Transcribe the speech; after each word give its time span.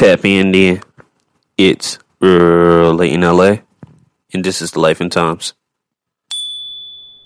Tap 0.00 0.24
in 0.24 0.50
then. 0.52 0.80
It's 1.58 1.98
late 2.22 3.12
in 3.12 3.20
LA, 3.20 3.58
and 4.32 4.42
this 4.42 4.62
is 4.62 4.70
the 4.70 4.80
Life 4.80 4.98
and 5.02 5.12
Times. 5.12 5.52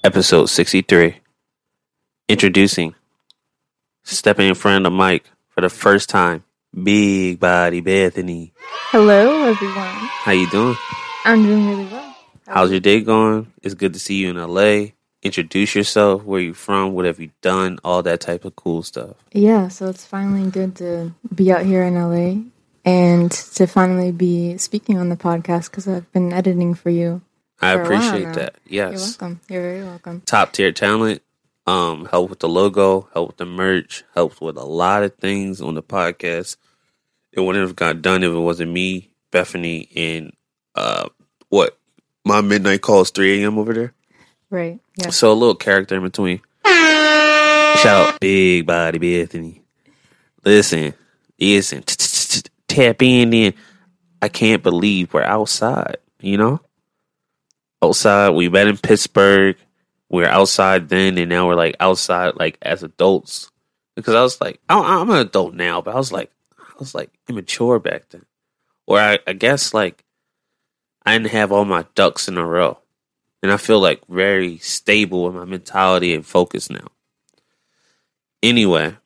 Episode 0.03 0.47
63. 0.47 1.21
Introducing, 2.29 2.97
stepping 4.03 4.49
in 4.49 4.57
front 4.57 4.85
of 4.85 4.93
the 4.93 4.99
mic 4.99 5.31
for 5.51 5.61
the 5.61 5.69
first 5.69 6.09
time, 6.09 6.43
Big 6.75 7.39
Body 7.39 7.81
Bethany. 7.81 8.53
Hello, 8.91 9.45
everyone. 9.45 10.09
How 10.25 10.33
you 10.33 10.51
doing? 10.51 10.77
I'm 11.25 11.45
doing 11.45 11.69
really 11.69 11.87
well. 11.93 12.17
How's 12.49 12.73
your 12.73 12.81
day 12.81 13.03
going? 13.03 13.53
It's 13.63 13.75
good 13.75 13.93
to 13.93 14.01
see 14.01 14.17
you 14.17 14.31
in 14.31 14.37
LA. 14.37 14.95
Introduce 15.23 15.77
yourself, 15.77 16.25
where 16.25 16.41
you 16.41 16.55
from, 16.55 16.93
what 16.93 17.05
have 17.05 17.21
you 17.21 17.31
done, 17.41 17.79
all 17.85 18.03
that 18.03 18.19
type 18.19 18.45
of 18.45 18.57
cool 18.57 18.83
stuff. 18.83 19.15
Yeah, 19.33 19.69
so 19.69 19.87
it's 19.87 20.05
finally 20.05 20.51
good 20.51 20.75
to 20.79 21.15
be 21.33 21.53
out 21.53 21.65
here 21.65 21.85
in 21.85 21.95
LA 21.95 22.51
and 22.85 23.31
to 23.31 23.67
finally 23.67 24.13
be 24.13 24.59
speaking 24.59 24.99
on 24.99 25.09
the 25.09 25.17
podcast 25.17 25.71
because 25.71 25.89
I've 25.89 26.11
been 26.13 26.33
editing 26.33 26.75
for 26.75 26.91
you. 26.91 27.23
I 27.61 27.75
for 27.75 27.83
while 27.83 27.87
appreciate 27.87 28.35
that. 28.35 28.57
You're 28.67 28.91
welcome. 28.91 29.41
You're 29.49 29.63
very 29.63 29.85
welcome. 29.85 30.23
top 30.27 30.53
tier 30.53 30.73
talent. 30.73 31.23
Um, 31.67 32.05
help 32.05 32.29
with 32.29 32.41
the 32.41 32.49
logo, 32.49 33.09
help 33.15 33.29
with 33.29 33.37
the 33.39 33.47
merch, 33.47 34.05
helps 34.15 34.39
with 34.39 34.59
a 34.59 34.65
lot 34.65 35.03
of 35.03 35.15
things 35.15 35.63
on 35.63 35.75
the 35.75 35.83
podcast. 35.83 36.57
It 37.33 37.41
wouldn't 37.41 37.67
have 37.67 37.75
got 37.75 38.03
done 38.03 38.23
if 38.23 38.31
it 38.33 38.39
wasn't 38.39 38.71
me, 38.73 39.09
Bethany, 39.31 39.89
and 39.97 40.35
uh, 40.75 41.09
what 41.49 41.79
my 42.23 42.43
midnight 42.43 42.83
call 42.83 43.01
is 43.01 43.11
three 43.11 43.43
a.m. 43.43 43.59
over 43.59 43.73
there. 43.73 43.95
Right. 44.51 44.79
Yeah. 44.97 45.09
So 45.09 45.33
a 45.33 45.35
little 45.35 45.55
character 45.55 45.97
in 45.97 46.03
between. 46.03 46.43
Shout 46.67 47.87
out, 48.15 48.21
Big 48.21 48.67
Body 48.67 48.99
Bethany. 48.99 49.63
Listen, 50.45 50.93
listen, 51.41 51.83
tap 52.75 53.03
in. 53.03 53.31
Then 53.31 53.55
I 54.23 54.29
can't 54.29 54.63
believe 54.63 55.13
we're 55.13 55.23
outside. 55.23 55.99
You 56.21 56.39
know, 56.39 56.61
outside. 57.83 58.31
We 58.31 58.49
met 58.49 58.69
in 58.69 58.79
Pittsburgh. 58.79 59.57
We 60.11 60.23
were 60.23 60.29
outside 60.29 60.89
then, 60.89 61.19
and 61.19 61.29
now 61.29 61.47
we're 61.49 61.55
like 61.57 61.77
outside, 61.81 62.37
like 62.37 62.59
as 62.63 62.83
adults. 62.83 63.51
Because 63.97 64.15
I 64.15 64.23
was 64.23 64.41
like, 64.41 64.61
I- 64.69 65.01
I'm 65.01 65.11
an 65.11 65.17
adult 65.19 65.55
now, 65.55 65.81
but 65.81 65.95
I 65.95 65.97
was 65.97 66.13
like, 66.13 66.31
I 66.59 66.73
was 66.79 66.95
like 66.95 67.11
immature 67.29 67.79
back 67.79 68.09
then, 68.11 68.25
or 68.87 68.99
I, 68.99 69.19
I 69.27 69.33
guess 69.33 69.73
like 69.73 70.05
I 71.07 71.17
didn't 71.17 71.33
have 71.33 71.53
all 71.53 71.65
my 71.65 71.85
ducks 71.95 72.29
in 72.29 72.39
a 72.39 72.45
row 72.45 72.79
and 73.43 73.53
I 73.53 73.59
feel 73.59 73.79
like 73.79 74.01
very 74.09 74.57
stable 74.59 75.29
in 75.29 75.35
my 75.35 75.45
mentality 75.45 76.15
and 76.15 76.25
focus 76.25 76.71
now. 76.71 76.89
Anyway, 78.43 78.97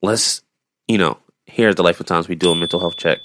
let's 0.00 0.42
you 0.88 0.98
know 0.98 1.18
here 1.52 1.68
at 1.68 1.76
the 1.76 1.82
Life 1.82 2.00
of 2.00 2.06
Times 2.06 2.28
we 2.28 2.34
do 2.34 2.50
a 2.50 2.56
mental 2.56 2.80
health 2.80 2.96
check. 2.96 3.20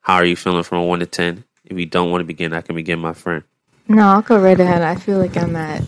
How 0.00 0.16
are 0.16 0.24
you 0.24 0.36
feeling 0.36 0.62
from 0.62 0.78
a 0.78 0.84
one 0.84 1.00
to 1.00 1.06
ten? 1.06 1.44
If 1.64 1.78
you 1.78 1.86
don't 1.86 2.10
want 2.10 2.22
to 2.22 2.26
begin, 2.26 2.52
I 2.52 2.60
can 2.60 2.74
begin, 2.74 2.98
my 2.98 3.12
friend. 3.12 3.44
No, 3.86 4.02
I'll 4.08 4.22
go 4.22 4.38
right 4.40 4.58
ahead. 4.58 4.82
I 4.82 4.96
feel 4.96 5.18
like 5.18 5.36
I'm 5.36 5.54
at 5.54 5.82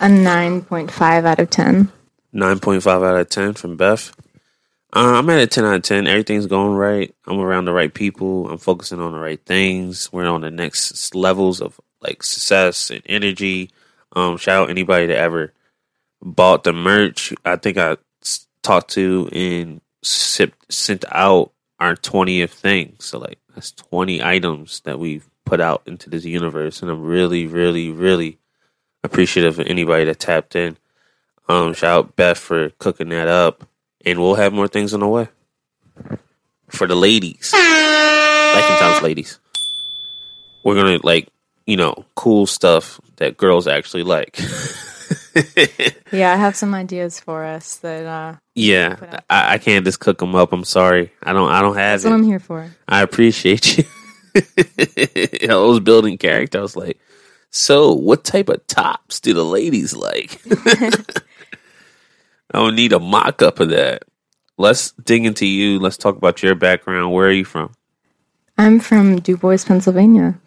a 0.00 0.06
9.5 0.06 1.24
out 1.24 1.38
of 1.38 1.50
10. 1.50 1.92
Nine 2.36 2.58
point 2.58 2.82
five 2.82 3.00
out 3.04 3.16
of 3.16 3.28
ten 3.28 3.52
from 3.52 3.76
Beth. 3.76 4.12
Uh, 4.92 5.14
I'm 5.18 5.30
at 5.30 5.38
a 5.38 5.46
ten 5.46 5.64
out 5.64 5.76
of 5.76 5.82
ten. 5.82 6.08
Everything's 6.08 6.46
going 6.46 6.74
right. 6.74 7.14
I'm 7.28 7.38
around 7.38 7.66
the 7.66 7.72
right 7.72 7.94
people. 7.94 8.50
I'm 8.50 8.58
focusing 8.58 8.98
on 8.98 9.12
the 9.12 9.20
right 9.20 9.40
things. 9.46 10.12
We're 10.12 10.26
on 10.26 10.40
the 10.40 10.50
next 10.50 11.14
levels 11.14 11.60
of 11.60 11.80
like 12.00 12.24
success 12.24 12.90
and 12.90 13.02
energy. 13.06 13.70
Um, 14.16 14.36
shout 14.36 14.64
out 14.64 14.70
anybody 14.70 15.06
that 15.06 15.16
ever 15.16 15.52
bought 16.20 16.64
the 16.64 16.72
merch. 16.72 17.32
I 17.44 17.54
think 17.54 17.78
I 17.78 17.98
talked 18.62 18.90
to 18.94 19.28
and 19.32 19.80
sipped, 20.04 20.72
sent 20.72 21.04
out 21.10 21.52
our 21.78 21.96
twentieth 21.96 22.52
thing. 22.52 22.96
So 22.98 23.18
like 23.18 23.38
that's 23.54 23.72
twenty 23.72 24.22
items 24.22 24.80
that 24.80 24.98
we've 24.98 25.28
put 25.44 25.60
out 25.60 25.82
into 25.86 26.10
this 26.10 26.24
universe, 26.24 26.82
and 26.82 26.90
I'm 26.90 27.02
really, 27.02 27.46
really, 27.46 27.90
really 27.90 28.38
appreciative 29.02 29.58
of 29.58 29.66
anybody 29.66 30.04
that 30.04 30.18
tapped 30.18 30.56
in. 30.56 30.76
Um, 31.48 31.74
shout 31.74 31.98
out 31.98 32.16
Beth 32.16 32.38
for 32.38 32.70
cooking 32.78 33.10
that 33.10 33.28
up, 33.28 33.68
and 34.04 34.18
we'll 34.18 34.36
have 34.36 34.52
more 34.52 34.68
things 34.68 34.94
on 34.94 35.00
the 35.00 35.08
way 35.08 35.28
for 36.68 36.86
the 36.86 36.94
ladies, 36.94 37.52
life 37.52 38.64
and 38.70 38.78
times 38.78 39.02
ladies. 39.02 39.38
We're 40.64 40.74
gonna 40.74 40.98
like 41.02 41.28
you 41.66 41.76
know 41.76 42.04
cool 42.14 42.46
stuff 42.46 43.00
that 43.16 43.36
girls 43.36 43.66
actually 43.66 44.02
like. 44.02 44.38
Yeah, 46.12 46.32
I 46.32 46.36
have 46.36 46.54
some 46.54 46.74
ideas 46.74 47.18
for 47.18 47.44
us 47.44 47.76
that 47.78 48.06
uh, 48.06 48.36
yeah, 48.54 49.20
I, 49.28 49.54
I 49.54 49.58
can't 49.58 49.84
just 49.84 49.98
cook 49.98 50.18
them 50.18 50.34
up. 50.36 50.52
I'm 50.52 50.64
sorry, 50.64 51.12
I 51.22 51.32
don't. 51.32 51.50
I 51.50 51.60
don't 51.60 51.74
have 51.74 52.02
that's 52.02 52.04
what 52.04 52.12
it. 52.12 52.14
I'm 52.14 52.22
here 52.22 52.38
for. 52.38 52.70
I 52.86 53.02
appreciate 53.02 53.78
you. 53.78 53.84
I 55.50 55.56
was 55.56 55.80
building 55.80 56.18
character. 56.18 56.58
I 56.58 56.62
was 56.62 56.76
like, 56.76 57.00
so 57.50 57.92
what 57.92 58.22
type 58.24 58.48
of 58.48 58.64
tops 58.68 59.18
do 59.20 59.34
the 59.34 59.44
ladies 59.44 59.94
like? 59.94 60.40
I 62.52 62.60
would 62.62 62.74
need 62.74 62.92
a 62.92 63.00
mock 63.00 63.42
up 63.42 63.58
of 63.58 63.70
that. 63.70 64.04
Let's 64.56 64.92
dig 64.92 65.24
into 65.26 65.46
you. 65.46 65.80
Let's 65.80 65.96
talk 65.96 66.16
about 66.16 66.42
your 66.42 66.54
background. 66.54 67.12
Where 67.12 67.26
are 67.26 67.32
you 67.32 67.44
from? 67.44 67.72
I'm 68.56 68.78
from 68.78 69.18
Du 69.20 69.36
Bois, 69.36 69.58
Pennsylvania. 69.66 70.38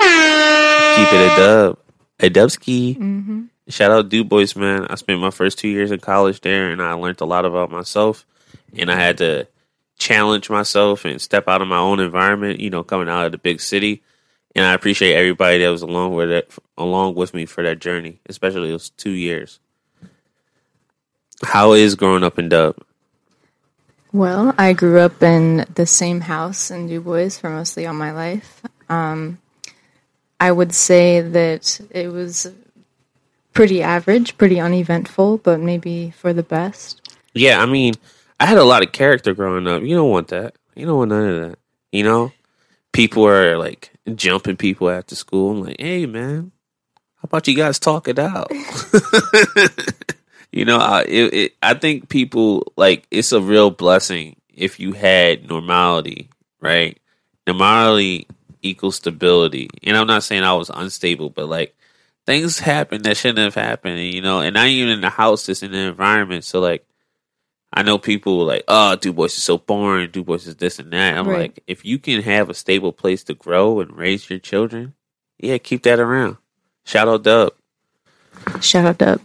Keep 0.00 1.12
it 1.12 1.32
a 1.32 1.36
dub. 1.36 1.78
A 2.20 2.30
dubski. 2.30 2.96
hmm 2.96 3.44
Shout 3.68 3.90
out 3.90 4.08
Du 4.10 4.24
Bois, 4.24 4.54
man. 4.56 4.86
I 4.90 4.94
spent 4.96 5.20
my 5.20 5.30
first 5.30 5.58
two 5.58 5.68
years 5.68 5.90
in 5.90 6.00
college 6.00 6.40
there 6.42 6.70
and 6.70 6.82
I 6.82 6.92
learned 6.92 7.20
a 7.20 7.24
lot 7.24 7.44
about 7.44 7.70
myself. 7.70 8.26
And 8.76 8.90
I 8.90 8.96
had 8.96 9.18
to 9.18 9.46
challenge 9.98 10.50
myself 10.50 11.04
and 11.04 11.20
step 11.20 11.48
out 11.48 11.62
of 11.62 11.68
my 11.68 11.78
own 11.78 12.00
environment, 12.00 12.60
you 12.60 12.70
know, 12.70 12.82
coming 12.82 13.08
out 13.08 13.26
of 13.26 13.32
the 13.32 13.38
big 13.38 13.60
city. 13.60 14.02
And 14.54 14.64
I 14.64 14.74
appreciate 14.74 15.14
everybody 15.14 15.58
that 15.58 15.70
was 15.70 15.82
along 15.82 16.14
with 16.14 16.30
it, 16.30 16.52
along 16.76 17.14
with 17.14 17.34
me 17.34 17.46
for 17.46 17.62
that 17.64 17.80
journey, 17.80 18.20
especially 18.26 18.70
those 18.70 18.90
two 18.90 19.10
years. 19.10 19.60
How 21.42 21.72
is 21.72 21.94
growing 21.94 22.22
up 22.22 22.38
in 22.38 22.48
Dub? 22.48 22.76
Well, 24.12 24.54
I 24.56 24.74
grew 24.74 25.00
up 25.00 25.22
in 25.22 25.66
the 25.74 25.86
same 25.86 26.20
house 26.20 26.70
in 26.70 26.86
Du 26.86 27.00
Bois 27.00 27.30
for 27.30 27.50
mostly 27.50 27.86
all 27.86 27.94
my 27.94 28.12
life. 28.12 28.62
Um, 28.88 29.38
I 30.38 30.52
would 30.52 30.72
say 30.72 31.20
that 31.20 31.80
it 31.90 32.08
was 32.08 32.52
pretty 33.54 33.82
average, 33.82 34.36
pretty 34.36 34.60
uneventful, 34.60 35.38
but 35.38 35.60
maybe 35.60 36.10
for 36.10 36.32
the 36.32 36.42
best. 36.42 37.00
Yeah, 37.32 37.62
I 37.62 37.66
mean, 37.66 37.94
I 38.38 38.46
had 38.46 38.58
a 38.58 38.64
lot 38.64 38.84
of 38.84 38.92
character 38.92 39.34
growing 39.34 39.66
up. 39.66 39.82
You 39.82 39.96
don't 39.96 40.10
want 40.10 40.28
that. 40.28 40.54
You 40.74 40.86
don't 40.86 40.98
want 40.98 41.10
none 41.10 41.28
of 41.28 41.48
that. 41.48 41.58
You 41.92 42.02
know, 42.02 42.32
people 42.92 43.26
are 43.26 43.56
like 43.56 43.92
jumping 44.14 44.56
people 44.56 44.90
after 44.90 45.14
school. 45.14 45.52
I'm 45.52 45.62
like, 45.62 45.76
hey, 45.78 46.06
man, 46.06 46.52
how 47.16 47.26
about 47.26 47.48
you 47.48 47.54
guys 47.54 47.78
talk 47.78 48.08
it 48.08 48.18
out? 48.18 48.50
you 50.52 50.64
know, 50.64 50.78
I 50.78 51.02
it, 51.02 51.34
it, 51.34 51.52
I 51.62 51.74
think 51.74 52.08
people 52.08 52.72
like 52.76 53.06
it's 53.10 53.32
a 53.32 53.40
real 53.40 53.70
blessing 53.70 54.36
if 54.52 54.80
you 54.80 54.92
had 54.92 55.48
normality, 55.48 56.28
right? 56.60 56.98
Normality 57.46 58.26
equals 58.62 58.96
stability. 58.96 59.68
And 59.82 59.96
I'm 59.96 60.06
not 60.06 60.22
saying 60.22 60.42
I 60.42 60.54
was 60.54 60.70
unstable, 60.70 61.30
but 61.30 61.48
like 61.48 61.76
things 62.26 62.58
happen 62.58 63.02
that 63.02 63.16
shouldn't 63.16 63.38
have 63.38 63.54
happened, 63.54 64.00
you 64.00 64.20
know, 64.22 64.40
and 64.40 64.54
not 64.54 64.66
even 64.66 64.88
in 64.90 65.00
the 65.00 65.10
house, 65.10 65.46
just 65.46 65.62
in 65.62 65.72
the 65.72 65.78
environment. 65.78 66.44
So 66.44 66.60
like 66.60 66.86
I 67.72 67.82
know 67.82 67.98
people 67.98 68.38
were 68.38 68.44
like, 68.44 68.64
oh, 68.68 68.94
Du 68.96 69.12
Bois 69.12 69.24
is 69.26 69.34
so 69.34 69.58
boring. 69.58 70.10
Du 70.10 70.22
Bois 70.22 70.36
is 70.36 70.56
this 70.56 70.78
and 70.78 70.92
that. 70.92 71.16
I'm 71.16 71.26
Right. 71.26 71.40
like, 71.40 71.62
if 71.66 71.84
you 71.84 71.98
can 71.98 72.22
have 72.22 72.48
a 72.48 72.54
stable 72.54 72.92
place 72.92 73.24
to 73.24 73.34
grow 73.34 73.80
and 73.80 73.96
raise 73.96 74.30
your 74.30 74.38
children, 74.38 74.94
yeah, 75.38 75.58
keep 75.58 75.82
that 75.82 75.98
around. 75.98 76.36
Shout 76.84 77.08
out 77.08 77.24
Dub. 77.24 77.52
Shout 78.60 78.84
out 78.86 78.98
to 79.00 79.20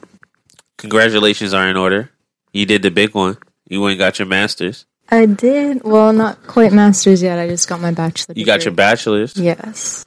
Congratulations 0.77 1.53
are 1.53 1.67
in 1.67 1.75
order. 1.77 2.09
You 2.53 2.65
did 2.65 2.81
the 2.81 2.89
big 2.89 3.13
one. 3.13 3.37
You 3.67 3.81
went 3.81 3.91
and 3.93 3.99
got 3.99 4.17
your 4.17 4.27
master's. 4.27 4.85
I 5.11 5.25
did. 5.25 5.83
Well, 5.83 6.13
not 6.13 6.47
quite 6.47 6.71
master's 6.71 7.21
yet. 7.21 7.37
I 7.37 7.47
just 7.47 7.67
got 7.67 7.81
my 7.81 7.91
bachelor. 7.91 8.33
You 8.35 8.45
got 8.45 8.63
your 8.65 8.73
bachelor's. 8.73 9.35
Yes. 9.37 10.05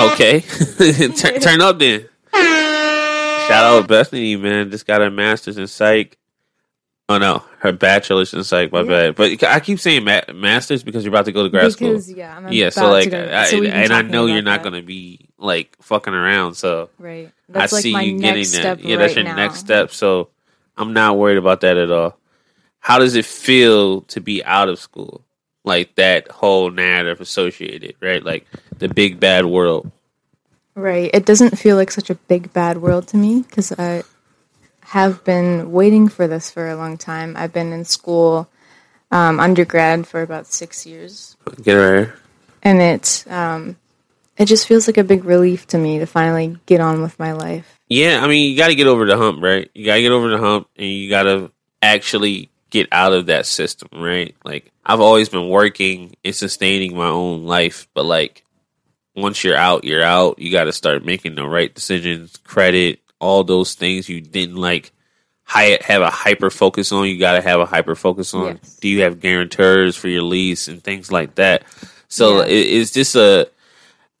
Okay. 0.00 0.40
turn, 1.16 1.40
turn 1.40 1.60
up 1.60 1.78
then. 1.78 2.08
Shout 2.32 3.64
out 3.64 3.88
Bethany, 3.88 4.36
man. 4.36 4.70
Just 4.70 4.86
got 4.86 5.00
her 5.00 5.10
master's 5.10 5.56
in 5.58 5.66
psych. 5.66 6.16
Oh 7.08 7.16
no, 7.16 7.42
her 7.60 7.72
bachelor's 7.72 8.34
in 8.34 8.44
psych. 8.44 8.70
My 8.70 8.80
Yeah. 8.82 8.86
bad. 8.88 9.14
But 9.16 9.42
I 9.44 9.60
keep 9.60 9.80
saying 9.80 10.04
ma- 10.04 10.20
master's 10.34 10.82
because 10.82 11.02
you're 11.04 11.10
about 11.14 11.24
to 11.24 11.32
go 11.32 11.42
to 11.42 11.48
grad 11.48 11.72
school. 11.72 11.98
yeah, 12.02 12.36
I'm 12.36 12.52
Yeah, 12.52 12.68
so 12.68 12.90
like, 12.90 13.10
go, 13.10 13.30
I, 13.32 13.44
so 13.46 13.64
and 13.64 13.92
I 13.94 14.02
know 14.02 14.26
you're 14.26 14.42
not 14.42 14.62
that. 14.62 14.70
to 14.70 14.82
be 14.82 15.30
like 15.38 15.74
fucking 15.80 16.12
around. 16.12 16.54
So 16.54 16.90
Right. 16.98 17.30
I 17.54 17.58
like 17.60 17.70
see 17.70 17.92
my 17.94 18.02
you 18.02 18.18
getting 18.18 18.44
that. 18.62 18.80
Yeah, 18.84 18.96
right 18.96 18.98
that's 19.00 19.14
your 19.14 19.24
now. 19.24 19.36
next 19.36 19.58
step. 19.60 19.90
So 19.92 20.28
I'm 20.76 20.92
not 20.92 21.16
worried 21.16 21.38
about 21.38 21.62
that 21.62 21.78
at 21.78 21.90
all. 21.90 22.18
How 22.80 22.98
does 22.98 23.16
it 23.16 23.24
feel 23.24 24.02
to 24.02 24.20
be 24.20 24.44
out 24.44 24.68
of 24.68 24.78
school? 24.78 25.24
Like 25.68 25.94
that 25.94 26.30
whole 26.30 26.70
narrative 26.70 27.20
associated, 27.20 27.94
right? 28.00 28.24
Like 28.24 28.46
the 28.78 28.88
big 28.88 29.20
bad 29.20 29.46
world. 29.46 29.92
Right. 30.74 31.10
It 31.12 31.26
doesn't 31.26 31.58
feel 31.58 31.76
like 31.76 31.90
such 31.90 32.10
a 32.10 32.14
big 32.14 32.52
bad 32.52 32.78
world 32.78 33.08
to 33.08 33.16
me 33.16 33.42
because 33.42 33.72
I 33.78 34.02
have 34.80 35.22
been 35.24 35.70
waiting 35.70 36.08
for 36.08 36.26
this 36.26 36.50
for 36.50 36.68
a 36.68 36.76
long 36.76 36.96
time. 36.96 37.36
I've 37.36 37.52
been 37.52 37.72
in 37.72 37.84
school 37.84 38.48
um, 39.10 39.38
undergrad 39.40 40.06
for 40.06 40.22
about 40.22 40.46
six 40.46 40.86
years, 40.86 41.36
Get 41.62 41.74
right. 41.74 42.08
and 42.62 42.80
it 42.80 43.24
um, 43.28 43.76
it 44.36 44.46
just 44.46 44.66
feels 44.66 44.86
like 44.86 44.98
a 44.98 45.04
big 45.04 45.24
relief 45.24 45.66
to 45.68 45.78
me 45.78 45.98
to 45.98 46.06
finally 46.06 46.56
get 46.66 46.80
on 46.80 47.02
with 47.02 47.18
my 47.18 47.32
life. 47.32 47.78
Yeah, 47.88 48.20
I 48.22 48.28
mean, 48.28 48.50
you 48.50 48.56
got 48.56 48.68
to 48.68 48.74
get 48.74 48.86
over 48.86 49.06
the 49.06 49.16
hump, 49.16 49.42
right? 49.42 49.70
You 49.74 49.84
got 49.86 49.96
to 49.96 50.02
get 50.02 50.12
over 50.12 50.28
the 50.28 50.38
hump, 50.38 50.68
and 50.76 50.86
you 50.86 51.08
got 51.08 51.24
to 51.24 51.50
actually 51.82 52.50
get 52.70 52.88
out 52.92 53.12
of 53.12 53.26
that 53.26 53.46
system, 53.46 53.88
right? 53.92 54.34
Like, 54.44 54.70
I've 54.84 55.00
always 55.00 55.28
been 55.28 55.48
working 55.48 56.16
and 56.24 56.34
sustaining 56.34 56.96
my 56.96 57.08
own 57.08 57.44
life, 57.44 57.88
but 57.94 58.04
like, 58.04 58.44
once 59.16 59.42
you're 59.42 59.56
out, 59.56 59.84
you're 59.84 60.02
out. 60.02 60.38
You 60.38 60.52
got 60.52 60.64
to 60.64 60.72
start 60.72 61.04
making 61.04 61.34
the 61.34 61.46
right 61.46 61.74
decisions, 61.74 62.36
credit, 62.38 63.00
all 63.20 63.42
those 63.42 63.74
things 63.74 64.08
you 64.08 64.20
didn't 64.20 64.56
like 64.56 64.92
hi- 65.42 65.78
have 65.84 66.02
a 66.02 66.10
hyper 66.10 66.50
focus 66.50 66.92
on. 66.92 67.08
You 67.08 67.18
got 67.18 67.32
to 67.32 67.42
have 67.42 67.58
a 67.60 67.66
hyper 67.66 67.94
focus 67.96 68.32
on. 68.34 68.58
Yes. 68.62 68.76
Do 68.76 68.88
you 68.88 69.02
have 69.02 69.18
guarantors 69.20 69.96
for 69.96 70.08
your 70.08 70.22
lease 70.22 70.68
and 70.68 70.82
things 70.82 71.10
like 71.10 71.34
that? 71.34 71.64
So 72.08 72.38
Yeah. 72.40 72.46
it, 72.46 72.66
it's 72.80 72.90
just 72.92 73.16
a. 73.16 73.50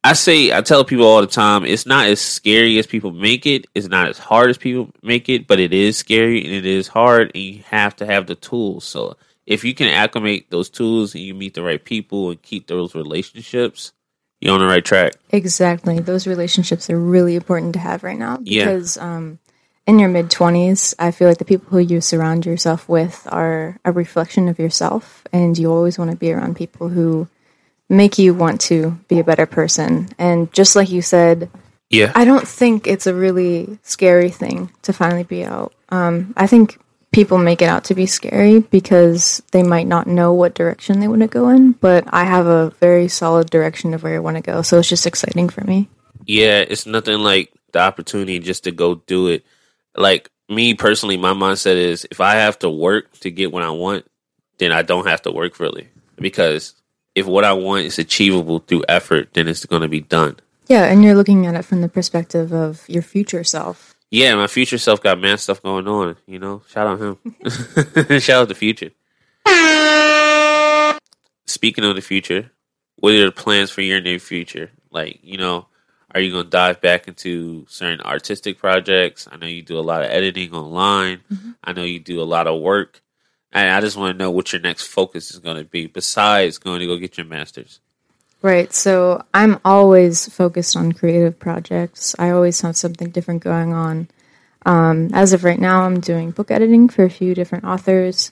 I 0.08 0.14
say 0.14 0.52
I 0.54 0.62
tell 0.62 0.84
people 0.86 1.04
all 1.04 1.20
the 1.20 1.26
time, 1.26 1.66
it's 1.66 1.84
not 1.84 2.06
as 2.06 2.18
scary 2.18 2.78
as 2.78 2.86
people 2.86 3.10
make 3.10 3.44
it. 3.44 3.66
It's 3.74 3.88
not 3.88 4.08
as 4.08 4.16
hard 4.16 4.48
as 4.48 4.56
people 4.56 4.88
make 5.02 5.28
it, 5.28 5.46
but 5.46 5.60
it 5.60 5.74
is 5.74 5.98
scary 5.98 6.42
and 6.42 6.54
it 6.54 6.64
is 6.64 6.88
hard, 6.88 7.32
and 7.34 7.44
you 7.44 7.62
have 7.66 7.94
to 7.96 8.06
have 8.06 8.26
the 8.26 8.34
tools. 8.34 8.84
So 8.84 9.18
if 9.44 9.64
you 9.64 9.74
can 9.74 9.88
acclimate 9.88 10.48
those 10.48 10.70
tools 10.70 11.14
and 11.14 11.22
you 11.22 11.34
meet 11.34 11.52
the 11.52 11.62
right 11.62 11.84
people 11.84 12.30
and 12.30 12.40
keep 12.40 12.68
those 12.68 12.94
relationships, 12.94 13.92
you're 14.40 14.54
on 14.54 14.60
the 14.60 14.66
right 14.66 14.84
track. 14.84 15.12
Exactly, 15.28 15.98
those 15.98 16.26
relationships 16.26 16.88
are 16.88 16.98
really 16.98 17.36
important 17.36 17.74
to 17.74 17.78
have 17.78 18.02
right 18.02 18.18
now 18.18 18.38
Yeah. 18.42 18.64
because 18.64 18.96
um, 18.96 19.38
in 19.86 19.98
your 19.98 20.08
mid 20.08 20.30
twenties, 20.30 20.94
I 20.98 21.10
feel 21.10 21.28
like 21.28 21.36
the 21.38 21.44
people 21.44 21.68
who 21.68 21.80
you 21.80 22.00
surround 22.00 22.46
yourself 22.46 22.88
with 22.88 23.28
are 23.30 23.78
a 23.84 23.92
reflection 23.92 24.48
of 24.48 24.58
yourself, 24.58 25.24
and 25.34 25.58
you 25.58 25.70
always 25.70 25.98
want 25.98 26.12
to 26.12 26.16
be 26.16 26.32
around 26.32 26.56
people 26.56 26.88
who 26.88 27.28
make 27.88 28.18
you 28.18 28.34
want 28.34 28.60
to 28.62 28.98
be 29.08 29.18
a 29.18 29.24
better 29.24 29.46
person. 29.46 30.08
And 30.18 30.52
just 30.52 30.76
like 30.76 30.90
you 30.90 31.02
said, 31.02 31.50
Yeah. 31.90 32.12
I 32.14 32.24
don't 32.24 32.46
think 32.46 32.86
it's 32.86 33.06
a 33.06 33.14
really 33.14 33.78
scary 33.82 34.30
thing 34.30 34.70
to 34.82 34.92
finally 34.92 35.24
be 35.24 35.44
out. 35.44 35.72
Um, 35.88 36.34
I 36.36 36.46
think 36.46 36.78
people 37.12 37.38
make 37.38 37.62
it 37.62 37.68
out 37.68 37.84
to 37.84 37.94
be 37.94 38.04
scary 38.04 38.60
because 38.60 39.42
they 39.52 39.62
might 39.62 39.86
not 39.86 40.06
know 40.06 40.34
what 40.34 40.54
direction 40.54 41.00
they 41.00 41.08
want 41.08 41.22
to 41.22 41.26
go 41.28 41.48
in, 41.48 41.72
but 41.72 42.04
I 42.08 42.24
have 42.24 42.46
a 42.46 42.70
very 42.80 43.08
solid 43.08 43.48
direction 43.48 43.94
of 43.94 44.02
where 44.02 44.16
I 44.16 44.18
want 44.18 44.36
to 44.36 44.42
go. 44.42 44.60
So 44.60 44.78
it's 44.78 44.88
just 44.88 45.06
exciting 45.06 45.48
for 45.48 45.64
me. 45.64 45.88
yeah, 46.26 46.60
it's 46.60 46.84
nothing 46.84 47.20
like 47.20 47.50
the 47.72 47.78
opportunity 47.80 48.38
just 48.38 48.64
to 48.64 48.70
go 48.70 48.96
do 48.96 49.28
it. 49.28 49.44
Like 49.96 50.30
me 50.50 50.74
personally, 50.74 51.16
my 51.16 51.32
mindset 51.32 51.76
is 51.76 52.06
if 52.10 52.20
I 52.20 52.34
have 52.34 52.58
to 52.58 52.68
work 52.68 53.10
to 53.20 53.30
get 53.30 53.50
what 53.52 53.62
I 53.62 53.70
want, 53.70 54.04
then 54.58 54.72
I 54.72 54.82
don't 54.82 55.06
have 55.06 55.22
to 55.22 55.32
work 55.32 55.58
really. 55.60 55.88
Because 56.16 56.74
if 57.18 57.26
what 57.26 57.44
I 57.44 57.52
want 57.52 57.84
is 57.84 57.98
achievable 57.98 58.60
through 58.60 58.84
effort, 58.88 59.34
then 59.34 59.48
it's 59.48 59.66
going 59.66 59.82
to 59.82 59.88
be 59.88 60.00
done. 60.00 60.36
Yeah, 60.68 60.84
and 60.84 61.02
you're 61.02 61.14
looking 61.14 61.46
at 61.46 61.54
it 61.54 61.64
from 61.64 61.80
the 61.80 61.88
perspective 61.88 62.52
of 62.52 62.88
your 62.88 63.02
future 63.02 63.42
self. 63.42 63.94
Yeah, 64.10 64.34
my 64.36 64.46
future 64.46 64.78
self 64.78 65.02
got 65.02 65.20
mad 65.20 65.40
stuff 65.40 65.62
going 65.62 65.88
on, 65.88 66.16
you 66.26 66.38
know? 66.38 66.62
Shout 66.68 66.86
out 66.86 67.00
him. 67.00 67.18
Shout 68.20 68.42
out 68.42 68.48
the 68.48 68.54
future. 68.54 68.90
Speaking 71.46 71.84
of 71.84 71.96
the 71.96 72.02
future, 72.02 72.50
what 72.96 73.14
are 73.14 73.24
the 73.24 73.32
plans 73.32 73.70
for 73.70 73.82
your 73.82 74.00
near 74.00 74.18
future? 74.18 74.70
Like, 74.90 75.20
you 75.22 75.38
know, 75.38 75.66
are 76.14 76.20
you 76.20 76.32
going 76.32 76.44
to 76.44 76.50
dive 76.50 76.80
back 76.80 77.08
into 77.08 77.66
certain 77.68 78.00
artistic 78.00 78.58
projects? 78.58 79.28
I 79.30 79.36
know 79.36 79.46
you 79.46 79.62
do 79.62 79.78
a 79.78 79.80
lot 79.80 80.02
of 80.02 80.10
editing 80.10 80.54
online. 80.54 81.20
Mm-hmm. 81.32 81.50
I 81.64 81.72
know 81.72 81.84
you 81.84 81.98
do 81.98 82.22
a 82.22 82.24
lot 82.24 82.46
of 82.46 82.60
work. 82.60 83.02
And 83.52 83.70
I 83.70 83.80
just 83.80 83.96
want 83.96 84.16
to 84.16 84.22
know 84.22 84.30
what 84.30 84.52
your 84.52 84.60
next 84.60 84.86
focus 84.86 85.30
is 85.30 85.38
going 85.38 85.56
to 85.56 85.64
be 85.64 85.86
besides 85.86 86.58
going 86.58 86.80
to 86.80 86.86
go 86.86 86.96
get 86.98 87.16
your 87.16 87.26
master's. 87.26 87.80
Right. 88.42 88.72
So 88.72 89.24
I'm 89.34 89.58
always 89.64 90.28
focused 90.32 90.76
on 90.76 90.92
creative 90.92 91.38
projects. 91.38 92.14
I 92.18 92.30
always 92.30 92.60
have 92.60 92.76
something 92.76 93.10
different 93.10 93.42
going 93.42 93.72
on. 93.72 94.08
Um, 94.66 95.10
as 95.12 95.32
of 95.32 95.44
right 95.44 95.58
now, 95.58 95.82
I'm 95.82 96.00
doing 96.00 96.30
book 96.30 96.50
editing 96.50 96.88
for 96.88 97.04
a 97.04 97.10
few 97.10 97.34
different 97.34 97.64
authors. 97.64 98.30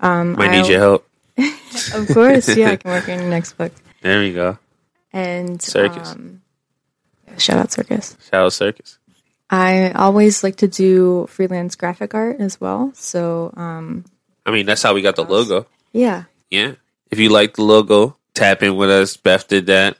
Um, 0.00 0.32
Might 0.34 0.50
I- 0.50 0.60
need 0.60 0.68
your 0.68 0.78
help. 0.78 1.08
Of 1.94 2.08
course, 2.08 2.56
yeah, 2.56 2.70
I 2.70 2.76
can 2.76 2.90
work 2.90 3.08
on 3.08 3.20
your 3.20 3.28
next 3.28 3.52
book. 3.52 3.72
There 4.00 4.20
we 4.20 4.32
go. 4.32 4.58
And 5.12 5.60
Circus. 5.60 6.12
Um, 6.12 6.42
shout 7.36 7.58
out 7.58 7.70
Circus. 7.70 8.16
Shout 8.30 8.46
out 8.46 8.52
Circus. 8.52 8.98
I 9.50 9.92
always 9.92 10.42
like 10.42 10.56
to 10.56 10.68
do 10.68 11.26
freelance 11.28 11.76
graphic 11.76 12.14
art 12.14 12.40
as 12.40 12.60
well. 12.60 12.90
So 12.94 13.52
um, 13.56 14.04
I 14.48 14.50
mean, 14.50 14.64
that's 14.64 14.82
how 14.82 14.94
we 14.94 15.02
got 15.02 15.14
the 15.14 15.24
logo. 15.24 15.66
yeah, 15.92 16.24
Yeah. 16.48 16.72
If 17.10 17.18
you 17.18 17.28
like 17.28 17.56
the 17.56 17.64
logo, 17.64 18.16
tap 18.32 18.62
in 18.62 18.76
with 18.76 18.88
us. 18.88 19.14
Beth 19.14 19.46
did 19.46 19.66
that 19.66 19.98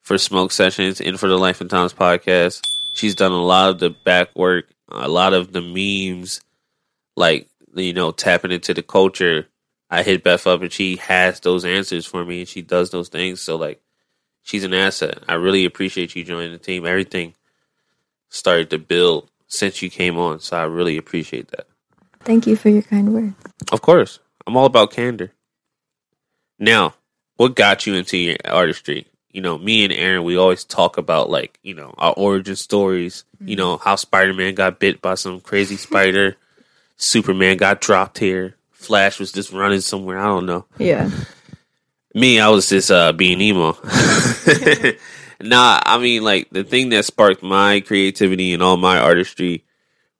for 0.00 0.16
Smoke 0.16 0.50
Sessions 0.50 0.98
and 0.98 1.20
for 1.20 1.28
the 1.28 1.36
Life 1.36 1.60
and 1.60 1.68
Times 1.68 1.92
podcast. 1.92 2.66
She's 2.94 3.14
done 3.14 3.32
a 3.32 3.44
lot 3.44 3.68
of 3.68 3.80
the 3.80 3.90
back 3.90 4.34
work, 4.34 4.64
a 4.88 5.08
lot 5.08 5.34
of 5.34 5.52
the 5.52 5.60
memes, 5.60 6.40
like, 7.16 7.50
you 7.74 7.92
know, 7.92 8.12
tapping 8.12 8.50
into 8.50 8.72
the 8.72 8.82
culture. 8.82 9.46
I 9.90 10.02
hit 10.02 10.24
Beth 10.24 10.46
up 10.46 10.62
and 10.62 10.72
she 10.72 10.96
has 10.96 11.40
those 11.40 11.66
answers 11.66 12.06
for 12.06 12.24
me 12.24 12.40
and 12.40 12.48
she 12.48 12.62
does 12.62 12.88
those 12.88 13.10
things. 13.10 13.42
So, 13.42 13.56
like, 13.56 13.82
she's 14.42 14.64
an 14.64 14.72
asset. 14.72 15.22
I 15.28 15.34
really 15.34 15.66
appreciate 15.66 16.16
you 16.16 16.24
joining 16.24 16.52
the 16.52 16.58
team. 16.58 16.86
Everything 16.86 17.34
started 18.30 18.70
to 18.70 18.78
build 18.78 19.28
since 19.48 19.82
you 19.82 19.90
came 19.90 20.16
on. 20.16 20.40
So, 20.40 20.56
I 20.56 20.64
really 20.64 20.96
appreciate 20.96 21.48
that. 21.48 21.66
Thank 22.24 22.46
you 22.46 22.56
for 22.56 22.68
your 22.68 22.82
kind 22.82 23.12
words. 23.12 23.34
Of 23.70 23.82
course. 23.82 24.18
I'm 24.46 24.56
all 24.56 24.66
about 24.66 24.90
candor. 24.92 25.32
Now, 26.58 26.94
what 27.36 27.56
got 27.56 27.86
you 27.86 27.94
into 27.94 28.16
your 28.16 28.36
artistry? 28.44 29.06
You 29.30 29.40
know, 29.40 29.56
me 29.58 29.84
and 29.84 29.92
Aaron, 29.92 30.24
we 30.24 30.36
always 30.36 30.64
talk 30.64 30.98
about 30.98 31.30
like, 31.30 31.58
you 31.62 31.74
know, 31.74 31.94
our 31.96 32.12
origin 32.16 32.56
stories, 32.56 33.24
you 33.40 33.56
know, 33.56 33.78
how 33.78 33.96
Spider 33.96 34.34
Man 34.34 34.54
got 34.54 34.78
bit 34.78 35.00
by 35.00 35.14
some 35.14 35.40
crazy 35.40 35.76
spider, 35.76 36.36
Superman 36.96 37.56
got 37.56 37.80
dropped 37.80 38.18
here, 38.18 38.56
Flash 38.70 39.18
was 39.18 39.32
just 39.32 39.52
running 39.52 39.80
somewhere, 39.80 40.18
I 40.18 40.26
don't 40.26 40.46
know. 40.46 40.66
Yeah, 40.78 41.10
Me, 42.14 42.38
I 42.38 42.48
was 42.48 42.68
just 42.68 42.90
uh 42.90 43.12
being 43.12 43.40
emo. 43.40 43.72
nah, 45.40 45.80
I 45.84 45.98
mean 45.98 46.22
like 46.22 46.50
the 46.50 46.64
thing 46.64 46.90
that 46.90 47.04
sparked 47.06 47.42
my 47.42 47.80
creativity 47.80 48.52
and 48.52 48.62
all 48.62 48.76
my 48.76 48.98
artistry, 48.98 49.64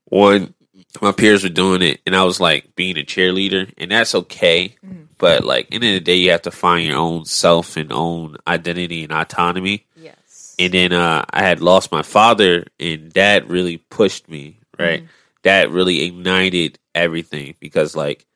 one, 0.07 0.55
my 1.01 1.13
peers 1.13 1.43
were 1.43 1.49
doing 1.49 1.81
it 1.83 2.01
and 2.07 2.15
I 2.15 2.25
was 2.25 2.39
like 2.41 2.75
being 2.77 2.99
a 2.99 3.03
cheerleader 3.03 3.73
and 3.79 3.91
that's 3.91 4.15
okay. 4.15 4.77
But 5.19 5.45
like 5.45 5.69
end 5.71 5.85
of 5.85 5.91
the 5.93 6.01
day 6.01 6.17
you 6.17 6.33
have 6.33 6.43
to 6.43 6.51
find 6.51 6.85
your 6.87 6.97
own 6.99 7.25
self 7.25 7.77
and 7.77 7.93
own 7.93 8.37
identity 8.47 9.05
and 9.05 9.13
autonomy. 9.13 9.87
yes, 9.97 10.57
And 10.59 10.73
then 10.75 10.93
uh 10.93 11.25
I 11.31 11.43
had 11.43 11.61
lost 11.61 11.93
my 11.93 12.03
father 12.03 12.67
and 12.81 13.13
that 13.13 13.49
really 13.49 13.79
pushed 13.79 14.29
me, 14.29 14.59
right? 14.79 15.05
That 15.45 15.71
really 15.71 16.03
ignited 16.03 16.79
everything 16.95 17.55
because 17.61 17.95
like 17.97 18.27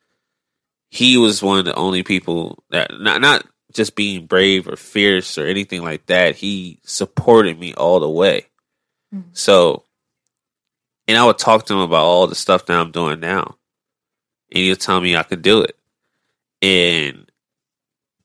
he 0.88 1.16
was 1.18 1.42
one 1.42 1.58
of 1.58 1.64
the 1.64 1.74
only 1.74 2.02
people 2.02 2.62
that 2.70 2.90
not 2.98 3.20
not 3.20 3.44
just 3.72 3.94
being 3.96 4.26
brave 4.26 4.68
or 4.68 4.76
fierce 4.76 5.36
or 5.36 5.46
anything 5.46 5.82
like 5.82 6.06
that. 6.06 6.36
He 6.36 6.78
supported 6.84 7.58
me 7.58 7.74
all 7.74 8.00
the 8.00 8.08
way. 8.08 8.46
Mhm. 9.14 9.24
So, 9.32 9.84
and 11.08 11.16
I 11.16 11.24
would 11.24 11.38
talk 11.38 11.66
to 11.66 11.74
him 11.74 11.80
about 11.80 12.04
all 12.04 12.26
the 12.26 12.34
stuff 12.34 12.66
that 12.66 12.78
I'm 12.78 12.90
doing 12.90 13.20
now, 13.20 13.56
and 14.50 14.58
he'll 14.58 14.76
tell 14.76 15.00
me 15.00 15.16
I 15.16 15.22
could 15.22 15.42
do 15.42 15.62
it. 15.62 15.76
And 16.62 17.30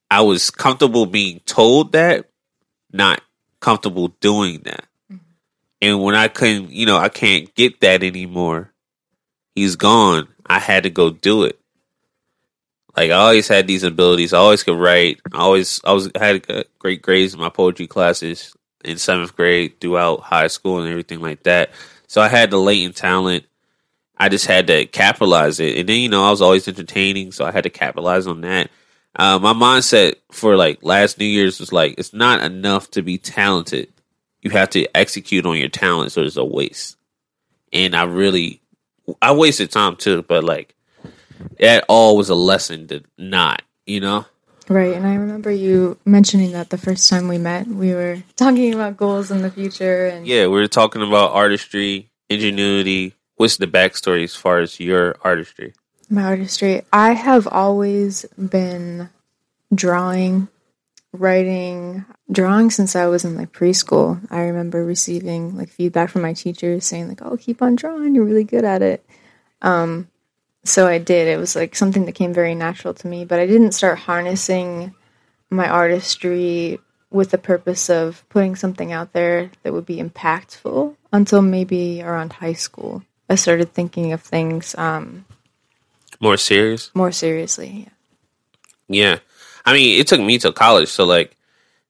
I 0.09 0.21
was 0.21 0.49
comfortable 0.51 1.05
being 1.05 1.39
told 1.45 1.91
that, 1.93 2.29
not 2.91 3.21
comfortable 3.59 4.09
doing 4.19 4.61
that. 4.63 4.85
Mhm. 5.11 5.19
And 5.81 6.01
when 6.01 6.15
I 6.15 6.27
couldn't, 6.27 6.71
you 6.71 6.85
know, 6.85 6.97
I 6.97 7.09
can't 7.09 7.53
get 7.55 7.81
that 7.81 8.03
anymore. 8.03 8.73
He's 9.55 9.75
gone. 9.75 10.27
I 10.45 10.59
had 10.59 10.83
to 10.83 10.89
go 10.89 11.09
do 11.09 11.43
it. 11.43 11.59
Like 12.95 13.11
I 13.11 13.15
always 13.15 13.47
had 13.47 13.67
these 13.67 13.83
abilities. 13.83 14.33
I 14.33 14.39
always 14.39 14.63
could 14.63 14.77
write. 14.77 15.21
I 15.31 15.37
always 15.37 15.79
I 15.85 15.93
was 15.93 16.09
I 16.19 16.25
had 16.25 16.65
great 16.79 17.01
grades 17.01 17.33
in 17.33 17.39
my 17.39 17.49
poetry 17.49 17.87
classes 17.87 18.53
in 18.83 18.97
seventh 18.97 19.35
grade 19.35 19.79
throughout 19.79 20.21
high 20.21 20.47
school 20.47 20.79
and 20.79 20.89
everything 20.89 21.21
like 21.21 21.43
that. 21.43 21.71
So 22.11 22.19
I 22.19 22.27
had 22.27 22.51
the 22.51 22.59
latent 22.59 22.97
talent. 22.97 23.45
I 24.17 24.27
just 24.27 24.45
had 24.45 24.67
to 24.67 24.85
capitalize 24.85 25.61
it. 25.61 25.77
And 25.77 25.87
then 25.87 26.01
you 26.01 26.09
know 26.09 26.25
I 26.25 26.29
was 26.29 26.41
always 26.41 26.67
entertaining, 26.67 27.31
so 27.31 27.45
I 27.45 27.53
had 27.53 27.63
to 27.63 27.69
capitalize 27.69 28.27
on 28.27 28.41
that. 28.41 28.69
Uh, 29.15 29.39
my 29.39 29.53
mindset 29.53 30.15
for 30.29 30.57
like 30.57 30.79
last 30.83 31.19
New 31.19 31.25
Year's 31.25 31.61
was 31.61 31.71
like 31.71 31.95
it's 31.97 32.11
not 32.11 32.43
enough 32.43 32.91
to 32.91 33.01
be 33.01 33.17
talented. 33.17 33.93
You 34.41 34.51
have 34.51 34.69
to 34.71 34.85
execute 34.93 35.45
on 35.45 35.55
your 35.55 35.69
talent, 35.69 36.11
so 36.11 36.23
it's 36.23 36.35
a 36.35 36.43
waste. 36.43 36.97
And 37.71 37.95
I 37.95 38.03
really, 38.03 38.61
I 39.21 39.31
wasted 39.31 39.71
time 39.71 39.95
too. 39.95 40.21
But 40.21 40.43
like 40.43 40.75
that 41.61 41.85
all 41.87 42.17
was 42.17 42.27
a 42.27 42.35
lesson 42.35 42.89
to 42.89 43.03
not, 43.17 43.61
you 43.85 44.01
know. 44.01 44.25
Right. 44.71 44.93
And 44.95 45.05
I 45.05 45.15
remember 45.15 45.51
you 45.51 45.97
mentioning 46.05 46.51
that 46.53 46.69
the 46.69 46.77
first 46.77 47.09
time 47.09 47.27
we 47.27 47.37
met, 47.37 47.67
we 47.67 47.93
were 47.93 48.23
talking 48.35 48.73
about 48.73 48.97
goals 48.97 49.31
in 49.31 49.41
the 49.41 49.51
future, 49.51 50.07
and 50.07 50.25
Yeah, 50.25 50.47
we 50.47 50.59
were 50.59 50.67
talking 50.67 51.01
about 51.01 51.31
artistry, 51.31 52.09
ingenuity. 52.29 53.15
What's 53.35 53.57
the 53.57 53.67
backstory 53.67 54.23
as 54.23 54.35
far 54.35 54.59
as 54.59 54.79
your 54.79 55.15
artistry? 55.23 55.73
My 56.09 56.23
artistry. 56.23 56.83
I 56.93 57.13
have 57.13 57.47
always 57.47 58.25
been 58.37 59.09
drawing, 59.73 60.47
writing, 61.13 62.05
drawing 62.31 62.69
since 62.69 62.95
I 62.95 63.07
was 63.07 63.25
in 63.25 63.35
like 63.35 63.51
preschool. 63.51 64.19
I 64.29 64.41
remember 64.41 64.85
receiving 64.85 65.57
like 65.57 65.69
feedback 65.69 66.09
from 66.09 66.21
my 66.21 66.33
teachers 66.33 66.85
saying 66.85 67.07
like, 67.07 67.21
"Oh, 67.21 67.37
keep 67.37 67.61
on 67.61 67.75
drawing. 67.75 68.13
You're 68.13 68.25
really 68.25 68.43
good 68.43 68.65
at 68.65 68.81
it." 68.81 69.03
Um, 69.61 70.07
so 70.63 70.87
I 70.87 70.97
did. 70.97 71.27
It 71.27 71.37
was 71.37 71.55
like 71.55 71.75
something 71.75 72.05
that 72.05 72.13
came 72.13 72.33
very 72.33 72.55
natural 72.55 72.93
to 72.95 73.07
me, 73.07 73.25
but 73.25 73.39
I 73.39 73.47
didn't 73.47 73.73
start 73.73 73.99
harnessing 73.99 74.93
my 75.49 75.67
artistry 75.67 76.79
with 77.09 77.31
the 77.31 77.37
purpose 77.37 77.89
of 77.89 78.23
putting 78.29 78.55
something 78.55 78.91
out 78.91 79.11
there 79.13 79.51
that 79.63 79.73
would 79.73 79.85
be 79.85 79.97
impactful 79.97 80.95
until 81.11 81.41
maybe 81.41 82.01
around 82.01 82.33
high 82.33 82.53
school. 82.53 83.03
I 83.29 83.35
started 83.35 83.73
thinking 83.73 84.13
of 84.13 84.21
things 84.21 84.75
um, 84.75 85.25
More 86.19 86.37
serious? 86.37 86.91
more 86.93 87.11
seriously. 87.11 87.87
Yeah. 87.87 87.89
Yeah, 88.93 89.19
I 89.65 89.73
mean, 89.73 89.99
it 89.99 90.07
took 90.07 90.19
me 90.19 90.37
to 90.39 90.51
college. 90.51 90.89
So, 90.89 91.05
like, 91.05 91.37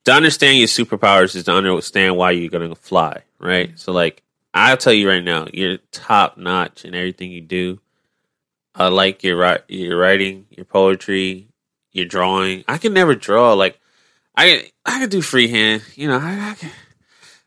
to 0.06 0.12
understand 0.12 0.60
your 0.60 0.68
superpowers 0.68 1.36
is 1.36 1.46
to 1.46 1.51
understand 1.51 2.16
why 2.16 2.32
you're 2.32 2.50
going 2.50 2.70
to 2.70 2.75
fly, 2.75 3.24
right? 3.40 3.72
So, 3.80 3.92
like, 3.92 4.22
I'll 4.54 4.78
tell 4.78 4.94
you 4.94 5.10
right 5.10 5.24
now, 5.24 5.48
you're 5.51 5.78
top 5.92 6.38
notch 6.38 6.86
in 6.86 6.94
everything 6.94 7.32
you 7.32 7.42
do. 7.42 7.80
I 8.74 8.88
like 8.88 9.24
your, 9.24 9.60
your 9.68 9.98
writing, 9.98 10.48
your 10.50 10.66
poetry, 10.66 11.50
your 11.92 12.06
drawing. 12.06 12.63
I 12.68 12.78
can 12.78 12.94
never 12.94 13.16
draw. 13.16 13.54
Like, 13.54 13.80
I 14.36 14.72
I 14.86 15.00
can 15.00 15.10
do 15.10 15.22
freehand. 15.22 15.84
You 15.96 16.08
know, 16.08 16.18
I, 16.18 16.51
I 16.51 16.54
can 16.56 16.72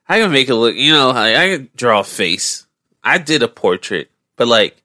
I 0.09 0.19
can 0.21 0.33
make 0.33 0.49
it 0.49 0.55
look. 0.55 0.75
You 0.75 0.93
know, 0.93 1.11
I, 1.11 1.45
I 1.45 1.49
can 1.49 1.71
draw 1.75 2.01
a 2.01 2.05
face. 2.05 2.67
I 3.03 3.19
did 3.19 3.43
a 3.43 3.49
portrait, 3.49 4.11
but 4.37 4.49
like 4.49 4.83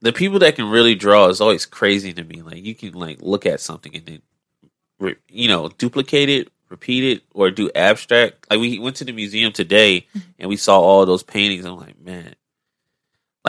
the 0.00 0.12
people 0.12 0.40
that 0.40 0.56
can 0.56 0.70
really 0.70 0.94
draw 0.94 1.28
is 1.28 1.40
always 1.40 1.66
crazy 1.66 2.12
to 2.12 2.24
me. 2.24 2.42
Like 2.42 2.64
you 2.64 2.74
can 2.74 2.92
like 2.92 3.18
look 3.20 3.46
at 3.46 3.60
something 3.60 3.94
and 3.94 4.06
then 4.06 4.22
re- 4.98 5.16
you 5.28 5.48
know 5.48 5.68
duplicate 5.68 6.28
it, 6.28 6.52
repeat 6.68 7.04
it, 7.04 7.22
or 7.32 7.50
do 7.50 7.70
abstract. 7.74 8.46
Like 8.50 8.60
we 8.60 8.78
went 8.78 8.96
to 8.96 9.04
the 9.04 9.12
museum 9.12 9.52
today 9.52 10.06
mm-hmm. 10.10 10.30
and 10.38 10.48
we 10.48 10.56
saw 10.56 10.80
all 10.80 11.06
those 11.06 11.22
paintings. 11.22 11.64
I'm 11.64 11.76
like, 11.76 12.00
man, 12.00 12.34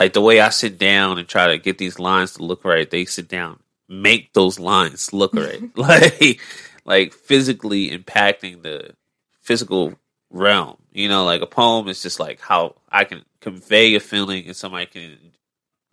like 0.00 0.14
the 0.14 0.22
way 0.22 0.40
I 0.40 0.48
sit 0.48 0.78
down 0.78 1.18
and 1.18 1.28
try 1.28 1.48
to 1.48 1.58
get 1.58 1.76
these 1.76 1.98
lines 1.98 2.32
to 2.32 2.42
look 2.42 2.64
right. 2.64 2.90
They 2.90 3.04
sit 3.04 3.28
down, 3.28 3.60
make 3.86 4.32
those 4.32 4.58
lines 4.58 5.12
look 5.12 5.34
right, 5.34 5.60
like 5.76 6.40
like 6.86 7.12
physically 7.12 7.90
impacting 7.90 8.62
the 8.62 8.94
physical 9.42 9.92
realm. 10.30 10.78
You 10.90 11.10
know, 11.10 11.24
like 11.26 11.42
a 11.42 11.46
poem 11.46 11.86
is 11.88 12.02
just 12.02 12.18
like 12.18 12.40
how 12.40 12.76
I 12.88 13.04
can 13.04 13.26
convey 13.40 13.94
a 13.94 14.00
feeling 14.00 14.46
and 14.46 14.56
somebody 14.56 14.86
can 14.86 15.18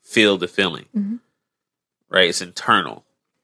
feel 0.04 0.38
the 0.38 0.48
feeling. 0.48 0.86
Mhm. 0.96 1.20
Right? 2.10 2.30
It's 2.30 2.42
internal. 2.42 3.04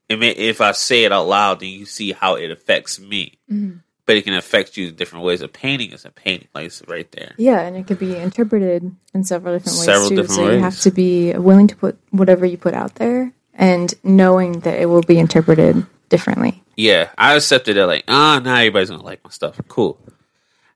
I 0.09 0.15
mean, 0.15 0.35
if 0.37 0.61
I 0.61 0.71
say 0.71 1.03
it 1.03 1.11
out 1.11 1.27
loud, 1.27 1.59
then 1.59 1.69
you 1.69 1.85
see 1.85 2.13
how 2.13 2.35
it 2.35 2.51
affects 2.51 3.01
me. 3.01 3.37
Mhm. 3.51 3.81
But 4.05 4.17
it 4.17 4.25
can 4.25 4.33
affect 4.33 4.75
you 4.75 4.89
in 4.89 4.95
different 4.95 5.23
ways. 5.23 5.41
A 5.41 5.47
painting 5.47 5.91
is 5.91 6.03
a 6.03 6.11
painting, 6.11 6.49
like 6.53 6.65
it's 6.65 6.81
right 6.87 7.09
there. 7.13 7.33
Yeah, 7.37 7.61
and 7.61 7.77
it 7.77 7.87
could 7.87 7.99
be 7.99 8.15
interpreted 8.17 8.93
in 9.13 9.23
several 9.23 9.55
different 9.55 9.77
ways 9.77 9.85
Several 9.85 10.09
too. 10.09 10.15
different 10.17 10.35
so 10.35 10.51
you 10.51 10.59
have 10.59 10.79
to 10.81 10.91
be 10.91 11.31
willing 11.33 11.67
to 11.67 11.75
put 11.75 11.97
whatever 12.11 12.45
you 12.45 12.57
put 12.57 12.73
out 12.73 12.95
there 12.95 13.31
and 13.53 13.93
knowing 14.03 14.59
that 14.61 14.79
it 14.79 14.87
will 14.87 15.03
be 15.03 15.19
interpreted 15.19 15.85
differently. 16.09 16.61
Yeah, 16.75 17.11
I 17.17 17.35
accepted 17.35 17.77
that. 17.77 17.85
Like, 17.87 18.03
ah, 18.07 18.41
now 18.43 18.55
everybody's 18.55 18.89
gonna 18.89 19.03
like 19.03 19.23
my 19.23 19.29
stuff. 19.29 19.59
Cool. 19.69 19.97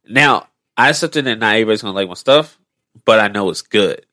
Now 0.07 0.47
I 0.77 0.89
accepted 0.89 1.25
that 1.25 1.39
not 1.39 1.55
everybody's 1.55 1.81
gonna 1.81 1.93
like 1.95 2.07
my 2.07 2.13
stuff, 2.13 2.57
but 3.03 3.19
I 3.19 3.27
know 3.27 3.49
it's 3.49 3.61
good, 3.61 4.05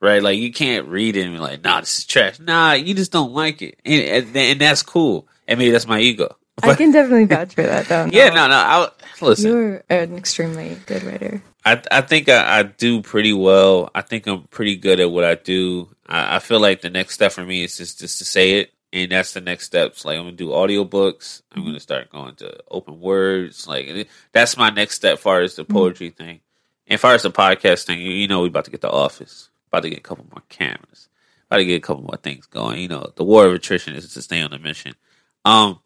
right? 0.00 0.22
Like 0.22 0.38
you 0.38 0.52
can't 0.52 0.88
read 0.88 1.16
it 1.16 1.22
and 1.26 1.34
be 1.34 1.38
like, 1.38 1.62
nah, 1.62 1.80
this 1.80 1.98
is 1.98 2.06
trash. 2.06 2.38
Nah, 2.40 2.72
you 2.72 2.94
just 2.94 3.12
don't 3.12 3.32
like 3.32 3.60
it, 3.62 3.78
and, 3.84 4.26
and, 4.26 4.36
and 4.36 4.60
that's 4.60 4.82
cool. 4.82 5.28
And 5.46 5.58
maybe 5.58 5.72
that's 5.72 5.86
my 5.86 6.00
ego. 6.00 6.36
I 6.62 6.74
can 6.74 6.92
definitely 6.92 7.24
vouch 7.24 7.54
for 7.54 7.62
that 7.62 7.86
though. 7.86 8.06
yeah, 8.12 8.28
no, 8.28 8.46
no. 8.46 8.54
I'll, 8.54 8.94
listen. 9.20 9.50
You're 9.50 9.84
an 9.90 10.16
extremely 10.16 10.76
good 10.86 11.02
writer. 11.02 11.42
I 11.64 11.82
I 11.90 12.00
think 12.02 12.28
I, 12.28 12.60
I 12.60 12.62
do 12.62 13.02
pretty 13.02 13.32
well. 13.32 13.90
I 13.94 14.02
think 14.02 14.26
I'm 14.26 14.44
pretty 14.44 14.76
good 14.76 15.00
at 15.00 15.10
what 15.10 15.24
I 15.24 15.34
do. 15.34 15.88
I, 16.06 16.36
I 16.36 16.38
feel 16.38 16.60
like 16.60 16.80
the 16.80 16.90
next 16.90 17.14
step 17.14 17.32
for 17.32 17.44
me 17.44 17.64
is 17.64 17.76
just 17.76 17.98
just 17.98 18.18
to 18.18 18.24
say 18.24 18.60
it, 18.60 18.72
and 18.92 19.10
that's 19.10 19.32
the 19.32 19.40
next 19.40 19.66
steps. 19.66 20.04
Like 20.04 20.16
I'm 20.16 20.24
gonna 20.24 20.36
do 20.36 20.48
audiobooks. 20.48 21.42
I'm 21.52 21.64
gonna 21.64 21.80
start 21.80 22.10
going 22.10 22.36
to 22.36 22.60
open 22.70 23.00
words. 23.00 23.66
Like 23.66 24.08
that's 24.32 24.56
my 24.56 24.70
next 24.70 24.94
step. 24.94 25.18
Far 25.18 25.40
as 25.40 25.56
the 25.56 25.64
poetry 25.64 26.10
thing, 26.10 26.40
and 26.86 27.00
far 27.00 27.14
as 27.14 27.22
the 27.22 27.30
podcast 27.32 27.84
thing, 27.86 28.00
you, 28.00 28.10
you 28.10 28.28
know, 28.28 28.42
we're 28.42 28.48
about 28.48 28.66
to 28.66 28.70
get 28.70 28.80
the 28.80 28.90
office. 28.90 29.50
About 29.68 29.82
to 29.82 29.90
get 29.90 29.98
a 29.98 30.02
couple 30.02 30.26
more 30.30 30.42
cameras. 30.48 31.08
About 31.48 31.56
to 31.56 31.64
get 31.64 31.76
a 31.76 31.80
couple 31.80 32.04
more 32.04 32.16
things 32.16 32.46
going. 32.46 32.80
You 32.80 32.88
know, 32.88 33.12
the 33.16 33.24
war 33.24 33.46
of 33.46 33.52
attrition 33.54 33.94
is 33.96 34.12
to 34.14 34.22
stay 34.22 34.40
on 34.40 34.52
the 34.52 34.58
mission. 34.58 34.94
Um, 35.44 35.80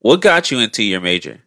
what 0.00 0.20
got 0.20 0.50
you 0.50 0.58
into 0.58 0.82
your 0.82 1.00
major? 1.00 1.40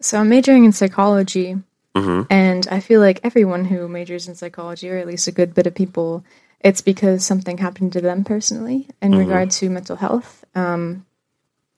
So 0.00 0.18
I'm 0.20 0.28
majoring 0.28 0.64
in 0.64 0.72
psychology, 0.72 1.56
Mm-hmm. 1.94 2.22
and 2.28 2.66
I 2.72 2.80
feel 2.80 3.00
like 3.00 3.20
everyone 3.22 3.64
who 3.64 3.86
majors 3.86 4.26
in 4.26 4.34
psychology, 4.34 4.90
or 4.90 4.96
at 4.96 5.06
least 5.06 5.28
a 5.28 5.32
good 5.32 5.54
bit 5.54 5.68
of 5.68 5.76
people, 5.76 6.24
it's 6.58 6.80
because 6.80 7.24
something 7.24 7.56
happened 7.56 7.92
to 7.92 8.00
them 8.00 8.24
personally 8.24 8.88
in 9.00 9.14
regard 9.14 9.52
to 9.52 9.70
mental 9.70 9.94
health. 9.94 10.44
Um, 10.56 11.06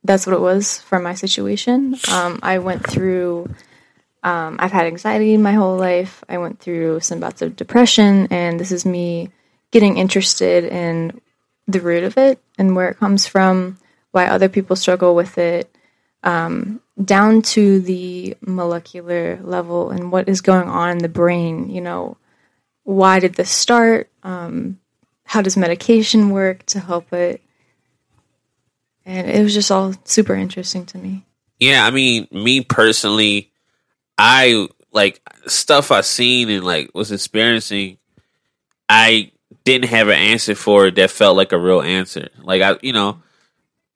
that's 0.05 0.27
what 0.27 0.35
it 0.35 0.41
was 0.41 0.79
for 0.79 0.99
my 1.01 1.13
situation. 1.13 1.97
Um, 2.11 2.39
I 2.43 2.59
went 2.61 2.87
through. 2.87 3.55
Um, 4.23 4.57
I've 4.59 4.73
had 4.73 4.87
anxiety 4.87 5.37
my 5.37 5.53
whole 5.53 5.77
life. 5.77 6.25
I 6.31 6.39
went 6.39 6.61
through 6.61 7.01
some 7.01 7.21
bouts 7.21 7.43
of 7.43 7.55
depression, 7.55 8.29
and 8.31 8.59
this 8.59 8.73
is 8.73 8.87
me 8.87 9.29
getting 9.71 9.99
interested 9.99 10.65
in 10.65 11.21
the 11.69 11.81
root 11.81 12.05
of 12.05 12.17
it 12.17 12.41
and 12.57 12.75
where 12.75 12.89
it 12.89 12.99
comes 12.99 13.27
from, 13.27 13.77
why 14.13 14.27
other 14.29 14.49
people 14.49 14.77
struggle 14.77 15.15
with 15.15 15.37
it, 15.37 15.76
um, 16.23 16.81
down 17.03 17.43
to 17.43 17.81
the 17.81 18.37
molecular 18.41 19.39
level 19.43 19.91
and 19.91 20.11
what 20.11 20.29
is 20.29 20.41
going 20.41 20.69
on 20.69 20.91
in 20.91 20.99
the 20.99 21.09
brain. 21.09 21.71
You 21.71 21.81
know, 21.81 22.17
why 22.85 23.19
did 23.19 23.35
this 23.35 23.51
start? 23.51 24.11
Um, 24.23 24.81
how 25.25 25.43
does 25.43 25.57
medication 25.57 26.31
work 26.31 26.65
to 26.67 26.81
help 26.81 27.13
it? 27.13 27.43
And 29.05 29.29
it 29.31 29.43
was 29.43 29.55
just 29.55 29.71
all 29.71 29.95
super 30.05 30.35
interesting 30.35 30.87
to 30.87 30.99
me. 30.99 31.25
Yeah, 31.61 31.87
I 31.87 31.91
mean, 31.91 32.27
me 32.31 32.61
personally, 32.61 33.51
I 34.19 34.69
like 34.93 35.21
stuff 35.47 35.91
I 35.91 36.01
seen 36.01 36.51
and 36.51 36.65
like 36.65 36.91
was 36.95 37.13
experiencing. 37.13 37.99
I 38.89 39.33
didn't 39.65 39.91
have 39.91 40.09
an 40.09 40.15
answer 40.15 40.55
for 40.55 40.87
it 40.87 40.97
that 40.97 41.11
felt 41.11 41.37
like 41.37 41.53
a 41.53 41.59
real 41.59 41.83
answer. 41.83 42.29
Like 42.43 42.63
I, 42.63 42.79
you 42.83 42.93
know, 42.93 43.23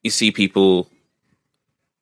you 0.02 0.10
see 0.10 0.30
people 0.30 0.88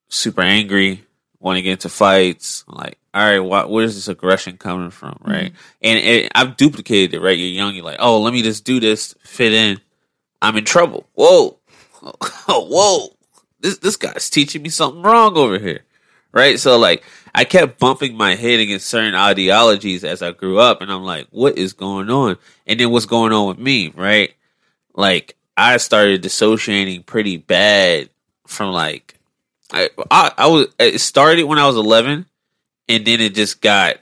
super 0.09 0.41
angry, 0.41 1.05
want 1.39 1.57
to 1.57 1.61
get 1.61 1.71
into 1.71 1.89
fights. 1.89 2.65
Like, 2.67 2.97
all 3.13 3.25
right, 3.25 3.39
why, 3.39 3.65
where's 3.65 3.95
this 3.95 4.07
aggression 4.07 4.57
coming 4.57 4.91
from, 4.91 5.13
mm-hmm. 5.13 5.31
right? 5.31 5.53
And 5.81 5.99
it, 5.99 6.31
I've 6.35 6.57
duplicated 6.57 7.13
it, 7.13 7.21
right? 7.21 7.37
You're 7.37 7.47
young, 7.47 7.75
you're 7.75 7.85
like, 7.85 7.99
oh, 7.99 8.21
let 8.21 8.33
me 8.33 8.41
just 8.41 8.65
do 8.65 8.79
this, 8.79 9.15
fit 9.23 9.53
in. 9.53 9.79
I'm 10.41 10.57
in 10.57 10.65
trouble. 10.65 11.07
Whoa, 11.13 11.57
whoa, 12.47 13.09
this 13.59 13.77
this 13.79 13.97
guy's 13.97 14.29
teaching 14.29 14.61
me 14.61 14.69
something 14.69 15.01
wrong 15.01 15.35
over 15.35 15.59
here, 15.59 15.81
right? 16.31 16.59
So 16.59 16.77
like, 16.77 17.03
I 17.35 17.43
kept 17.43 17.79
bumping 17.79 18.15
my 18.15 18.35
head 18.35 18.59
against 18.59 18.87
certain 18.87 19.15
ideologies 19.15 20.03
as 20.03 20.21
I 20.21 20.31
grew 20.31 20.59
up, 20.59 20.81
and 20.81 20.91
I'm 20.91 21.03
like, 21.03 21.27
what 21.31 21.57
is 21.57 21.73
going 21.73 22.09
on? 22.09 22.37
And 22.65 22.79
then 22.79 22.91
what's 22.91 23.05
going 23.05 23.33
on 23.33 23.47
with 23.47 23.59
me, 23.59 23.89
right? 23.89 24.33
Like, 24.93 25.35
I 25.57 25.77
started 25.77 26.21
dissociating 26.21 27.03
pretty 27.03 27.37
bad 27.37 28.09
from 28.47 28.71
like, 28.71 29.18
I 29.71 29.89
I, 30.09 30.31
I 30.37 30.47
was 30.47 30.67
it 30.79 30.99
started 30.99 31.43
when 31.43 31.59
I 31.59 31.67
was 31.67 31.75
11, 31.75 32.25
and 32.87 33.05
then 33.05 33.21
it 33.21 33.35
just 33.35 33.61
got 33.61 33.97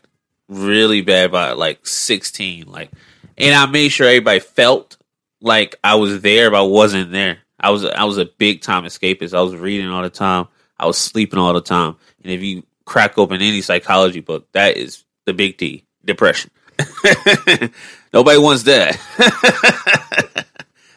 really 0.47 1.01
bad 1.01 1.31
by 1.31 1.51
like 1.51 1.85
16, 1.85 2.67
like, 2.67 2.89
and 3.37 3.53
I 3.53 3.65
made 3.65 3.89
sure 3.89 4.07
everybody 4.07 4.39
felt 4.39 4.97
like 5.41 5.75
I 5.83 5.95
was 5.95 6.21
there, 6.21 6.51
but 6.51 6.59
I 6.59 6.67
wasn't 6.67 7.11
there. 7.11 7.39
I 7.59 7.71
was 7.71 7.85
I 7.85 8.03
was 8.03 8.17
a 8.17 8.25
big 8.25 8.61
time 8.61 8.83
escapist. 8.83 9.37
I 9.37 9.41
was 9.41 9.55
reading 9.55 9.89
all 9.89 10.03
the 10.03 10.09
time. 10.09 10.47
I 10.79 10.85
was 10.85 10.97
sleeping 10.97 11.39
all 11.39 11.53
the 11.53 11.61
time. 11.61 11.95
And 12.23 12.31
if 12.31 12.41
you 12.41 12.63
crack 12.85 13.17
open 13.17 13.41
any 13.41 13.61
psychology 13.61 14.21
book, 14.21 14.51
that 14.51 14.77
is 14.77 15.03
the 15.25 15.33
big 15.33 15.57
D, 15.57 15.85
depression. 16.05 16.51
Nobody 18.13 18.37
wants 18.37 18.63
that. 18.63 18.99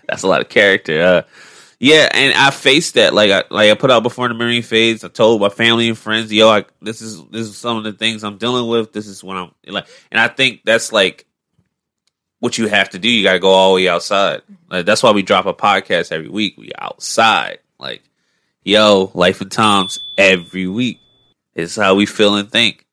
That's 0.09 0.23
a 0.23 0.29
lot 0.29 0.41
of 0.41 0.49
character. 0.49 1.03
Uh, 1.03 1.23
yeah, 1.81 2.11
and 2.13 2.35
I 2.35 2.51
faced 2.51 2.95
that. 2.95 3.15
Like 3.15 3.31
I 3.31 3.45
like 3.51 3.71
I 3.71 3.75
put 3.75 3.91
out 3.91 4.03
before 4.03 4.29
the 4.29 4.35
memory 4.35 4.61
fades. 4.61 5.03
I 5.03 5.09
told 5.09 5.41
my 5.41 5.49
family 5.49 5.89
and 5.89 5.97
friends, 5.97 6.31
"Yo, 6.31 6.47
I, 6.49 6.67
this 6.83 7.01
is 7.01 7.25
this 7.29 7.49
is 7.49 7.57
some 7.57 7.79
of 7.79 7.85
the 7.85 7.93
things 7.93 8.23
I'm 8.23 8.37
dealing 8.37 8.69
with. 8.69 8.93
This 8.93 9.07
is 9.07 9.25
what 9.25 9.39
I'm 9.39 9.51
like." 9.67 9.89
And 10.11 10.21
I 10.21 10.29
think 10.29 10.61
that's 10.63 10.93
like 10.93 11.27
what 12.39 12.59
you 12.59 12.67
have 12.69 12.91
to 12.91 12.99
do. 12.99 13.09
You 13.09 13.23
got 13.23 13.33
to 13.33 13.39
go 13.39 13.49
all 13.49 13.71
the 13.71 13.77
way 13.77 13.89
outside. 13.89 14.41
Mm-hmm. 14.41 14.73
Like, 14.73 14.87
that's 14.87 15.03
why 15.03 15.13
we 15.13 15.23
drop 15.23 15.47
a 15.47 15.55
podcast 15.55 16.13
every 16.13 16.29
week. 16.29 16.57
We 16.59 16.71
outside. 16.79 17.61
Like, 17.79 18.03
yo, 18.63 19.11
life 19.15 19.41
and 19.41 19.51
times 19.51 20.01
every 20.19 20.67
week. 20.67 21.01
It's 21.55 21.77
how 21.77 21.95
we 21.95 22.07
feel 22.07 22.37
and 22.37 22.51
think. 22.51 22.87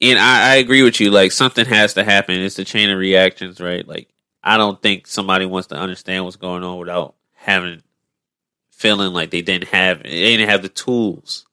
And 0.00 0.18
I, 0.18 0.52
I 0.52 0.54
agree 0.56 0.82
with 0.82 1.00
you. 1.00 1.10
Like, 1.10 1.32
something 1.32 1.64
has 1.66 1.94
to 1.94 2.04
happen. 2.04 2.38
It's 2.38 2.58
a 2.58 2.64
chain 2.64 2.90
of 2.90 2.98
reactions, 2.98 3.60
right? 3.60 3.86
Like, 3.86 4.08
I 4.42 4.56
don't 4.58 4.80
think 4.80 5.06
somebody 5.06 5.46
wants 5.46 5.68
to 5.68 5.76
understand 5.76 6.24
what's 6.24 6.36
going 6.36 6.62
on 6.62 6.78
without 6.78 7.14
having 7.32 7.82
feeling 8.76 9.12
like 9.12 9.30
they 9.30 9.42
didn't 9.42 9.68
have 9.68 10.02
they 10.02 10.10
didn't 10.36 10.48
have 10.48 10.62
the 10.62 10.68
tools. 10.68 11.46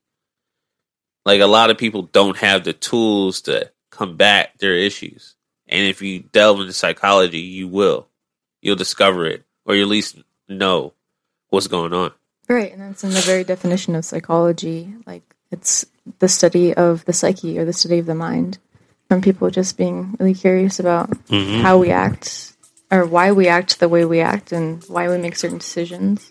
Like 1.26 1.42
a 1.42 1.46
lot 1.48 1.70
of 1.70 1.78
people 1.78 2.04
don't 2.04 2.38
have 2.38 2.64
the 2.64 2.74
tools 2.74 3.42
to 3.42 3.72
combat 3.92 4.52
their 4.60 4.76
issues. 4.76 5.36
And 5.68 5.86
if 5.88 6.02
you 6.02 6.20
delve 6.20 6.60
into 6.60 6.74
psychology, 6.74 7.40
you 7.40 7.68
will. 7.68 8.08
You'll 8.62 8.76
discover 8.76 9.26
it, 9.26 9.44
or 9.66 9.76
you 9.76 9.84
at 9.84 9.88
least 9.88 10.18
know 10.50 10.94
what's 11.50 11.68
going 11.68 11.94
on. 11.94 12.12
Right, 12.50 12.72
and 12.74 12.82
that's 12.82 13.04
in 13.04 13.12
the 13.12 13.22
very 13.22 13.44
definition 13.44 13.96
of 13.96 14.04
psychology. 14.04 14.94
Like 15.06 15.24
it's 15.52 15.86
the 16.20 16.28
study 16.28 16.74
of 16.74 17.06
the 17.06 17.14
psyche 17.14 17.58
or 17.58 17.66
the 17.66 17.74
study 17.74 18.00
of 18.00 18.06
the 18.06 18.16
mind. 18.16 18.58
From 19.08 19.22
people 19.22 19.50
just 19.50 19.78
being 19.78 20.16
really 20.20 20.34
curious 20.34 20.80
about 20.80 21.10
Mm-hmm. 21.28 21.62
how 21.62 21.78
we 21.78 21.92
act 21.92 22.54
or 22.90 23.06
why 23.06 23.32
we 23.34 23.48
act 23.50 23.80
the 23.80 23.90
way 23.90 24.06
we 24.06 24.22
act 24.22 24.52
and 24.54 24.84
why 24.86 25.10
we 25.10 25.18
make 25.18 25.36
certain 25.36 25.58
decisions. 25.58 26.31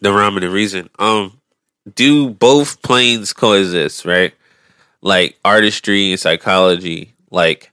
The 0.00 0.12
rhyme 0.12 0.36
and 0.36 0.42
the 0.42 0.50
reason. 0.50 0.90
Um, 0.98 1.40
do 1.94 2.30
both 2.30 2.82
planes 2.82 3.32
coexist? 3.32 4.04
Right, 4.04 4.34
like 5.00 5.38
artistry 5.44 6.10
and 6.10 6.20
psychology. 6.20 7.14
Like, 7.30 7.70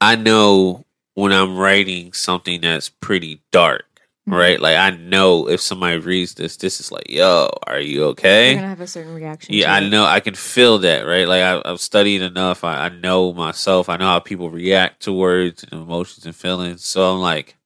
I 0.00 0.16
know 0.16 0.84
when 1.14 1.32
I'm 1.32 1.56
writing 1.56 2.12
something 2.12 2.60
that's 2.60 2.88
pretty 2.88 3.42
dark, 3.52 3.84
right? 4.26 4.60
Like, 4.60 4.76
I 4.76 4.90
know 4.90 5.48
if 5.48 5.60
somebody 5.60 5.98
reads 5.98 6.34
this, 6.34 6.56
this 6.56 6.80
is 6.80 6.90
like, 6.90 7.10
yo, 7.10 7.50
are 7.66 7.80
you 7.80 8.04
okay? 8.06 8.50
You're 8.52 8.56
gonna 8.56 8.68
have 8.68 8.80
a 8.80 8.86
certain 8.86 9.14
reaction. 9.14 9.54
Yeah, 9.54 9.72
I 9.72 9.88
know. 9.88 10.04
I 10.04 10.20
can 10.20 10.34
feel 10.34 10.78
that, 10.78 11.02
right? 11.06 11.28
Like 11.28 11.42
I, 11.42 11.62
I've 11.64 11.80
studied 11.80 12.22
enough. 12.22 12.64
I, 12.64 12.86
I 12.86 12.88
know 12.88 13.32
myself. 13.32 13.88
I 13.88 13.96
know 13.96 14.06
how 14.06 14.18
people 14.20 14.50
react 14.50 15.02
to 15.02 15.12
words 15.12 15.64
and 15.64 15.80
emotions 15.80 16.26
and 16.26 16.34
feelings. 16.34 16.84
So 16.84 17.12
I'm 17.12 17.20
like, 17.20 17.56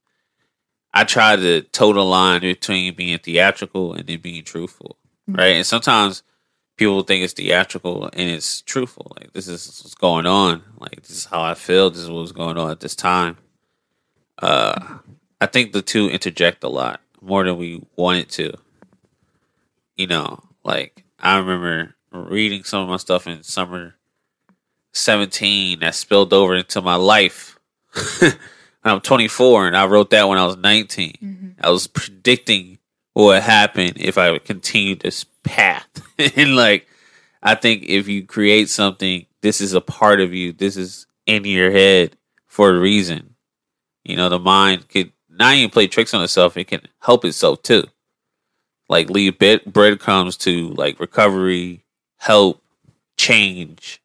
I 0.95 1.05
try 1.05 1.37
to 1.37 1.63
toe 1.63 1.93
the 1.93 2.05
line 2.05 2.41
between 2.41 2.95
being 2.95 3.19
theatrical 3.19 3.93
and 3.95 4.07
then 4.07 4.21
being 4.21 4.45
truthful, 4.45 4.97
right? 5.29 5.57
And 5.57 5.67
sometimes 5.67 6.23
people 6.77 7.03
think 7.03 7.25
it's 7.25 7.35
theatrical 7.35 8.05
and 8.05 8.31
it's 8.31 8.63
truthful. 8.63 9.13
Like 9.21 9.33
this 9.33 9.49
is 9.49 9.83
what's 9.83 9.95
going 9.95 10.27
on. 10.27 10.63
Like 10.79 11.03
this 11.03 11.11
is 11.11 11.25
how 11.27 11.43
I 11.43 11.55
feel. 11.55 11.91
This 11.91 12.01
is 12.01 12.11
what's 12.11 12.33
going 12.33 12.57
on 12.57 12.71
at 12.71 12.81
this 12.81 12.97
time. 12.97 13.37
Uh, 14.39 14.99
I 15.41 15.47
think 15.47 15.73
the 15.73 15.83
two 15.83 16.09
interject 16.09 16.65
a 16.65 16.69
lot 16.69 17.01
more 17.21 17.45
than 17.45 17.59
we 17.59 17.83
want 17.97 18.19
it 18.19 18.29
to 18.31 18.55
you 19.97 20.07
know, 20.07 20.41
like 20.65 21.05
I 21.19 21.39
remember 21.39 21.95
reading 22.13 22.65
some 22.65 22.83
of 22.83 22.89
my 22.89 22.97
stuff 22.97 23.27
in 23.27 23.43
summer 23.43 23.95
17 24.93 25.81
that 25.81 25.95
spilled 25.95 26.33
over 26.33 26.57
into 26.57 26.81
my 26.81 26.97
life. 26.97 27.59
I'm 28.85 29.01
24 29.01 29.69
and 29.69 29.77
I 29.77 29.87
wrote 29.87 30.11
that 30.11 30.29
when 30.29 30.39
I 30.39 30.47
was 30.47 30.57
19. 30.57 31.15
I 31.61 31.71
was 31.71 31.87
predicting 31.87 32.79
what 33.15 33.25
would 33.25 33.43
happen 33.43 33.93
if 33.97 34.19
I 34.19 34.31
would 34.31 34.45
continue 34.45 34.95
this 34.95 35.25
path. 35.43 35.89
and 36.37 36.57
like, 36.57 36.87
I 37.43 37.55
think 37.55 37.85
if 37.85 38.09
you 38.09 38.27
create 38.27 38.69
something, 38.69 39.27
this 39.41 39.61
is 39.61 39.73
a 39.73 39.81
part 39.81 40.21
of 40.21 40.35
you, 40.35 40.53
this 40.53 40.77
is 40.77 41.07
in 41.27 41.45
your 41.45 41.71
head 41.71 42.17
for 42.47 42.71
a 42.71 42.79
reason. 42.79 43.35
You 44.05 44.17
know, 44.17 44.29
the 44.29 44.39
mind 44.39 44.89
could 44.89 45.13
not 45.31 45.55
even 45.55 45.71
play 45.71 45.87
tricks 45.87 46.13
on 46.15 46.23
itself, 46.23 46.57
it 46.57 46.65
can 46.65 46.83
help 47.01 47.25
itself 47.25 47.63
too 47.63 47.85
like 48.89 49.11
leave 49.11 49.39
bed 49.39 49.63
breadcrumbs 49.67 50.37
to 50.39 50.69
like 50.71 51.01
recovery, 51.01 51.85
help, 52.19 52.63
change, 53.17 54.01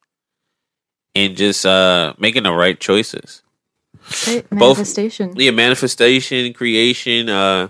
and 1.16 1.36
just 1.36 1.66
uh 1.66 2.14
making 2.18 2.44
the 2.44 2.52
right 2.52 2.80
choices. 2.80 3.44
Right, 4.28 4.50
Both- 4.50 4.78
manifestation. 4.78 5.34
Yeah, 5.36 5.52
manifestation, 5.52 6.54
creation, 6.54 7.30
uh 7.30 7.70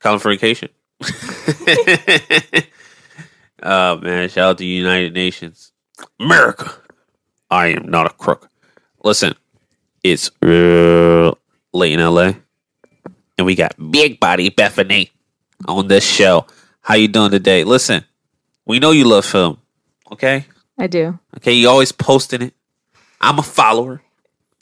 Californication. 0.00 0.68
oh 3.62 3.96
man, 3.98 4.28
shout 4.28 4.50
out 4.50 4.58
to 4.58 4.64
United 4.64 5.14
Nations. 5.14 5.72
America. 6.20 6.72
I 7.50 7.68
am 7.68 7.88
not 7.88 8.06
a 8.06 8.10
crook. 8.10 8.50
Listen, 9.02 9.34
it's 10.02 10.30
real 10.42 11.38
late 11.72 11.92
in 11.92 12.00
LA. 12.00 12.32
And 13.38 13.46
we 13.46 13.54
got 13.54 13.74
Big 13.90 14.18
Body 14.20 14.48
Bethany 14.50 15.10
on 15.66 15.88
this 15.88 16.04
show. 16.04 16.46
How 16.80 16.94
you 16.94 17.08
doing 17.08 17.30
today? 17.30 17.64
Listen, 17.64 18.04
we 18.64 18.78
know 18.78 18.90
you 18.92 19.04
love 19.04 19.24
film. 19.24 19.58
Okay? 20.12 20.46
I 20.78 20.86
do. 20.86 21.18
Okay, 21.36 21.52
you 21.52 21.68
always 21.68 21.92
posting 21.92 22.42
it. 22.42 22.54
I'm 23.20 23.38
a 23.38 23.42
follower. 23.42 24.02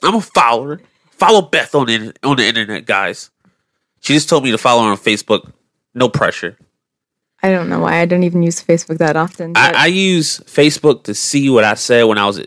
I'm 0.05 0.17
a 0.17 0.21
follower. 0.21 0.81
Follow 1.11 1.43
Beth 1.43 1.75
on 1.75 1.87
the, 1.87 2.13
on 2.23 2.37
the 2.37 2.45
internet, 2.47 2.87
guys. 2.87 3.31
She 4.01 4.15
just 4.15 4.29
told 4.29 4.45
me 4.45 4.51
to 4.51 4.59
follow 4.59 4.83
her 4.85 4.91
on 4.91 4.97
Facebook. 4.97 5.51
No 5.95 6.09
pressure. 6.09 6.59
I 7.43 7.51
don't 7.51 7.69
know 7.69 7.81
why 7.81 8.01
I 8.01 8.07
don't 8.07 8.23
even 8.23 8.43
use 8.43 8.63
Facebook 8.63 8.99
that 8.99 9.17
often. 9.17 9.53
I, 9.55 9.73
I 9.75 9.87
use 9.87 10.41
Facebook 10.41 11.05
to 11.05 11.15
see 11.15 11.49
what 11.51 11.65
I 11.65 11.75
said 11.75 12.05
when 12.05 12.19
I 12.19 12.27
was 12.27 12.39
an 12.39 12.47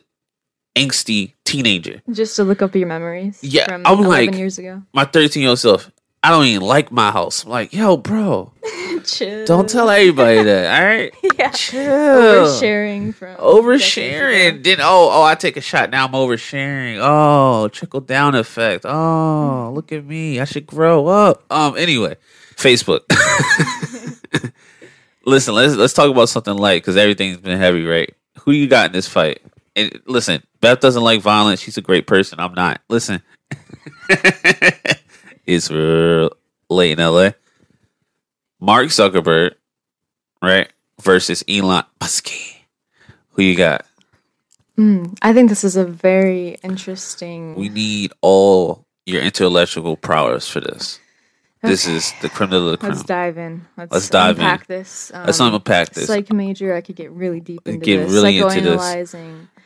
angsty 0.75 1.33
teenager. 1.45 2.01
just 2.11 2.35
to 2.35 2.43
look 2.43 2.61
up 2.61 2.75
your 2.75 2.87
memories. 2.87 3.39
Yeah, 3.41 3.65
from 3.65 3.83
I'm 3.85 3.99
11 4.03 4.09
like- 4.09 4.35
years 4.37 4.57
ago. 4.57 4.83
My 4.93 5.05
13 5.05 5.41
year 5.41 5.49
old 5.49 5.59
self, 5.59 5.91
I 6.27 6.29
don't 6.29 6.43
even 6.43 6.67
like 6.67 6.91
my 6.91 7.09
house. 7.09 7.45
I'm 7.45 7.51
like, 7.51 7.71
yo, 7.71 7.95
bro, 7.95 8.51
Chill. 9.05 9.45
don't 9.45 9.69
tell 9.69 9.89
everybody 9.89 10.43
that. 10.43 10.77
All 10.77 10.85
right, 10.85 11.13
yeah. 11.39 11.51
chill. 11.51 11.79
Oversharing 11.79 13.15
from 13.15 13.37
Oversharing. 13.37 14.61
Then 14.61 14.79
oh 14.81 15.09
oh 15.09 15.23
I 15.23 15.35
take 15.35 15.55
a 15.55 15.61
shot. 15.61 15.89
Now 15.89 16.05
I'm 16.05 16.11
oversharing. 16.11 16.99
Oh, 16.99 17.69
trickle 17.69 18.01
down 18.01 18.35
effect. 18.35 18.83
Oh, 18.85 19.71
look 19.73 19.93
at 19.93 20.03
me. 20.03 20.41
I 20.41 20.43
should 20.43 20.67
grow 20.67 21.07
up. 21.07 21.45
Um 21.49 21.77
anyway, 21.77 22.17
Facebook. 22.57 23.03
listen, 25.25 25.53
let's 25.55 25.75
let's 25.77 25.93
talk 25.93 26.11
about 26.11 26.27
something 26.27 26.57
light 26.57 26.81
because 26.81 26.97
everything's 26.97 27.37
been 27.37 27.57
heavy, 27.57 27.85
right? 27.85 28.13
Who 28.41 28.51
you 28.51 28.67
got 28.67 28.87
in 28.87 28.91
this 28.91 29.07
fight? 29.07 29.41
And 29.77 29.97
listen, 30.07 30.43
Beth 30.59 30.81
doesn't 30.81 31.03
like 31.03 31.21
violence. 31.21 31.61
She's 31.61 31.77
a 31.77 31.81
great 31.81 32.05
person. 32.05 32.41
I'm 32.41 32.53
not. 32.53 32.81
Listen. 32.89 33.21
Real 35.71 36.31
late 36.69 36.99
in 36.99 37.05
LA. 37.05 37.31
Mark 38.59 38.87
Zuckerberg, 38.87 39.51
right? 40.41 40.69
Versus 41.01 41.43
Elon 41.47 41.83
Musk. 42.01 42.29
Who 43.31 43.43
you 43.43 43.55
got? 43.55 43.85
I 44.79 45.33
think 45.33 45.49
this 45.49 45.63
is 45.63 45.75
a 45.75 45.85
very 45.85 46.57
interesting. 46.63 47.55
We 47.55 47.69
need 47.69 48.13
all 48.21 48.85
your 49.05 49.21
intellectual 49.21 49.95
prowess 49.95 50.47
for 50.47 50.59
this. 50.59 50.99
This 51.63 51.87
is 51.87 52.13
the 52.21 52.29
criminal 52.29 52.69
of 52.69 52.79
the 52.79 52.87
Let's 52.87 53.03
dive 53.03 53.37
in. 53.37 53.65
Let's, 53.75 53.91
Let's 53.91 54.09
dive 54.09 54.37
in. 54.37 54.43
unpack 54.45 54.67
this. 54.67 55.11
Um, 55.13 55.25
Let's 55.25 55.39
unpack 55.39 55.89
this. 55.93 56.07
Psych 56.07 56.31
major, 56.31 56.75
I 56.75 56.81
could 56.81 56.95
get 56.95 57.11
really 57.11 57.39
deep 57.39 57.67
into 57.67 57.83
Get 57.85 58.03
this. 58.05 58.13
really 58.13 58.37
into 58.37 58.61
this. 58.61 59.15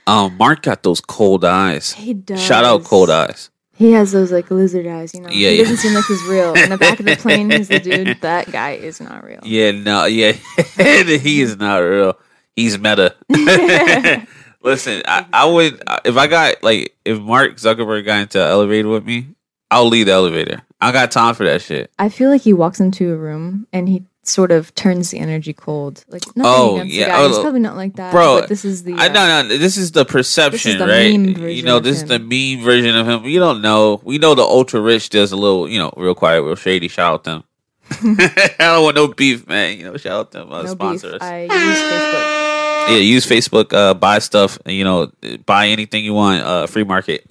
Um, 0.08 0.38
Mark 0.38 0.64
got 0.64 0.84
those 0.84 1.02
cold 1.02 1.46
eyes. 1.46 1.92
He 1.92 2.14
does. 2.14 2.42
Shout 2.42 2.64
out 2.64 2.86
cold 2.86 3.10
eyes. 3.10 3.51
He 3.82 3.94
has 3.94 4.12
those 4.12 4.32
like 4.32 4.52
lizard 4.52 4.86
eyes, 4.86 5.12
you 5.16 5.22
know. 5.22 5.30
Yeah, 5.30 5.50
he 5.50 5.56
yeah. 5.56 5.64
doesn't 5.64 5.78
seem 5.78 5.96
like 5.96 6.06
he's 6.06 6.24
real. 6.26 6.54
In 6.54 6.70
the 6.70 6.78
back 6.78 7.00
of 7.00 7.06
the 7.08 7.16
plane, 7.16 7.50
he's 7.50 7.68
the 7.68 7.80
dude. 7.80 8.16
That 8.22 8.52
guy 8.52 8.74
is 8.74 9.02
not 9.02 9.24
real. 9.24 9.40
Yeah, 9.42 9.72
no, 9.72 10.06
yeah, 10.06 10.34
he 10.78 11.42
is 11.42 11.58
not 11.58 11.78
real. 11.78 12.20
He's 12.56 12.78
meta. 12.78 13.16
Listen, 14.62 15.02
I, 15.08 15.26
I 15.34 15.46
would 15.46 15.82
if 16.06 16.16
I 16.16 16.28
got 16.28 16.62
like 16.62 16.96
if 17.06 17.20
Mark 17.20 17.56
Zuckerberg 17.56 18.06
got 18.06 18.22
into 18.22 18.40
an 18.40 18.52
elevator 18.52 18.88
with 18.88 19.04
me, 19.04 19.30
I'll 19.72 19.88
leave 19.88 20.06
the 20.06 20.12
elevator. 20.12 20.62
I 20.80 20.92
got 20.92 21.10
time 21.10 21.34
for 21.34 21.46
that 21.46 21.64
shit. 21.64 21.90
I 21.98 22.10
feel 22.10 22.30
like 22.30 22.42
he 22.42 22.54
walks 22.54 22.80
into 22.80 23.12
a 23.12 23.18
room 23.18 23.66
and 23.74 23.90
he 23.90 24.04
sort 24.32 24.52
of 24.52 24.74
turns 24.76 25.12
the 25.12 25.20
energy 25.20 25.54
cold. 25.54 26.04
Like 26.08 26.24
nothing 26.36 26.44
Oh, 26.46 26.76
against 26.76 26.94
yeah. 26.96 27.06
the 27.06 27.12
guy. 27.12 27.28
He's 27.28 27.38
Oh, 27.38 27.42
probably 27.42 27.60
not 27.60 27.76
like 27.76 27.96
that. 27.96 28.12
bro, 28.12 28.40
but 28.42 28.50
this 28.50 28.64
is 28.66 28.84
the. 28.84 28.94
I 28.94 29.08
uh, 29.08 29.14
no 29.14 29.44
no. 29.44 29.58
This 29.58 29.78
is 29.78 29.92
the 29.92 30.06
perception, 30.06 30.78
the 30.78 30.88
right? 30.88 31.12
You 31.12 31.64
know, 31.64 31.80
this 31.80 31.98
is 32.02 32.06
the 32.06 32.20
meme 32.20 32.64
version 32.64 32.96
of 32.96 33.08
him. 33.08 33.26
You 33.26 33.40
don't 33.40 33.62
know. 33.62 34.02
We 34.04 34.18
know 34.18 34.34
the 34.36 34.44
ultra 34.44 34.80
rich 34.82 35.10
does 35.10 35.32
a 35.32 35.38
little, 35.38 35.68
you 35.70 35.78
know, 35.80 35.92
real 35.98 36.16
quiet, 36.16 36.42
real 36.44 36.56
shady. 36.56 36.88
Shout 36.88 37.14
out 37.14 37.24
them. 37.26 37.44
I 37.92 38.54
don't 38.60 38.84
want 38.84 38.96
no 38.96 39.08
beef, 39.10 39.48
man. 39.48 39.78
You 39.78 39.84
know, 39.92 39.98
shout 39.98 40.14
out 40.14 40.32
them. 40.32 40.52
Uh, 40.52 40.64
no 40.64 40.72
sponsor 40.72 41.12
beef. 41.12 41.22
I 41.22 41.42
use 41.44 41.52
Facebook. 41.52 42.42
Yeah, 42.82 42.98
use 42.98 43.26
Facebook, 43.28 43.74
uh, 43.74 43.94
buy 43.94 44.18
stuff, 44.18 44.58
you 44.66 44.84
know, 44.84 45.12
buy 45.46 45.68
anything 45.68 46.04
you 46.04 46.16
want, 46.16 46.42
uh, 46.42 46.66
free 46.66 46.84
market. 46.84 47.24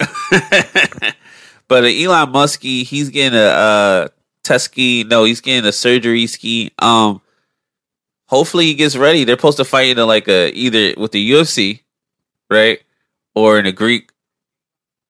but 1.67 1.83
uh, 1.83 1.87
Elon 1.87 2.31
Musk, 2.31 2.61
he's 2.61 3.09
getting 3.09 3.37
a 3.37 4.09
ski. 4.43 5.03
No, 5.03 5.23
he's 5.23 5.41
getting 5.41 5.67
a 5.67 5.71
surgery 5.71 6.27
ski. 6.27 6.71
Um, 6.79 7.21
hopefully 8.27 8.65
he 8.65 8.73
gets 8.73 8.95
ready. 8.95 9.23
They're 9.23 9.37
supposed 9.37 9.57
to 9.57 9.65
fight 9.65 9.97
in 9.97 10.07
like 10.07 10.27
a 10.27 10.51
either 10.51 10.93
with 10.99 11.11
the 11.11 11.31
UFC, 11.31 11.81
right, 12.49 12.81
or 13.35 13.59
in 13.59 13.65
a 13.65 13.71
Greek 13.71 14.11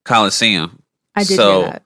Coliseum. 0.06 0.82
I 1.16 1.24
did 1.24 1.36
So, 1.38 1.64
that. 1.64 1.84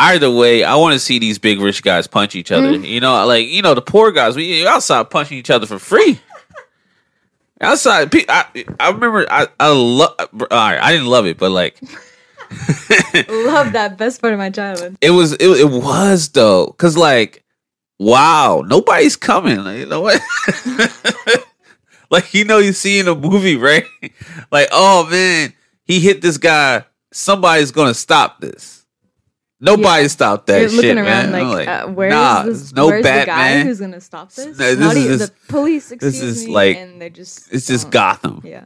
Either 0.00 0.30
way, 0.30 0.62
I 0.62 0.76
want 0.76 0.92
to 0.92 1.00
see 1.00 1.18
these 1.18 1.38
big 1.40 1.60
rich 1.60 1.82
guys 1.82 2.06
punch 2.06 2.36
each 2.36 2.52
other. 2.52 2.72
Mm-hmm. 2.72 2.84
You 2.84 3.00
know, 3.00 3.26
like 3.26 3.48
you 3.48 3.62
know 3.62 3.74
the 3.74 3.82
poor 3.82 4.12
guys. 4.12 4.36
We 4.36 4.64
outside 4.66 5.10
punching 5.10 5.36
each 5.36 5.50
other 5.50 5.66
for 5.66 5.80
free. 5.80 6.20
outside, 7.60 8.14
I, 8.28 8.44
I 8.78 8.90
remember 8.90 9.26
I 9.28 9.48
I 9.58 9.72
love. 9.72 10.14
All 10.20 10.46
right, 10.50 10.78
I 10.80 10.92
didn't 10.92 11.08
love 11.08 11.26
it, 11.26 11.36
but 11.36 11.50
like 11.50 11.80
Love 13.28 13.72
that. 13.72 13.96
Best 13.98 14.20
part 14.20 14.32
of 14.32 14.38
my 14.38 14.50
childhood. 14.50 14.96
it 15.00 15.10
was 15.10 15.32
it, 15.34 15.48
it 15.48 15.70
was 15.70 16.28
though 16.30 16.66
because 16.66 16.96
like 16.96 17.44
wow 17.98 18.62
nobody's 18.66 19.16
coming 19.16 19.62
like, 19.64 19.78
you 19.78 19.86
know 19.86 20.00
what 20.00 20.20
like 22.10 22.32
you 22.32 22.44
know 22.44 22.58
you 22.58 22.72
see 22.72 22.98
in 23.00 23.08
a 23.08 23.14
movie 23.14 23.56
right 23.68 23.84
like 24.50 24.68
oh 24.72 25.06
man 25.10 25.52
he 25.84 26.00
hit 26.00 26.22
this 26.22 26.38
guy 26.38 26.84
somebody's 27.12 27.70
gonna 27.72 27.94
stop 27.94 28.40
this 28.40 28.86
nobody 29.60 30.02
Yeah. 30.02 30.08
stopped 30.08 30.46
that 30.46 30.60
You're 30.60 30.68
shit 30.70 30.76
looking 30.76 30.94
man 30.96 31.34
around 31.34 31.34
I'm 31.42 31.48
like, 31.50 31.68
uh, 31.68 31.86
where's 31.88 32.12
nah, 32.12 32.42
this? 32.44 32.58
there's 32.58 32.72
no 32.74 32.86
where's 32.86 33.02
the 33.02 33.08
guy 33.08 33.24
Batman. 33.26 33.66
who's 33.66 33.80
gonna 33.80 34.00
stop 34.00 34.32
this? 34.32 34.46
No, 34.46 34.52
this 34.52 34.78
Not 34.78 34.96
is 34.96 35.04
even 35.04 35.18
the 35.18 35.32
police. 35.48 35.90
Excuse 35.90 36.22
is 36.22 36.46
me, 36.46 36.52
like- 36.52 36.76
and 36.76 37.02
they 37.02 37.10
just. 37.10 37.52
it's 37.52 37.66
just 37.66 37.90
gotham 37.90 38.40
Yeah. 38.44 38.64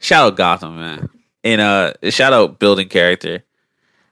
shout 0.00 0.28
out 0.32 0.36
Gotham, 0.36 0.76
man. 0.80 1.10
And 1.48 1.60
uh 1.60 1.92
shout 2.10 2.32
out 2.34 2.58
building 2.58 2.88
character. 2.88 3.42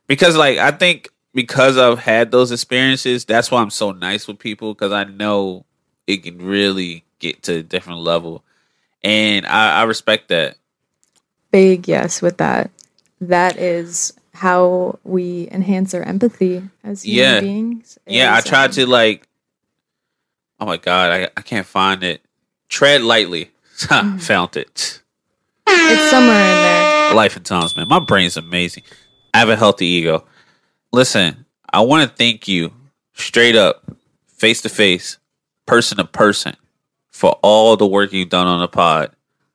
Because 0.07 0.37
like 0.37 0.57
I 0.59 0.71
think 0.71 1.11
because 1.35 1.77
I've 1.77 1.99
had 1.99 2.31
those 2.31 2.51
experiences, 2.51 3.25
that's 3.27 3.51
why 3.51 3.61
I'm 3.61 3.71
so 3.71 3.93
nice 3.93 4.27
with 4.27 4.39
people 4.39 4.73
because 4.73 4.93
I 4.93 5.05
know 5.05 5.67
it 6.07 6.23
can 6.23 6.39
really 6.39 7.05
get 7.19 7.43
to 7.45 7.57
a 7.57 7.63
different 7.63 8.01
level. 8.01 8.43
And 9.05 9.45
I, 9.47 9.81
I 9.81 9.83
respect 9.83 10.29
that. 10.29 10.57
Big 11.51 11.87
yes 11.89 12.23
with 12.23 12.39
that. 12.39 12.71
That 13.21 13.59
is 13.59 14.13
how 14.33 14.99
we 15.05 15.49
enhance 15.51 15.93
our 15.95 16.03
empathy 16.03 16.63
as 16.85 17.03
human 17.03 17.19
Yeah. 17.35 17.41
beings. 17.41 17.99
Yeah, 18.07 18.35
I 18.35 18.41
tried 18.41 18.67
um, 18.67 18.73
to 18.73 18.87
like 18.87 19.29
oh 20.59 20.65
my 20.67 20.79
god, 20.79 21.11
I, 21.11 21.25
I 21.37 21.43
can't 21.43 21.67
find 21.67 22.03
it. 22.03 22.23
Tread 22.69 23.03
lightly. 23.03 23.51
Ha, 23.91 24.17
Found 24.21 24.57
it. 24.57 25.03
It's 25.69 26.11
somewhere 26.11 26.41
in 26.57 26.63
there. 26.63 26.86
Life 27.15 27.37
and 27.37 27.45
times, 27.47 27.77
man. 27.77 27.89
My 27.89 27.99
brain's 28.01 28.37
amazing. 28.37 28.83
I 29.33 29.39
have 29.39 29.49
a 29.49 29.57
healthy 29.57 29.87
ego. 29.87 30.25
Listen, 30.93 31.47
I 31.73 31.81
want 31.81 32.09
to 32.09 32.17
thank 32.17 32.49
you 32.49 32.73
straight 33.15 33.57
up, 33.57 33.85
face 34.27 34.63
to 34.63 34.69
face, 34.69 35.19
person 35.67 35.99
to 35.99 36.05
person, 36.05 36.57
for 37.11 37.39
all 37.43 37.77
the 37.77 37.87
work 37.87 38.13
you've 38.13 38.29
done 38.29 38.47
on 38.47 38.61
the 38.61 38.69
pod. 38.69 39.13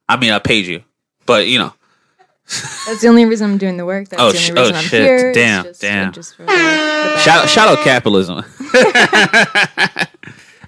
I 0.09 0.17
mean, 0.17 0.31
I 0.31 0.39
paid 0.39 0.65
you, 0.65 0.83
but 1.25 1.47
you 1.47 1.59
know, 1.59 1.73
That's 2.85 3.01
the 3.01 3.07
only 3.07 3.25
reason 3.25 3.49
I'm 3.51 3.57
doing 3.57 3.77
the 3.77 3.85
work. 3.85 4.09
That's 4.09 4.21
Oh, 4.21 4.31
the 4.31 4.37
only 4.39 4.61
reason 4.61 4.75
oh, 4.75 4.77
I'm 4.77 4.83
shit. 4.83 5.01
here. 5.03 5.31
Damn, 5.33 5.63
just, 5.63 5.81
damn. 5.81 6.11
Just 6.11 6.35
for 6.35 6.41
the, 6.43 6.47
the 6.51 7.17
shout 7.19 7.47
shout 7.47 7.69
out 7.69 7.83
capitalism. 7.83 8.43
I, 8.73 10.07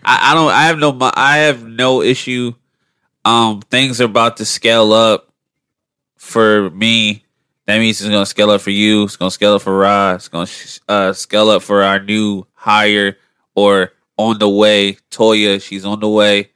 I 0.06 0.34
don't. 0.34 0.50
I 0.52 0.64
have 0.68 0.78
no. 0.78 0.98
I 1.14 1.38
have 1.38 1.66
no 1.68 2.02
issue. 2.02 2.54
Um, 3.26 3.62
things 3.62 4.00
are 4.02 4.06
about 4.06 4.38
to 4.38 4.46
scale 4.46 4.92
up 4.94 5.33
for 6.24 6.70
me. 6.72 7.24
That 7.66 7.78
means 7.80 8.02
it's 8.02 8.10
gonna 8.10 8.26
scale 8.26 8.50
up 8.52 8.62
for 8.62 8.72
you. 8.72 9.04
It's 9.04 9.16
gonna 9.18 9.32
scale 9.32 9.54
up 9.56 9.62
for 9.62 9.78
Rod. 9.78 10.16
It's 10.16 10.28
gonna 10.28 10.48
uh, 10.88 11.14
scale 11.14 11.50
up 11.50 11.62
for 11.62 11.84
our 11.84 12.00
new 12.00 12.46
hire 12.54 13.18
or 13.56 13.92
on 14.18 14.40
the 14.40 14.50
way. 14.50 14.98
Toya, 15.12 15.62
she's 15.62 15.86
on 15.86 16.00
the 16.00 16.10
way. 16.10 16.50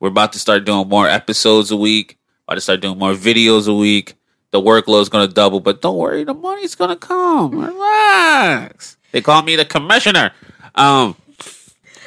We're 0.00 0.08
about 0.08 0.32
to 0.34 0.38
start 0.38 0.64
doing 0.64 0.88
more 0.88 1.08
episodes 1.08 1.70
a 1.70 1.76
week. 1.76 2.18
About 2.46 2.54
to 2.56 2.60
start 2.60 2.80
doing 2.80 2.98
more 2.98 3.12
videos 3.12 3.68
a 3.68 3.74
week. 3.74 4.14
The 4.52 4.60
workload 4.60 5.02
is 5.02 5.08
gonna 5.08 5.28
double, 5.28 5.60
but 5.60 5.82
don't 5.82 5.96
worry, 5.96 6.24
the 6.24 6.34
money's 6.34 6.74
gonna 6.74 6.96
come. 6.96 7.58
Relax. 7.58 8.96
They 9.12 9.20
call 9.20 9.42
me 9.42 9.56
the 9.56 9.64
commissioner. 9.64 10.30
Um, 10.74 11.16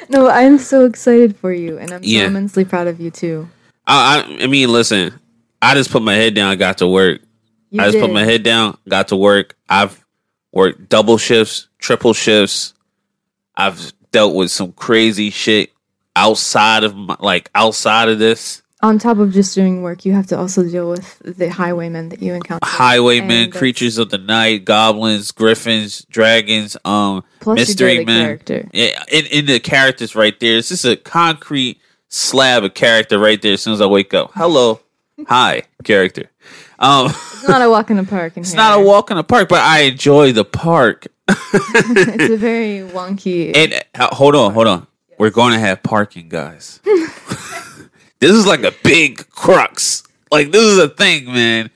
No, 0.08 0.28
I'm 0.28 0.58
so 0.58 0.86
excited 0.86 1.36
for 1.36 1.52
you, 1.52 1.78
and 1.78 1.92
I'm 1.92 2.00
Yeah. 2.02 2.22
so 2.22 2.26
immensely 2.26 2.64
proud 2.64 2.86
of 2.88 3.00
you 3.00 3.10
too. 3.12 3.48
I, 3.86 4.24
I, 4.40 4.44
I 4.44 4.46
mean, 4.48 4.70
listen. 4.72 5.14
I 5.62 5.74
just 5.74 5.90
put 5.90 6.02
my 6.02 6.14
head 6.14 6.34
down. 6.34 6.56
Got 6.56 6.78
to 6.78 6.88
work. 6.88 7.20
You 7.70 7.80
I 7.80 7.86
just 7.86 8.00
put 8.00 8.12
my 8.12 8.24
head 8.24 8.42
down, 8.42 8.76
got 8.88 9.08
to 9.08 9.16
work. 9.16 9.56
I've 9.68 10.04
worked 10.52 10.88
double 10.88 11.18
shifts, 11.18 11.68
triple 11.78 12.12
shifts. 12.12 12.74
I've 13.56 13.92
dealt 14.10 14.34
with 14.34 14.50
some 14.50 14.72
crazy 14.72 15.30
shit 15.30 15.70
outside 16.16 16.82
of 16.82 16.96
my, 16.96 17.16
like 17.20 17.48
outside 17.54 18.08
of 18.08 18.18
this. 18.18 18.62
On 18.82 18.98
top 18.98 19.18
of 19.18 19.32
just 19.32 19.54
doing 19.54 19.82
work, 19.82 20.04
you 20.04 20.14
have 20.14 20.26
to 20.28 20.38
also 20.38 20.64
deal 20.68 20.88
with 20.90 21.18
the 21.20 21.48
highwaymen 21.48 22.08
that 22.08 22.22
you 22.22 22.32
encounter. 22.32 22.66
Highwaymen, 22.66 23.50
creatures 23.52 23.98
of 23.98 24.08
the 24.10 24.18
night, 24.18 24.64
goblins, 24.64 25.30
griffins, 25.30 26.04
dragons, 26.06 26.76
um, 26.84 27.22
Plus 27.40 27.56
mystery 27.56 28.04
men. 28.04 28.24
character. 28.24 28.68
Yeah, 28.72 29.04
in, 29.12 29.26
in 29.26 29.46
the 29.46 29.60
characters 29.60 30.16
right 30.16 30.38
there. 30.40 30.56
It's 30.56 30.70
just 30.70 30.86
a 30.86 30.96
concrete 30.96 31.78
slab 32.08 32.64
of 32.64 32.72
character 32.74 33.18
right 33.18 33.40
there. 33.40 33.52
As 33.52 33.62
soon 33.62 33.74
as 33.74 33.82
I 33.82 33.86
wake 33.86 34.14
up, 34.14 34.32
hello, 34.34 34.80
hi, 35.28 35.62
character. 35.84 36.30
Um, 36.78 37.06
It's 37.06 37.48
not 37.48 37.62
a 37.62 37.68
walk 37.70 37.90
in 37.90 37.96
the 37.96 38.04
park. 38.04 38.36
In 38.36 38.42
it's 38.44 38.54
not 38.54 38.78
a 38.78 38.82
walk 38.82 39.10
in 39.10 39.16
the 39.16 39.24
park, 39.24 39.48
but 39.48 39.60
I 39.60 39.80
enjoy 39.80 40.32
the 40.32 40.44
park. 40.44 41.06
it's 41.28 42.32
a 42.32 42.36
very 42.36 42.80
wonky. 42.90 43.54
And 43.56 43.82
uh, 43.98 44.14
hold 44.14 44.34
on, 44.34 44.52
hold 44.52 44.66
on. 44.66 44.86
We're 45.18 45.30
going 45.30 45.52
to 45.52 45.58
have 45.58 45.82
parking, 45.82 46.28
guys. 46.28 46.80
this 48.18 48.30
is 48.30 48.46
like 48.46 48.62
a 48.64 48.72
big 48.82 49.28
crux. 49.30 50.02
Like 50.30 50.50
this 50.52 50.62
is 50.62 50.78
a 50.78 50.88
thing, 50.88 51.26
man. 51.26 51.70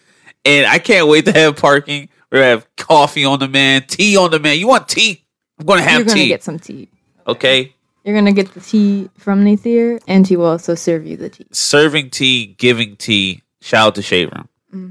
And 0.45 0.67
I 0.67 0.79
can't 0.79 1.09
wait 1.09 1.25
to 1.27 1.33
have 1.33 1.57
parking. 1.57 2.09
We're 2.31 2.39
gonna 2.41 2.51
have 2.51 2.77
coffee 2.77 3.25
on 3.25 3.39
the 3.39 3.49
man, 3.49 3.85
tea 3.87 4.17
on 4.17 4.31
the 4.31 4.39
man. 4.41 4.59
You 4.59 4.67
want 4.69 4.89
tea? 4.89 5.25
I'm 5.59 5.67
gonna 5.67 5.81
You're 5.83 5.91
have 5.91 6.07
gonna 6.07 6.21
tea. 6.21 6.29
get 6.29 6.43
some 6.43 6.59
tea. 6.59 6.89
okay. 7.27 7.75
You're 8.05 8.15
gonna 8.15 8.33
get 8.33 8.53
the 8.53 8.61
tea 8.61 9.09
from 9.17 9.45
Nathir, 9.45 9.99
and 10.07 10.27
he 10.27 10.37
will 10.37 10.47
also 10.47 10.75
serve 10.75 11.07
you 11.07 11.17
the 11.17 11.31
tea. 11.31 11.47
Serving 11.51 12.11
tea, 12.11 12.55
giving 12.59 12.97
tea. 12.97 13.43
Shout 13.63 13.87
out 13.87 13.95
to 13.95 14.03
Shade 14.03 14.31
Room. 14.31 14.91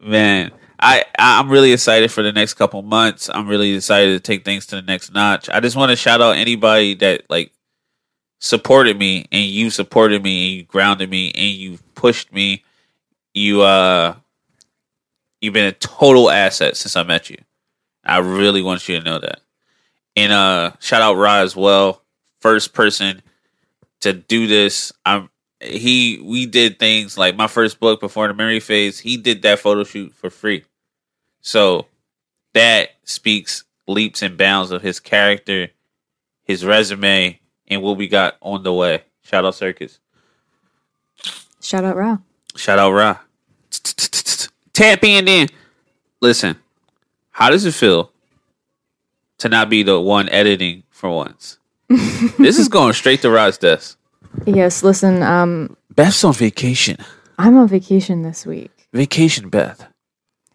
man, 0.00 0.52
I 0.78 1.04
I'm 1.18 1.50
really 1.50 1.72
excited 1.72 2.12
for 2.12 2.22
the 2.22 2.32
next 2.32 2.54
couple 2.54 2.82
months. 2.82 3.28
I'm 3.28 3.48
really 3.48 3.74
excited 3.74 4.12
to 4.12 4.20
take 4.20 4.44
things 4.44 4.66
to 4.66 4.76
the 4.76 4.82
next 4.82 5.12
notch. 5.12 5.50
I 5.50 5.58
just 5.58 5.76
want 5.76 5.90
to 5.90 5.96
shout 5.96 6.20
out 6.20 6.36
anybody 6.36 6.94
that 6.96 7.22
like 7.28 7.52
supported 8.38 8.96
me 8.96 9.26
and 9.32 9.44
you 9.44 9.70
supported 9.70 10.22
me 10.22 10.46
and 10.46 10.56
you 10.56 10.62
grounded 10.64 11.10
me 11.10 11.32
and 11.32 11.50
you 11.50 11.78
pushed 11.94 12.32
me. 12.32 12.64
You 13.34 13.62
uh 13.62 14.14
you've 15.40 15.54
been 15.54 15.66
a 15.66 15.72
total 15.72 16.30
asset 16.30 16.76
since 16.76 16.94
I 16.94 17.02
met 17.02 17.28
you. 17.28 17.38
I 18.04 18.18
really 18.18 18.62
want 18.62 18.88
you 18.88 18.98
to 18.98 19.04
know 19.04 19.18
that. 19.18 19.40
And 20.20 20.32
uh 20.32 20.72
shout 20.80 21.00
out 21.00 21.14
Ra 21.14 21.36
as 21.36 21.56
well. 21.56 22.02
First 22.40 22.74
person 22.74 23.22
to 24.00 24.12
do 24.12 24.46
this. 24.46 24.92
I'm 25.06 25.30
he 25.62 26.20
we 26.22 26.44
did 26.44 26.78
things 26.78 27.16
like 27.16 27.36
my 27.36 27.46
first 27.46 27.80
book 27.80 28.00
before 28.00 28.28
the 28.28 28.34
memory 28.34 28.60
fades, 28.60 28.98
he 28.98 29.16
did 29.16 29.40
that 29.42 29.60
photo 29.60 29.82
shoot 29.82 30.12
for 30.12 30.28
free. 30.28 30.64
So 31.40 31.86
that 32.52 32.90
speaks 33.04 33.64
leaps 33.86 34.20
and 34.20 34.36
bounds 34.36 34.72
of 34.72 34.82
his 34.82 35.00
character, 35.00 35.68
his 36.42 36.66
resume, 36.66 37.40
and 37.68 37.80
what 37.80 37.96
we 37.96 38.06
got 38.06 38.36
on 38.42 38.62
the 38.62 38.74
way. 38.74 39.04
Shout 39.22 39.46
out 39.46 39.54
Circus. 39.54 40.00
Shout 41.62 41.84
out 41.84 41.96
Ra. 41.96 42.18
Shout 42.56 42.78
out 42.78 42.92
Ra. 42.92 43.18
Tap 44.74 45.02
in 45.02 45.24
then. 45.24 45.48
Listen, 46.20 46.56
how 47.30 47.48
does 47.48 47.64
it 47.64 47.72
feel 47.72 48.09
to 49.40 49.48
not 49.48 49.68
be 49.68 49.82
the 49.82 50.00
one 50.00 50.28
editing 50.30 50.84
for 50.90 51.10
once? 51.10 51.58
this 51.88 52.58
is 52.58 52.68
going 52.68 52.92
straight 52.92 53.20
to 53.22 53.30
Ra's 53.30 53.58
desk. 53.58 53.98
Yes, 54.46 54.82
listen. 54.82 55.22
Um, 55.22 55.76
Beth's 55.94 56.22
on 56.24 56.32
vacation. 56.32 56.96
I'm 57.38 57.56
on 57.56 57.68
vacation 57.68 58.22
this 58.22 58.46
week. 58.46 58.70
Vacation, 58.92 59.48
Beth. 59.48 59.86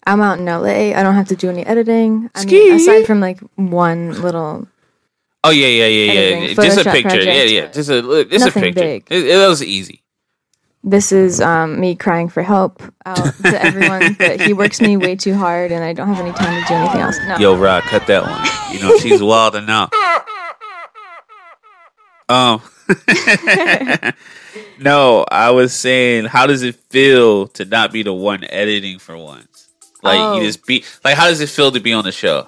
I'm 0.05 0.21
out 0.21 0.39
in 0.39 0.45
LA. 0.45 0.97
I 0.97 1.03
don't 1.03 1.15
have 1.15 1.27
to 1.29 1.35
do 1.35 1.49
any 1.49 1.65
editing. 1.65 2.29
I 2.35 2.41
Ski. 2.41 2.69
mean, 2.69 2.73
aside 2.75 3.05
from 3.05 3.19
like 3.19 3.39
one 3.55 4.21
little. 4.21 4.67
Oh 5.43 5.49
yeah, 5.49 5.67
yeah, 5.67 5.85
yeah, 5.87 6.37
yeah. 6.39 6.53
Just 6.53 6.85
a 6.85 6.91
picture. 6.91 7.17
Yeah, 7.17 7.23
project. 7.23 7.51
yeah. 7.51 7.67
Just 7.67 7.89
a 7.89 8.25
just 8.25 8.47
a 8.47 8.51
picture. 8.51 8.81
big. 8.81 9.07
It, 9.09 9.25
it 9.25 9.47
was 9.47 9.63
easy. 9.63 10.03
This 10.87 11.11
is 11.11 11.41
um, 11.41 11.79
me 11.79 11.95
crying 11.95 12.29
for 12.29 12.43
help 12.43 12.79
out 13.07 13.17
to 13.41 13.59
everyone, 13.63 14.13
but 14.19 14.39
he 14.39 14.53
works 14.53 14.79
me 14.79 14.97
way 14.97 15.15
too 15.15 15.33
hard, 15.33 15.71
and 15.71 15.83
I 15.83 15.93
don't 15.93 16.07
have 16.13 16.23
any 16.23 16.31
time 16.33 16.61
to 16.61 16.67
do 16.67 16.73
anything 16.75 17.01
else. 17.01 17.17
No, 17.27 17.37
Yo, 17.37 17.57
Rod, 17.57 17.81
cut 17.83 18.05
that 18.05 18.21
one. 18.21 18.73
You 18.75 18.81
know 18.87 18.97
she's 18.99 19.21
wild 19.21 19.55
enough. 19.55 19.91
Um, 22.29 22.61
no, 24.79 25.25
I 25.31 25.51
was 25.51 25.73
saying, 25.73 26.25
how 26.25 26.45
does 26.45 26.61
it 26.61 26.75
feel 26.75 27.47
to 27.49 27.65
not 27.65 27.91
be 27.91 28.03
the 28.03 28.13
one 28.13 28.43
editing 28.45 28.99
for 28.99 29.17
once? 29.17 29.69
Like 30.03 30.19
Oh. 30.19 30.37
you 30.37 30.45
just 30.45 30.65
be 30.67 30.83
like, 31.03 31.15
how 31.15 31.25
does 31.29 31.41
it 31.41 31.49
feel 31.49 31.71
to 31.71 31.79
be 31.79 31.93
on 31.93 32.03
the 32.03 32.11
show? 32.11 32.47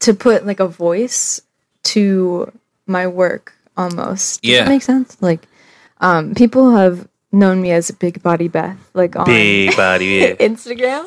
to 0.00 0.14
put 0.14 0.46
like 0.46 0.60
a 0.60 0.66
voice 0.68 1.40
to 1.82 2.50
my 2.86 3.06
work 3.06 3.52
almost. 3.76 4.42
Does 4.42 4.50
Yeah. 4.50 4.64
that 4.64 4.68
make 4.68 4.82
sense? 4.82 5.16
Like 5.20 5.46
um 6.00 6.34
people 6.34 6.72
have 6.76 7.08
known 7.32 7.60
me 7.62 7.70
as 7.70 7.90
Big 7.92 8.22
Body 8.22 8.48
Beth, 8.48 8.76
like 8.94 9.14
on 9.16 9.26
Big 9.26 9.76
body, 9.76 10.04
yeah. 10.06 10.34
Instagram. 10.34 11.06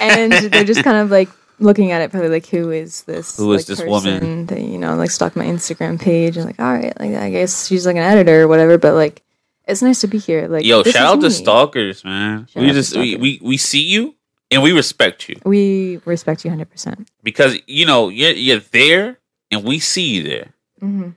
and 0.00 0.32
they're 0.52 0.64
just 0.64 0.82
kind 0.82 0.96
of 0.98 1.10
like 1.10 1.28
looking 1.60 1.92
at 1.92 2.02
it 2.02 2.10
probably 2.10 2.28
like 2.28 2.46
who 2.46 2.70
is 2.72 3.02
this 3.04 3.36
Who 3.36 3.52
is 3.52 3.68
like, 3.68 3.78
this 3.78 3.86
woman? 3.86 4.46
that 4.46 4.60
you 4.60 4.76
know 4.78 4.96
like 4.96 5.10
stalk 5.10 5.36
my 5.36 5.44
Instagram 5.44 6.00
page 6.00 6.36
and 6.36 6.46
like 6.46 6.58
all 6.58 6.72
right 6.74 6.98
like 6.98 7.14
I 7.14 7.30
guess 7.30 7.66
she's 7.68 7.86
like 7.86 7.96
an 7.96 8.02
editor 8.02 8.42
or 8.42 8.48
whatever 8.48 8.76
but 8.76 8.94
like 8.94 9.22
it's 9.66 9.80
nice 9.80 10.00
to 10.00 10.08
be 10.08 10.18
here 10.18 10.48
like 10.48 10.64
Yo, 10.64 10.82
shout 10.82 11.06
out 11.06 11.20
to 11.22 11.30
stalkers, 11.30 12.04
man. 12.04 12.46
Shout 12.48 12.62
we 12.62 12.70
just 12.72 12.96
we, 12.96 13.16
we 13.16 13.38
we 13.42 13.56
see 13.56 13.80
you 13.82 14.14
and 14.54 14.62
we 14.62 14.72
respect 14.72 15.28
you 15.28 15.36
we 15.44 16.00
respect 16.06 16.44
you 16.44 16.50
100% 16.50 17.06
because 17.22 17.58
you 17.66 17.84
know 17.84 18.08
you're 18.08 18.32
you're 18.32 18.60
there 18.72 19.18
and 19.50 19.64
we 19.64 19.78
see 19.78 20.14
you 20.14 20.22
there. 20.22 20.54
hmm 20.80 21.10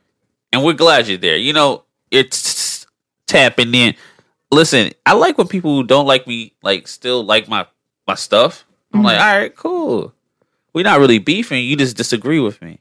and 0.51 0.63
we're 0.63 0.73
glad 0.73 1.07
you're 1.07 1.17
there. 1.17 1.37
You 1.37 1.53
know, 1.53 1.83
it's 2.11 2.87
tapping 3.27 3.73
in. 3.75 3.95
Listen, 4.51 4.91
I 5.05 5.13
like 5.13 5.37
when 5.37 5.47
people 5.47 5.75
who 5.75 5.83
don't 5.83 6.07
like 6.07 6.25
me 6.25 6.53
like 6.63 6.87
still 6.87 7.23
like 7.23 7.47
my 7.47 7.67
my 8.07 8.15
stuff. 8.15 8.65
I'm 8.93 9.03
like, 9.03 9.19
all 9.19 9.37
right, 9.37 9.55
cool. 9.55 10.13
We're 10.73 10.85
not 10.85 10.99
really 10.99 11.19
beefing. 11.19 11.65
You 11.65 11.75
just 11.75 11.97
disagree 11.97 12.39
with 12.39 12.61
me, 12.61 12.79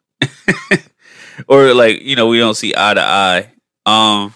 or 1.48 1.74
like 1.74 2.02
you 2.02 2.14
know 2.14 2.28
we 2.28 2.38
don't 2.38 2.54
see 2.54 2.72
eye 2.76 2.94
to 2.94 3.02
eye. 3.02 3.52
Um, 3.84 4.32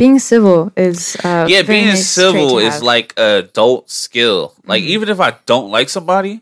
being 0.00 0.18
civil 0.18 0.72
is 0.80 1.14
uh 1.22 1.44
yeah, 1.48 1.60
being 1.60 1.88
nice 1.92 2.08
civil 2.08 2.56
is 2.58 2.80
like 2.82 3.12
adult 3.20 3.90
skill. 3.92 4.54
Like 4.64 4.82
Mhm. 4.82 4.86
even 4.96 5.08
if 5.12 5.20
I 5.20 5.36
don't 5.44 5.68
like 5.70 5.88
somebody, 5.92 6.40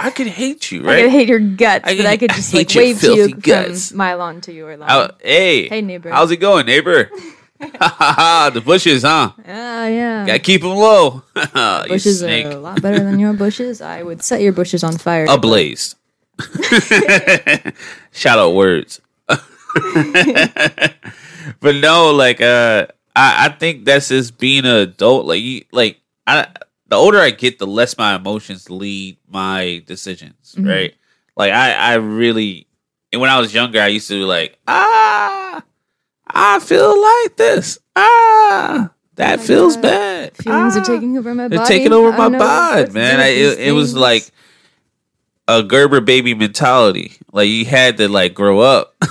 I 0.00 0.08
could 0.10 0.26
hate 0.26 0.72
you, 0.72 0.88
I 0.88 1.02
could 1.02 1.10
hate 1.12 1.28
your 1.28 1.38
guts, 1.38 1.84
I 1.86 1.96
but 1.96 2.06
I 2.06 2.16
could- 2.16 2.30
could 2.30 2.30
I 2.32 2.36
just 2.40 2.54
like 2.54 2.72
wave 2.74 2.98
to 3.00 3.06
you 3.12 3.16
filthy 3.28 3.32
from 3.32 3.40
guts. 3.40 3.92
my 3.92 4.14
lawn 4.14 4.40
to 4.48 4.52
your 4.52 4.72
lawn. 4.80 5.10
Hey, 5.20 5.68
Hey, 5.68 5.82
neighbor. 5.82 6.08
how's 6.10 6.30
it 6.32 6.38
going, 6.40 6.64
neighbor? 6.64 7.10
the 7.60 8.62
bushes, 8.64 9.02
huh? 9.04 9.30
Ah, 9.46 9.86
yeah. 9.86 10.26
Gotta 10.26 10.40
keep 10.40 10.62
them 10.62 10.74
low. 10.74 11.22
bushes 11.86 12.18
snake. 12.24 12.46
are 12.46 12.56
a 12.56 12.58
lot 12.58 12.80
better 12.82 12.98
than 13.04 13.20
your 13.20 13.34
bushes. 13.34 13.80
I 13.80 14.02
would 14.02 14.24
set 14.24 14.40
your 14.40 14.52
bushes 14.52 14.82
on 14.82 14.96
fire. 14.98 15.26
Ablaze. 15.28 15.94
Shout 18.10 18.38
out 18.40 18.54
words. 18.56 19.00
But 21.60 21.76
no, 21.76 22.12
like 22.12 22.40
uh 22.40 22.86
I, 23.14 23.46
I 23.46 23.48
think 23.50 23.84
that's 23.84 24.08
just 24.08 24.38
being 24.38 24.64
an 24.64 24.76
adult. 24.76 25.26
Like 25.26 25.40
you 25.42 25.64
like 25.72 26.00
I 26.26 26.46
the 26.88 26.96
older 26.96 27.18
I 27.18 27.30
get, 27.30 27.58
the 27.58 27.66
less 27.66 27.96
my 27.96 28.14
emotions 28.14 28.68
lead 28.70 29.16
my 29.28 29.82
decisions, 29.86 30.54
Mhm. 30.58 30.68
right? 30.68 30.94
Like 31.36 31.52
I, 31.52 31.72
I 31.72 31.94
really 31.94 32.66
and 33.12 33.20
when 33.20 33.30
I 33.30 33.38
was 33.40 33.52
younger 33.54 33.80
I 33.80 33.88
used 33.88 34.08
to 34.08 34.14
be 34.14 34.24
like, 34.24 34.58
ah 34.66 35.62
I 36.28 36.60
feel 36.60 37.00
like 37.00 37.36
this. 37.36 37.78
Ah 37.96 38.90
that 39.16 39.40
my 39.40 39.44
feels 39.44 39.74
God. 39.76 39.82
bad. 39.82 40.36
Feelings 40.36 40.76
ah. 40.76 40.80
are 40.80 40.84
taking 40.84 41.18
over 41.18 41.34
my 41.34 41.44
body. 41.48 41.56
They're 41.56 41.66
taking 41.66 41.92
over 41.92 42.10
my 42.12 42.16
don't 42.18 42.32
know 42.32 42.38
what 42.38 42.44
bod, 42.46 42.86
to 42.86 42.92
man. 42.92 43.20
I, 43.20 43.26
it, 43.28 43.58
it 43.58 43.72
was 43.72 43.94
like 43.94 44.30
a 45.48 45.62
Gerber 45.62 46.00
baby 46.00 46.34
mentality. 46.34 47.12
Like 47.32 47.48
you 47.48 47.64
had 47.64 47.98
to 47.98 48.08
like 48.08 48.34
grow 48.34 48.60
up. 48.60 48.94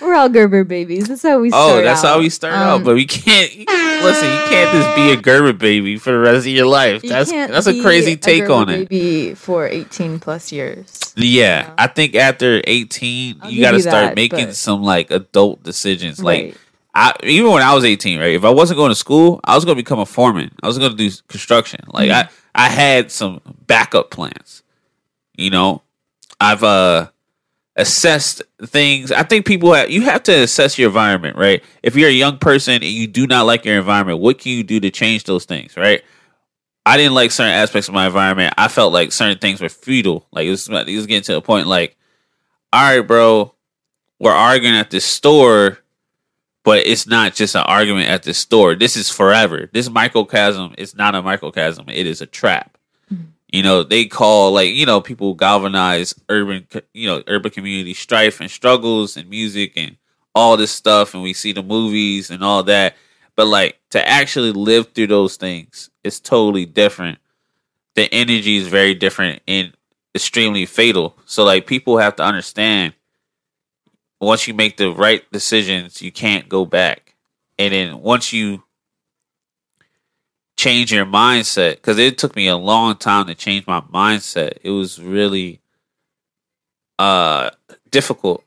we're 0.00 0.14
all 0.14 0.28
Gerber 0.28 0.64
babies. 0.64 1.08
That's 1.08 1.22
how 1.22 1.40
we 1.40 1.50
start. 1.50 1.72
oh, 1.78 1.82
that's 1.82 2.02
how 2.02 2.14
out. 2.14 2.20
we 2.20 2.28
start 2.28 2.54
Um, 2.54 2.60
out. 2.60 2.84
But 2.84 2.94
we 2.94 3.06
can't 3.06 3.50
listen. 3.56 4.28
You 4.30 4.38
can't 4.48 4.72
just 4.72 4.96
be 4.96 5.10
a 5.12 5.16
Gerber 5.16 5.52
baby 5.52 5.96
for 5.96 6.12
the 6.12 6.18
rest 6.18 6.38
of 6.40 6.46
your 6.52 6.66
life. 6.66 7.02
you 7.02 7.10
That's 7.10 7.30
that's 7.30 7.66
a 7.66 7.80
crazy 7.82 8.16
take 8.16 8.42
Gerber 8.42 8.52
on 8.54 8.68
it. 8.68 8.88
Baby 8.88 9.34
for 9.34 9.66
eighteen 9.68 10.18
plus 10.20 10.52
years. 10.52 11.14
Yeah, 11.16 11.62
Yeah. 11.62 11.74
I 11.78 11.86
think 11.86 12.14
after 12.14 12.60
eighteen, 12.66 13.38
I'll 13.40 13.50
you 13.50 13.62
got 13.62 13.72
to 13.72 13.80
start 13.80 14.08
that, 14.08 14.16
making 14.16 14.46
but- 14.46 14.56
some 14.56 14.82
like 14.82 15.10
adult 15.10 15.62
decisions. 15.62 16.22
Like 16.22 16.42
Right. 16.44 16.56
I 16.96 17.12
even 17.24 17.50
when 17.50 17.60
I 17.62 17.74
was 17.74 17.84
18, 17.84 18.20
right? 18.20 18.34
If 18.34 18.44
I 18.44 18.50
wasn't 18.50 18.76
going 18.76 18.90
to 18.90 18.94
school, 18.94 19.40
I 19.42 19.56
was 19.56 19.64
going 19.64 19.76
to 19.76 19.82
become 19.82 19.98
a 19.98 20.06
foreman. 20.06 20.52
I 20.62 20.68
was 20.68 20.78
going 20.78 20.92
to 20.92 20.96
do 20.96 21.10
construction. 21.28 21.80
Like 21.88 22.08
Mm-hmm. 22.10 22.28
I 22.54 22.66
I 22.66 22.68
had 22.68 23.10
some 23.10 23.40
backup 23.66 24.12
plans. 24.12 24.62
You 25.36 25.50
know, 25.50 25.82
I've 26.40 26.62
uh 26.62 27.08
assessed 27.76 28.42
things. 28.66 29.10
I 29.10 29.22
think 29.24 29.46
people 29.46 29.72
have, 29.72 29.90
you 29.90 30.02
have 30.02 30.22
to 30.24 30.32
assess 30.32 30.78
your 30.78 30.88
environment, 30.88 31.36
right? 31.36 31.62
If 31.82 31.96
you're 31.96 32.08
a 32.08 32.12
young 32.12 32.38
person 32.38 32.74
and 32.74 32.84
you 32.84 33.06
do 33.06 33.26
not 33.26 33.46
like 33.46 33.64
your 33.64 33.78
environment, 33.78 34.20
what 34.20 34.38
can 34.38 34.52
you 34.52 34.62
do 34.62 34.80
to 34.80 34.90
change 34.90 35.24
those 35.24 35.44
things, 35.44 35.76
right? 35.76 36.02
I 36.86 36.96
didn't 36.96 37.14
like 37.14 37.30
certain 37.30 37.52
aspects 37.52 37.88
of 37.88 37.94
my 37.94 38.06
environment. 38.06 38.54
I 38.56 38.68
felt 38.68 38.92
like 38.92 39.10
certain 39.10 39.38
things 39.38 39.60
were 39.60 39.68
futile. 39.68 40.26
Like 40.30 40.46
it 40.46 40.50
was, 40.50 40.68
it 40.68 40.96
was 40.96 41.06
getting 41.06 41.22
to 41.24 41.36
a 41.36 41.40
point 41.40 41.66
like, 41.66 41.96
all 42.72 42.82
right, 42.82 43.06
bro, 43.06 43.54
we're 44.20 44.32
arguing 44.32 44.76
at 44.76 44.90
this 44.90 45.04
store, 45.04 45.78
but 46.62 46.86
it's 46.86 47.06
not 47.06 47.34
just 47.34 47.54
an 47.54 47.62
argument 47.62 48.08
at 48.08 48.22
this 48.22 48.38
store. 48.38 48.74
This 48.74 48.96
is 48.96 49.10
forever. 49.10 49.68
This 49.72 49.90
microcosm 49.90 50.74
is 50.78 50.94
not 50.94 51.14
a 51.14 51.22
microcosm. 51.22 51.88
It 51.88 52.06
is 52.06 52.20
a 52.20 52.26
trap. 52.26 52.73
You 53.54 53.62
know, 53.62 53.84
they 53.84 54.06
call 54.06 54.50
like 54.50 54.70
you 54.70 54.84
know 54.84 55.00
people 55.00 55.34
galvanize 55.34 56.12
urban, 56.28 56.66
you 56.92 57.06
know, 57.06 57.22
urban 57.28 57.52
community 57.52 57.94
strife 57.94 58.40
and 58.40 58.50
struggles 58.50 59.16
and 59.16 59.30
music 59.30 59.74
and 59.76 59.96
all 60.34 60.56
this 60.56 60.72
stuff, 60.72 61.14
and 61.14 61.22
we 61.22 61.34
see 61.34 61.52
the 61.52 61.62
movies 61.62 62.30
and 62.30 62.42
all 62.42 62.64
that. 62.64 62.96
But 63.36 63.46
like 63.46 63.78
to 63.90 64.08
actually 64.08 64.50
live 64.50 64.92
through 64.92 65.06
those 65.06 65.36
things, 65.36 65.88
it's 66.02 66.18
totally 66.18 66.66
different. 66.66 67.18
The 67.94 68.12
energy 68.12 68.56
is 68.56 68.66
very 68.66 68.92
different 68.92 69.40
and 69.46 69.72
extremely 70.16 70.66
fatal. 70.66 71.16
So 71.24 71.44
like 71.44 71.68
people 71.68 71.98
have 71.98 72.16
to 72.16 72.24
understand 72.24 72.94
once 74.20 74.48
you 74.48 74.54
make 74.54 74.78
the 74.78 74.90
right 74.90 75.22
decisions, 75.30 76.02
you 76.02 76.10
can't 76.10 76.48
go 76.48 76.64
back. 76.64 77.14
And 77.56 77.72
then 77.72 78.00
once 78.00 78.32
you 78.32 78.64
change 80.56 80.92
your 80.92 81.06
mindset, 81.06 81.72
because 81.76 81.98
it 81.98 82.18
took 82.18 82.36
me 82.36 82.48
a 82.48 82.56
long 82.56 82.96
time 82.96 83.26
to 83.26 83.34
change 83.34 83.66
my 83.66 83.80
mindset. 83.80 84.58
It 84.62 84.70
was 84.70 85.00
really 85.00 85.60
uh 86.98 87.50
difficult 87.90 88.44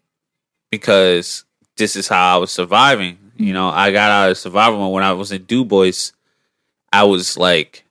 because 0.72 1.44
this 1.76 1.96
is 1.96 2.08
how 2.08 2.36
I 2.36 2.38
was 2.38 2.52
surviving. 2.52 3.18
You 3.36 3.54
know, 3.54 3.70
I 3.70 3.92
got 3.92 4.10
out 4.10 4.32
of 4.32 4.38
survival 4.38 4.80
mode 4.80 4.94
when 4.94 5.04
I 5.04 5.14
was 5.14 5.32
in 5.32 5.44
Du 5.44 5.64
Bois. 5.66 6.12
I 6.92 7.04
was 7.04 7.38
like, 7.38 7.84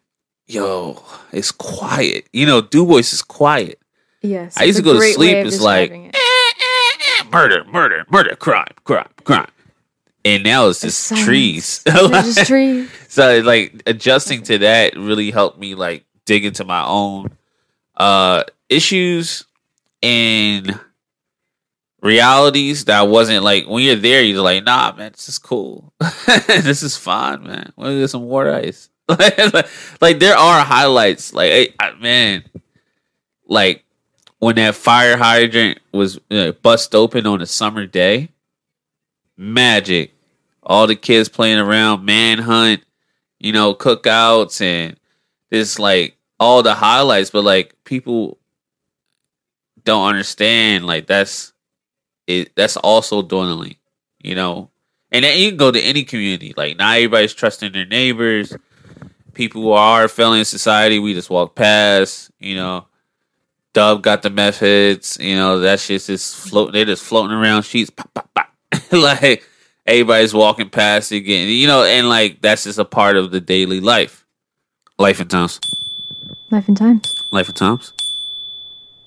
"Yo, 0.46 1.02
it's 1.32 1.52
quiet." 1.52 2.26
You 2.32 2.46
know, 2.46 2.62
Du 2.62 2.84
Bois 2.86 2.98
is 2.98 3.22
quiet. 3.22 3.78
Yes. 4.22 4.56
I 4.56 4.64
used 4.64 4.78
to 4.78 4.82
go 4.82 4.94
to 4.94 5.00
sleep, 5.12 5.36
it's 5.46 5.60
like- 5.60 5.90
it. 5.92 5.94
Eh, 5.94 6.18
eh, 6.18 7.20
eh, 7.20 7.24
murder, 7.30 7.64
murder, 7.66 8.04
murder, 8.10 8.34
crime, 8.34 8.66
crime, 8.82 9.08
crime. 9.24 9.46
And 10.26 10.42
now 10.42 10.66
it's 10.66 10.80
just 10.80 11.16
trees. 11.18 11.82
They're 11.84 12.08
just 12.08 12.46
trees. 12.52 12.90
so 13.08 13.38
like 13.40 13.80
adjusting 13.86 14.42
to 14.42 14.58
that 14.58 14.96
really 14.96 15.30
helped 15.30 15.56
me 15.58 15.76
like 15.76 16.04
dig 16.24 16.44
into 16.44 16.64
my 16.64 16.84
own 16.84 17.30
uh 17.96 18.42
issues 18.68 19.44
and 20.02 20.78
realities 22.02 22.84
that 22.86 22.98
I 22.98 23.02
wasn't 23.04 23.44
like 23.44 23.66
when 23.68 23.84
you're 23.84 23.94
there 23.94 24.22
you're 24.22 24.42
like 24.42 24.64
nah 24.64 24.92
man 24.96 25.12
this 25.12 25.28
is 25.28 25.38
cool. 25.38 25.92
This 26.46 26.82
is 26.82 26.96
fine 26.96 27.44
man. 27.44 27.72
Want 27.76 27.90
to 27.90 28.00
get 28.00 28.10
some 28.10 28.24
water 28.24 28.52
ice. 28.54 28.90
Like, 29.08 29.38
like 30.00 30.18
there 30.18 30.36
are 30.36 30.64
highlights. 30.64 31.32
Like 31.32 31.74
I- 31.78 31.92
man 31.94 32.42
like 33.46 33.84
when 34.40 34.56
that 34.56 34.74
fire 34.74 35.16
hydrant 35.16 35.78
was 35.92 36.18
uh, 36.32 36.50
bust 36.50 36.94
open 36.96 37.26
on 37.26 37.40
a 37.40 37.46
summer 37.46 37.86
day 37.86 38.30
magic 39.36 40.12
all 40.66 40.86
the 40.86 40.96
kids 40.96 41.28
playing 41.30 41.58
around 41.58 42.04
manhunt 42.04 42.82
you 43.38 43.52
know 43.52 43.74
cookouts 43.74 44.60
and 44.60 44.98
this 45.50 45.78
like 45.78 46.16
all 46.38 46.62
the 46.62 46.74
highlights, 46.74 47.30
but 47.30 47.44
like 47.44 47.74
people 47.84 48.38
don't 49.84 50.08
understand. 50.08 50.86
Like 50.86 51.06
that's 51.06 51.52
it. 52.26 52.54
That's 52.56 52.76
also 52.76 53.22
dwindling. 53.22 53.76
You 54.18 54.34
know, 54.34 54.70
and 55.12 55.24
then 55.24 55.38
you 55.38 55.50
can 55.50 55.56
go 55.56 55.70
to 55.70 55.80
any 55.80 56.04
community. 56.04 56.54
Like 56.56 56.76
not 56.76 56.96
everybody's 56.96 57.34
trusting 57.34 57.72
their 57.72 57.86
neighbors. 57.86 58.56
People 59.34 59.62
who 59.62 59.72
are 59.72 60.08
failing 60.08 60.40
in 60.40 60.44
society, 60.46 60.98
we 60.98 61.14
just 61.14 61.30
walk 61.30 61.54
past. 61.54 62.30
You 62.40 62.56
know, 62.56 62.86
Dub 63.74 64.02
got 64.02 64.22
the 64.22 64.30
methods. 64.30 65.18
You 65.20 65.36
know 65.36 65.60
that 65.60 65.80
shit's 65.80 66.06
just 66.06 66.36
floating. 66.36 66.72
They're 66.72 66.84
just 66.86 67.04
floating 67.04 67.36
around 67.36 67.62
sheets. 67.62 67.90
Pop, 67.90 68.12
pop, 68.14 68.30
pop. 68.34 68.48
like 68.92 69.44
everybody's 69.86 70.34
walking 70.34 70.68
past 70.70 71.12
again. 71.12 71.48
You 71.48 71.66
know, 71.66 71.84
and 71.84 72.08
like 72.08 72.40
that's 72.40 72.64
just 72.64 72.78
a 72.78 72.84
part 72.84 73.16
of 73.16 73.30
the 73.30 73.40
daily 73.40 73.80
life. 73.80 74.24
Life 74.98 75.20
and 75.20 75.30
times. 75.30 75.60
Life 76.50 76.68
and 76.68 76.76
times. 76.76 77.14
Life 77.30 77.48
and 77.48 77.56
times. 77.56 77.92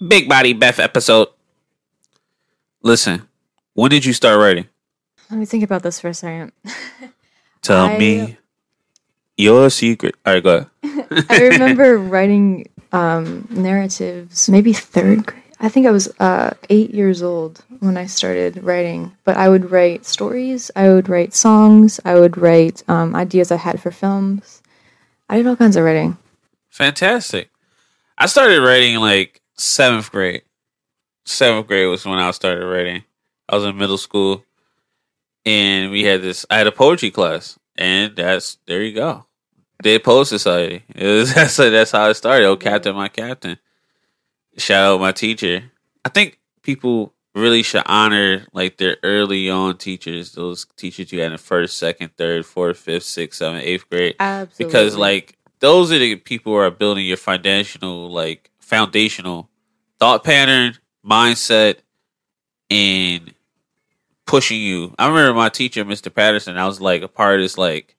Big 0.05 0.29
body 0.29 0.53
Beth 0.53 0.79
episode. 0.79 1.27
Listen, 2.81 3.27
when 3.73 3.89
did 3.91 4.05
you 4.05 4.13
start 4.13 4.39
writing? 4.39 4.67
Let 5.29 5.39
me 5.39 5.45
think 5.45 5.63
about 5.63 5.83
this 5.83 5.99
for 5.99 6.07
a 6.09 6.13
second. 6.13 6.51
Tell 7.61 7.85
I- 7.87 7.97
me 7.97 8.37
your 9.37 9.69
secret. 9.69 10.15
All 10.25 10.33
right, 10.33 10.43
go 10.43 10.67
ahead. 10.83 11.25
I 11.29 11.41
remember 11.47 11.97
writing 11.99 12.69
um, 12.91 13.47
narratives, 13.49 14.49
maybe 14.49 14.73
third 14.73 15.25
grade. 15.25 15.43
I 15.59 15.67
think 15.67 15.85
I 15.85 15.91
was 15.91 16.07
uh, 16.19 16.51
eight 16.69 16.91
years 16.91 17.21
old 17.21 17.63
when 17.79 17.97
I 17.97 18.05
started 18.05 18.63
writing, 18.63 19.11
but 19.25 19.35
I 19.35 19.49
would 19.49 19.71
write 19.71 20.05
stories, 20.05 20.71
I 20.75 20.89
would 20.89 21.09
write 21.09 21.33
songs, 21.33 21.99
I 22.05 22.15
would 22.15 22.37
write 22.37 22.81
um, 22.87 23.13
ideas 23.15 23.51
I 23.51 23.57
had 23.57 23.81
for 23.81 23.91
films. 23.91 24.61
I 25.27 25.35
did 25.37 25.47
all 25.47 25.57
kinds 25.57 25.75
of 25.75 25.83
writing. 25.83 26.17
Fantastic. 26.69 27.49
I 28.17 28.27
started 28.27 28.61
writing 28.61 28.95
like 28.97 29.41
seventh 29.55 30.11
grade. 30.11 30.43
Seventh 31.25 31.67
grade 31.67 31.89
was 31.89 32.05
when 32.05 32.19
I 32.19 32.31
started 32.31 32.65
writing. 32.65 33.03
I 33.49 33.55
was 33.55 33.65
in 33.65 33.77
middle 33.77 33.97
school, 33.97 34.43
and 35.45 35.91
we 35.91 36.03
had 36.03 36.21
this. 36.21 36.45
I 36.49 36.57
had 36.57 36.67
a 36.67 36.71
poetry 36.71 37.11
class, 37.11 37.59
and 37.75 38.15
that's 38.15 38.57
there 38.65 38.81
you 38.81 38.93
go. 38.93 39.25
Dead 39.81 40.03
Poet 40.03 40.25
Society. 40.25 40.83
Was, 40.95 41.33
that's 41.35 41.57
that's 41.57 41.91
how 41.91 42.09
it 42.09 42.15
started. 42.15 42.45
Oh, 42.45 42.57
captain, 42.57 42.95
my 42.95 43.09
captain. 43.09 43.57
Shout 44.57 44.93
out 44.93 44.99
my 44.99 45.11
teacher. 45.11 45.63
I 46.03 46.09
think 46.09 46.39
people 46.63 47.13
really 47.35 47.61
should 47.63 47.83
honor 47.85 48.45
like 48.53 48.77
their 48.77 48.97
early 49.03 49.49
on 49.49 49.77
teachers. 49.77 50.33
Those 50.33 50.65
teachers 50.75 51.11
you 51.11 51.21
had 51.21 51.31
in 51.31 51.37
first, 51.37 51.77
second, 51.77 52.11
third, 52.17 52.45
fourth, 52.45 52.77
fifth, 52.77 53.03
sixth, 53.03 53.39
seventh, 53.39 53.63
eighth 53.63 53.89
grade 53.89 54.15
Absolutely. 54.19 54.65
because 54.65 54.95
like 54.97 55.37
those 55.59 55.91
are 55.91 55.99
the 55.99 56.15
people 56.15 56.53
who 56.53 56.57
are 56.59 56.71
building 56.71 57.05
your 57.05 57.17
foundational 57.17 58.09
like 58.11 58.49
foundational 58.59 59.49
thought 59.99 60.23
pattern 60.23 60.73
mindset 61.05 61.77
and 62.69 63.33
pushing 64.25 64.59
you 64.61 64.93
i 64.99 65.07
remember 65.07 65.33
my 65.33 65.49
teacher 65.49 65.83
mr 65.83 66.13
patterson 66.13 66.55
i 66.55 66.65
was 66.67 66.79
like 66.79 67.01
a 67.01 67.07
part 67.07 67.35
of 67.35 67.41
this 67.41 67.57
like 67.57 67.95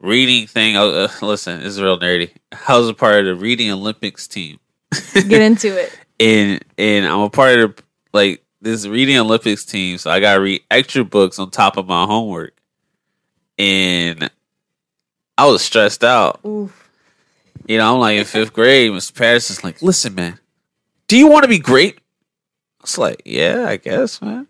reading 0.00 0.46
thing 0.46 0.76
I, 0.76 0.84
was- 0.84 1.22
uh, 1.22 1.26
listen 1.26 1.60
this 1.60 1.68
is 1.68 1.80
real 1.80 1.98
nerdy 1.98 2.30
i 2.68 2.76
was 2.76 2.88
a 2.88 2.94
part 2.94 3.20
of 3.20 3.24
the 3.24 3.34
reading 3.34 3.70
olympics 3.70 4.28
team 4.28 4.58
get 5.14 5.40
into 5.42 5.76
it. 5.80 5.96
and 6.20 6.64
and 6.76 7.06
i'm 7.06 7.20
a 7.20 7.30
part 7.30 7.58
of 7.60 7.74
like 8.12 8.44
this 8.60 8.86
reading 8.86 9.16
olympics 9.16 9.64
team 9.64 9.96
so 9.98 10.10
i 10.10 10.20
gotta 10.20 10.40
read 10.40 10.62
extra 10.70 11.04
books 11.04 11.38
on 11.38 11.50
top 11.50 11.76
of 11.76 11.86
my 11.86 12.04
homework 12.04 12.52
and 13.58 14.30
i 15.38 15.46
was 15.46 15.62
stressed 15.62 16.04
out 16.04 16.40
Oof. 16.44 16.90
you 17.66 17.78
know, 17.78 17.94
I'm 17.94 18.00
like 18.00 18.18
in 18.18 18.24
fifth 18.24 18.52
grade. 18.52 18.90
Mr. 18.90 19.14
Patterson's 19.14 19.62
like, 19.64 19.80
listen, 19.80 20.14
man, 20.14 20.38
do 21.08 21.16
you 21.16 21.28
want 21.28 21.44
to 21.44 21.48
be 21.48 21.58
great? 21.58 21.96
I 21.96 22.82
was 22.82 22.98
like, 22.98 23.22
yeah, 23.24 23.66
I 23.68 23.76
guess, 23.76 24.20
man. 24.20 24.48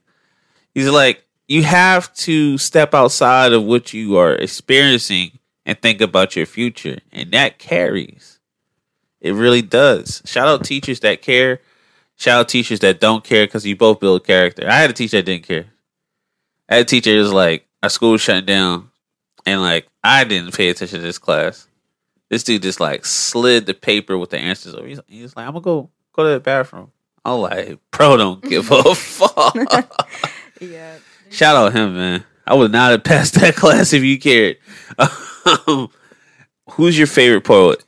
He's 0.75 0.89
like, 0.89 1.25
you 1.49 1.63
have 1.65 2.13
to 2.15 2.59
step 2.59 2.95
outside 2.95 3.53
of 3.53 3.65
what 3.65 3.93
you 3.93 4.17
are 4.17 4.33
experiencing 4.35 5.39
and 5.67 5.81
think 5.81 6.01
about 6.01 6.35
your 6.37 6.47
future. 6.47 6.99
And 7.13 7.31
that 7.33 7.59
carries. 7.59 8.40
It 9.21 9.33
really 9.35 9.63
does. 9.63 10.23
Shout 10.25 10.49
out 10.49 10.65
teachers 10.65 11.01
that 11.01 11.23
care. 11.23 11.61
Shout 12.17 12.41
out 12.41 12.49
teachers 12.49 12.81
that 12.81 13.01
don't 13.01 13.25
care 13.25 13.47
because 13.47 13.67
you 13.67 13.77
both 13.77 14.01
build 14.01 14.25
character. 14.27 14.67
I 14.69 14.77
had 14.77 14.91
a 14.91 14.95
teacher 14.95 15.19
that 15.19 15.25
didn't 15.27 15.47
care. 15.47 15.67
I 16.69 16.77
had 16.77 16.83
a 16.83 16.89
teacher 16.89 17.13
that 17.15 17.23
was 17.23 17.33
like, 17.33 17.67
our 17.83 17.89
school 17.91 18.13
was 18.13 18.21
shutting 18.21 18.45
down. 18.47 18.91
And 19.47 19.61
like, 19.63 19.89
I 20.05 20.25
didn't 20.25 20.55
pay 20.55 20.69
attention 20.69 20.99
to 21.01 21.05
this 21.05 21.19
class. 21.19 21.67
This 22.29 22.45
dude 22.45 22.63
just 22.63 22.79
like 22.79 23.05
slid 23.05 23.67
the 23.67 23.75
paper 23.75 24.17
with 24.17 24.31
the 24.31 24.39
answers 24.39 24.75
over. 24.75 24.87
He's, 24.87 25.01
he's 25.07 25.37
like, 25.37 25.47
I'm 25.47 25.53
gonna 25.53 25.65
go 25.65 25.91
go 26.13 26.25
to 26.25 26.31
the 26.35 26.41
bathroom. 26.41 26.93
I'm 27.25 27.41
like, 27.41 27.79
bro, 27.91 28.17
don't 28.17 28.43
give 28.43 28.71
a 28.71 28.83
fuck. 28.95 29.57
Yeah. 30.61 30.97
Shout 31.31 31.57
out 31.57 31.73
him, 31.73 31.95
man. 31.95 32.25
I 32.47 32.53
would 32.53 32.71
not 32.71 32.91
have 32.91 33.03
passed 33.03 33.35
that 33.41 33.57
class 33.57 33.95
if 33.95 34.03
you 34.03 34.19
cared. 34.19 34.59
Um, 35.67 35.89
Who's 36.73 36.99
your 36.99 37.07
favorite 37.07 37.45
poet? 37.45 37.83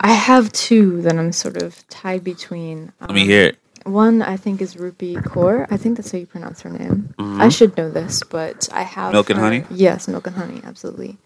I 0.00 0.12
have 0.12 0.52
two 0.52 1.02
that 1.02 1.16
I'm 1.16 1.32
sort 1.32 1.62
of 1.62 1.86
tied 1.88 2.22
between. 2.24 2.92
Let 3.00 3.10
me 3.12 3.22
Um, 3.22 3.28
hear 3.28 3.44
it. 3.46 3.58
One 3.84 4.20
I 4.20 4.36
think 4.36 4.60
is 4.60 4.74
Rupi 4.74 5.14
Kaur. 5.22 5.66
I 5.70 5.76
think 5.76 5.96
that's 5.96 6.10
how 6.10 6.18
you 6.18 6.26
pronounce 6.26 6.62
her 6.62 6.70
name. 6.70 7.14
I 7.18 7.48
should 7.48 7.76
know 7.76 7.88
this, 7.90 8.22
but 8.28 8.68
I 8.72 8.82
have 8.82 9.06
Mm-hmm. 9.06 9.12
Milk 9.12 9.30
and 9.30 9.38
her- 9.38 9.44
Honey? 9.44 9.64
Yes, 9.70 10.08
milk 10.08 10.26
and 10.26 10.34
honey, 10.36 10.60
absolutely. 10.64 11.18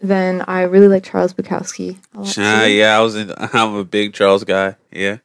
Then 0.00 0.42
I 0.48 0.62
really 0.62 0.88
like 0.88 1.02
Charles 1.04 1.34
Bukowski. 1.34 1.98
Ah, 2.38 2.64
yeah, 2.64 2.96
I 2.96 3.00
was 3.02 3.14
in. 3.16 3.32
I'm 3.38 3.74
a 3.74 3.84
big 3.84 4.14
Charles 4.14 4.44
guy. 4.44 4.76
Yeah. 4.90 5.18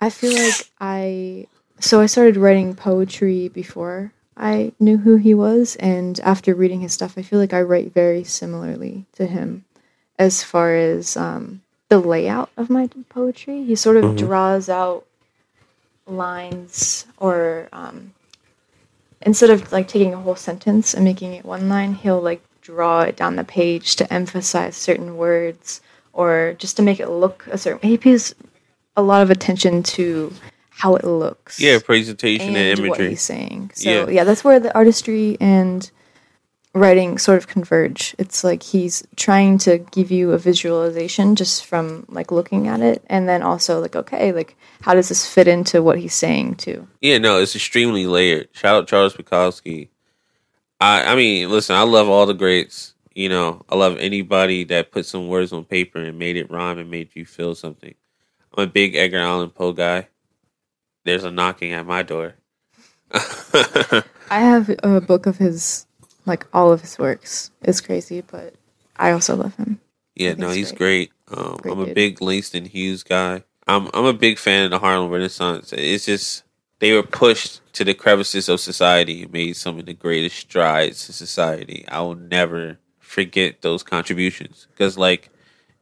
I 0.00 0.10
feel 0.10 0.32
like 0.34 0.68
I 0.80 1.46
so 1.78 2.00
I 2.00 2.06
started 2.06 2.36
writing 2.36 2.74
poetry 2.74 3.48
before 3.48 4.12
I 4.36 4.72
knew 4.80 4.98
who 4.98 5.16
he 5.16 5.32
was, 5.34 5.76
and 5.76 6.18
after 6.20 6.54
reading 6.54 6.80
his 6.80 6.92
stuff, 6.92 7.16
I 7.16 7.22
feel 7.22 7.38
like 7.38 7.52
I 7.54 7.62
write 7.62 7.94
very 7.94 8.24
similarly 8.24 9.06
to 9.14 9.26
him 9.26 9.64
as 10.18 10.42
far 10.42 10.74
as 10.74 11.16
um, 11.16 11.61
the 11.92 11.98
layout 11.98 12.48
of 12.56 12.70
my 12.70 12.88
poetry. 13.10 13.64
He 13.64 13.76
sort 13.76 13.98
of 13.98 14.16
draws 14.16 14.70
out 14.70 15.04
lines, 16.06 17.04
or 17.18 17.68
um, 17.70 18.14
instead 19.20 19.50
of 19.50 19.70
like 19.72 19.88
taking 19.88 20.14
a 20.14 20.16
whole 20.16 20.34
sentence 20.34 20.94
and 20.94 21.04
making 21.04 21.34
it 21.34 21.44
one 21.44 21.68
line, 21.68 21.92
he'll 21.92 22.22
like 22.22 22.42
draw 22.62 23.02
it 23.02 23.14
down 23.14 23.36
the 23.36 23.44
page 23.44 23.96
to 23.96 24.10
emphasize 24.10 24.74
certain 24.74 25.18
words 25.18 25.82
or 26.14 26.54
just 26.58 26.76
to 26.78 26.82
make 26.82 26.98
it 26.98 27.10
look 27.10 27.46
a 27.50 27.58
certain. 27.58 27.86
He 27.86 27.98
pays 27.98 28.34
a 28.96 29.02
lot 29.02 29.20
of 29.22 29.30
attention 29.30 29.82
to 29.82 30.32
how 30.70 30.96
it 30.96 31.04
looks 31.04 31.60
Yeah, 31.60 31.78
presentation 31.84 32.56
and, 32.56 32.78
and 32.78 32.88
what 32.88 32.96
imagery. 33.00 33.10
he's 33.10 33.20
saying. 33.20 33.72
So 33.74 33.90
Yeah. 33.90 34.08
yeah. 34.08 34.24
that's 34.24 34.44
where 34.44 34.58
the 34.58 34.74
artistry 34.74 35.36
and 35.40 35.90
writing 36.74 37.18
sort 37.18 37.38
of 37.38 37.48
converge. 37.48 38.14
It's 38.18 38.42
like 38.44 38.62
he's 38.62 39.06
trying 39.16 39.58
to 39.58 39.78
give 39.78 40.10
you 40.10 40.32
a 40.32 40.38
visualization 40.38 41.36
just 41.36 41.66
from 41.66 42.06
like 42.08 42.32
looking 42.32 42.68
at 42.68 42.80
it, 42.80 43.02
and 43.06 43.28
then 43.28 43.42
also 43.42 43.80
like 43.80 43.96
okay, 43.96 44.32
like 44.32 44.56
how 44.82 44.94
does 44.94 45.08
this 45.08 45.26
fit 45.26 45.48
into 45.48 45.82
what 45.82 45.98
he's 45.98 46.14
saying 46.14 46.56
too? 46.56 46.88
Yeah, 47.00 47.18
no, 47.18 47.40
it's 47.40 47.54
extremely 47.54 48.06
layered. 48.06 48.48
Shout 48.52 48.76
out 48.76 48.88
Charles 48.88 49.14
Bukowski. 49.14 49.88
I 50.80 51.12
I 51.12 51.16
mean, 51.16 51.50
listen, 51.50 51.76
I 51.76 51.82
love 51.82 52.08
all 52.08 52.26
the 52.26 52.34
greats. 52.34 52.94
You 53.14 53.28
know, 53.28 53.62
I 53.68 53.76
love 53.76 53.98
anybody 53.98 54.64
that 54.64 54.90
put 54.90 55.04
some 55.04 55.28
words 55.28 55.52
on 55.52 55.64
paper 55.64 55.98
and 55.98 56.18
made 56.18 56.36
it 56.36 56.50
rhyme 56.50 56.78
and 56.78 56.90
made 56.90 57.10
you 57.14 57.26
feel 57.26 57.54
something. 57.54 57.94
I'm 58.54 58.64
a 58.64 58.66
big 58.66 58.94
Edgar 58.94 59.18
Allan 59.18 59.50
Poe 59.50 59.72
guy. 59.72 60.08
There's 61.04 61.24
a 61.24 61.30
knocking 61.30 61.72
at 61.72 61.86
my 61.86 62.02
door. 62.02 62.34
I 63.12 64.02
have 64.30 64.70
a 64.82 65.00
book 65.00 65.26
of 65.26 65.36
his, 65.36 65.86
like 66.26 66.46
all 66.52 66.72
of 66.72 66.80
his 66.80 66.98
works. 66.98 67.50
It's 67.62 67.80
crazy, 67.80 68.20
but 68.22 68.54
I 68.96 69.12
also 69.12 69.36
love 69.36 69.54
him. 69.56 69.80
Yeah, 70.14 70.34
no, 70.34 70.50
he's 70.50 70.72
great. 70.72 71.10
great. 71.28 71.38
Um, 71.38 71.56
Great 71.56 71.72
I'm 71.72 71.80
a 71.80 71.86
dude. 71.86 71.94
big 71.94 72.22
Langston 72.22 72.66
Hughes 72.66 73.02
guy. 73.02 73.44
I'm 73.66 73.88
I'm 73.94 74.04
a 74.04 74.12
big 74.12 74.38
fan 74.38 74.64
of 74.64 74.70
the 74.70 74.78
Harlem 74.78 75.10
Renaissance. 75.10 75.72
It's 75.72 76.04
just 76.06 76.42
they 76.80 76.92
were 76.92 77.02
pushed 77.02 77.60
to 77.74 77.84
the 77.84 77.94
crevices 77.94 78.48
of 78.48 78.60
society 78.60 79.22
and 79.22 79.32
made 79.32 79.56
some 79.56 79.78
of 79.78 79.86
the 79.86 79.94
greatest 79.94 80.36
strides 80.36 81.08
in 81.08 81.14
society. 81.14 81.84
I 81.88 82.00
will 82.00 82.16
never 82.16 82.78
forget 82.98 83.62
those 83.62 83.82
contributions 83.82 84.66
because 84.70 84.98
like 84.98 85.30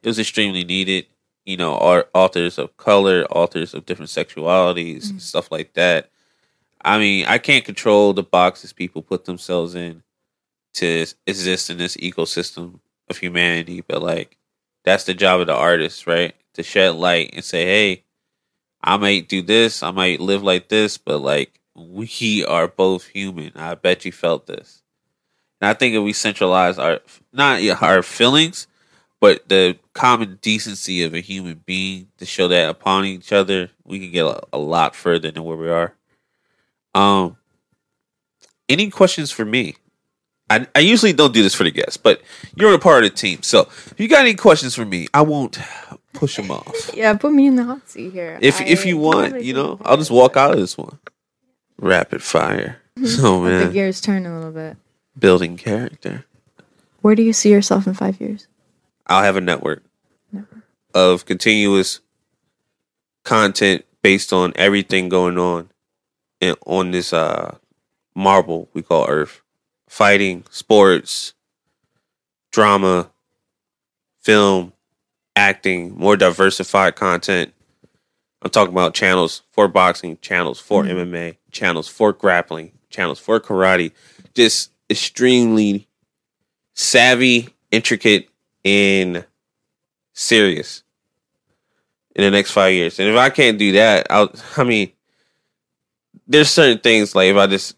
it 0.03 0.09
was 0.09 0.19
extremely 0.19 0.65
needed. 0.65 1.07
You 1.47 1.57
know, 1.57 1.77
art, 1.79 2.11
authors 2.15 2.59
of 2.59 2.77
color, 2.77 3.25
authors 3.31 3.75
of 3.75 3.87
different 3.87 4.11
sexualities, 4.11 5.11
and 5.11 5.21
stuff 5.21 5.51
like 5.51 5.73
that. 5.73 6.11
I 6.85 6.99
mean, 6.99 7.27
I 7.27 7.39
can't 7.39 7.65
control 7.65 8.13
the 8.13 8.23
boxes 8.23 8.73
people 8.73 9.03
put 9.03 9.25
themselves 9.25 9.75
in 9.75 10.03
to 10.75 11.07
exist 11.27 11.71
in 11.71 11.79
this 11.79 11.97
ecosystem 11.97 12.81
of 13.09 13.19
humanity, 13.19 13.83
but 13.87 14.03
like 14.03 14.37
that's 14.85 15.05
the 15.05 15.15
job 15.15 15.41
of 15.41 15.47
the 15.47 15.55
artist, 15.55 16.07
right? 16.07 16.35
To 16.55 16.63
shed 16.63 16.95
light 16.95 17.31
and 17.33 17.45
say, 17.45 17.65
hey, 17.65 18.05
I 18.83 18.97
might 18.97 19.29
do 19.29 19.43
this, 19.43 19.83
I 19.83 19.91
might 19.91 20.21
live 20.21 20.43
like 20.43 20.69
this, 20.69 20.97
but 20.97 21.19
like 21.19 21.61
we 21.75 22.45
are 22.47 22.69
both 22.69 23.07
human. 23.09 23.53
I 23.57 23.75
bet 23.75 24.05
you 24.05 24.13
felt 24.13 24.47
this. 24.47 24.83
And 25.61 25.69
I 25.69 25.75
think 25.75 25.95
if 25.95 26.03
we 26.03 26.13
centralize 26.13 26.79
our 26.79 27.01
not 27.33 27.63
our 27.83 28.03
feelings, 28.03 28.67
but 29.21 29.49
the 29.49 29.79
common 29.93 30.39
decency 30.41 31.03
of 31.03 31.15
a 31.15 31.21
human 31.21 31.63
being 31.67 32.09
to 32.19 32.25
show 32.25 32.49
that 32.49 32.71
upon 32.71 33.05
each 33.05 33.33
other, 33.33 33.71
we 33.85 34.01
can 34.01 34.11
get 34.11 34.25
a, 34.25 34.43
a 34.53 34.59
lot 34.59 34.95
further 34.95 35.31
than 35.31 35.45
where 35.45 35.57
we 35.57 35.69
are. 35.69 35.95
Um, 36.95 37.37
any 38.69 38.89
questions 38.91 39.31
for 39.31 39.45
me? 39.45 39.77
I, 40.51 40.67
I 40.75 40.81
usually 40.81 41.13
don't 41.13 41.33
do 41.33 41.43
this 41.43 41.55
for 41.55 41.63
the 41.65 41.71
guests, 41.71 41.97
but 41.97 42.21
you're 42.57 42.75
a 42.75 42.79
part 42.79 43.05
of 43.05 43.11
the 43.11 43.17
team. 43.17 43.43
So 43.43 43.61
if 43.71 43.95
you 43.99 44.09
got 44.09 44.21
any 44.23 44.35
questions 44.35 44.75
for 44.75 44.85
me, 44.85 45.07
I 45.15 45.23
won't 45.23 45.59
push 46.13 46.37
them 46.37 46.51
off. 46.51 46.91
Yeah, 46.95 47.15
put 47.15 47.33
me 47.33 47.47
in 47.47 47.55
the 47.57 47.65
hot 47.65 47.89
seat 47.89 48.13
here. 48.13 48.37
If 48.43 48.61
I 48.61 48.65
if 48.65 48.85
you 48.85 48.99
want, 48.99 49.43
you 49.45 49.55
know, 49.55 49.79
I'll 49.85 49.97
just 49.97 50.11
walk 50.11 50.37
out 50.37 50.53
of 50.53 50.59
this 50.59 50.77
one. 50.77 50.99
Rapid 51.79 52.23
fire. 52.23 52.79
So 53.05 53.39
Let 53.43 53.51
the 53.59 53.65
man, 53.67 53.73
gears 53.73 54.01
turn 54.01 54.27
a 54.27 54.35
little 54.37 54.51
bit. 54.53 54.77
building 55.19 55.57
character. 55.57 56.25
Where 57.01 57.15
do 57.15 57.23
you 57.23 57.33
see 57.33 57.51
yourself 57.51 57.87
in 57.87 57.95
five 57.95 58.21
years? 58.21 58.47
I'll 59.07 59.23
have 59.23 59.37
a 59.37 59.41
network 59.41 59.83
Network. 60.33 60.65
of 60.95 61.25
continuous 61.27 62.01
content 63.25 63.85
based 64.03 64.33
on 64.33 64.53
everything 64.57 65.09
going 65.09 65.39
on 65.39 65.71
in, 66.41 66.55
on 66.67 66.91
this 66.91 67.13
uh 67.13 67.57
marble 68.15 68.69
we 68.75 68.83
call 68.83 69.07
Earth. 69.09 69.43
Fighting, 69.91 70.45
sports, 70.51 71.35
drama, 72.53 73.11
film, 74.21 74.73
acting, 75.35 75.99
more 75.99 76.17
diversified 76.17 76.95
content. 76.95 77.53
I'm 78.41 78.51
talking 78.51 78.73
about 78.73 78.95
channels 78.95 79.43
for 79.51 79.67
boxing, 79.67 80.17
channels 80.23 80.61
for 80.61 80.85
mm-hmm. 80.85 80.97
MMA, 80.97 81.37
channels 81.51 81.89
for 81.89 82.13
grappling, 82.13 82.71
channels 82.89 83.19
for 83.19 83.41
karate. 83.41 83.91
Just 84.33 84.71
extremely 84.89 85.89
savvy, 86.75 87.49
intricate, 87.73 88.29
and 88.65 89.27
serious 90.13 90.85
in 92.15 92.23
the 92.23 92.31
next 92.31 92.53
five 92.53 92.73
years. 92.75 93.01
And 93.01 93.09
if 93.09 93.17
I 93.17 93.29
can't 93.31 93.59
do 93.59 93.73
that, 93.73 94.07
I'll. 94.09 94.33
I 94.57 94.63
mean, 94.63 94.93
there's 96.29 96.49
certain 96.49 96.79
things 96.79 97.17
like 97.17 97.29
if 97.29 97.37
I 97.37 97.49
just 97.49 97.77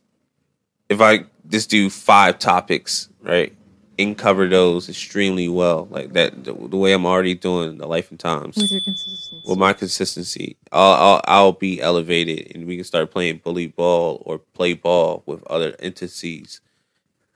if 0.90 1.00
I 1.00 1.24
just 1.52 1.70
do 1.70 1.90
five 1.90 2.38
topics, 2.38 3.08
right, 3.22 3.54
and 3.98 4.16
cover 4.18 4.48
those 4.48 4.88
extremely 4.88 5.48
well, 5.48 5.86
like 5.90 6.14
that, 6.14 6.44
the, 6.44 6.52
the 6.54 6.76
way 6.76 6.92
I'm 6.92 7.06
already 7.06 7.34
doing 7.34 7.78
the 7.78 7.86
life 7.86 8.10
and 8.10 8.18
times 8.18 8.56
With 8.56 8.72
your 8.72 8.80
consistency. 8.80 9.42
with 9.44 9.58
my 9.58 9.72
consistency, 9.74 10.56
I'll, 10.72 10.92
I'll 10.94 11.20
I'll 11.26 11.52
be 11.52 11.80
elevated, 11.80 12.52
and 12.54 12.66
we 12.66 12.76
can 12.76 12.84
start 12.84 13.10
playing 13.10 13.42
bully 13.44 13.68
ball 13.68 14.22
or 14.26 14.38
play 14.38 14.74
ball 14.74 15.22
with 15.26 15.44
other 15.46 15.76
entities, 15.78 16.60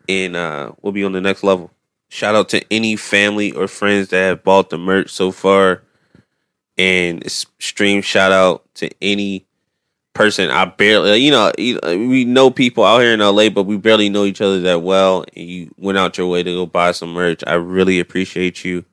and 0.09 0.35
uh, 0.35 0.73
we'll 0.83 0.93
be 0.93 1.05
on 1.05 1.13
the 1.13 1.21
next 1.21 1.45
level. 1.45 1.71
Shout 2.09 2.35
out 2.35 2.49
to 2.51 2.65
any 2.73 2.97
family 2.97 3.53
or 3.53 3.69
friends 3.69 4.09
that 4.09 4.19
have 4.29 4.45
bought 4.45 4.71
the 4.71 4.79
merch 4.79 5.11
so 5.11 5.31
far, 5.33 5.83
and 6.79 7.23
extreme 7.25 8.03
shout 8.03 8.33
out 8.33 8.65
to 8.77 8.91
any 9.03 9.46
person 10.17 10.51
I 10.51 10.65
barely, 10.65 11.19
you 11.19 11.31
know, 11.31 11.53
we 11.59 12.25
know 12.25 12.51
people 12.51 12.85
out 12.85 13.01
here 13.01 13.13
in 13.13 13.21
LA, 13.21 13.51
but 13.51 13.65
we 13.65 13.77
barely 13.77 14.09
know 14.09 14.25
each 14.25 14.41
other 14.41 14.61
that 14.63 14.83
well, 14.83 15.25
and 15.37 15.47
you 15.47 15.75
went 15.77 15.99
out 15.99 16.17
your 16.17 16.27
way 16.27 16.43
to 16.43 16.53
go 16.53 16.65
buy 16.65 16.93
some 16.93 17.13
merch. 17.13 17.45
I 17.47 17.55
really 17.55 18.01
appreciate 18.01 18.65
you. 18.65 18.85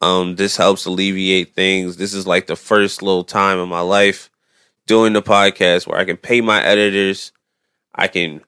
Um, 0.00 0.36
this 0.36 0.56
helps 0.56 0.86
alleviate 0.86 1.54
things. 1.54 1.98
This 1.98 2.14
is 2.14 2.26
like 2.26 2.46
the 2.46 2.56
first 2.56 3.02
little 3.02 3.24
time 3.24 3.58
in 3.58 3.68
my 3.68 3.80
life 3.80 4.30
doing 4.86 5.12
the 5.12 5.22
podcast 5.22 5.86
where 5.86 5.98
I 5.98 6.06
can 6.06 6.16
pay 6.16 6.40
my 6.40 6.62
editors, 6.64 7.32
I 7.94 8.08
can 8.08 8.40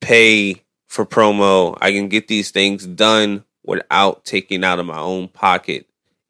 pay 0.00 0.64
for 0.88 1.06
promo, 1.06 1.78
I 1.80 1.92
can 1.92 2.08
get 2.08 2.26
these 2.26 2.50
things 2.50 2.84
done 2.84 3.44
without 3.64 4.24
taking 4.24 4.64
out 4.64 4.80
of 4.80 4.86
my 4.86 4.98
own 4.98 5.28
pocket. 5.28 5.86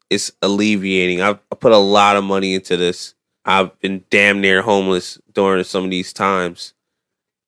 It's 0.09 0.31
alleviating. 0.43 1.21
I've 1.21 1.39
I 1.51 1.55
put 1.55 1.71
a 1.71 1.77
lot 1.77 2.15
of 2.15 2.23
money 2.23 2.53
into 2.53 2.77
this. 2.77 3.15
I've 3.45 3.77
been 3.79 4.03
damn 4.09 4.41
near 4.41 4.61
homeless 4.61 5.19
during 5.31 5.63
some 5.63 5.85
of 5.85 5.89
these 5.89 6.13
times, 6.13 6.73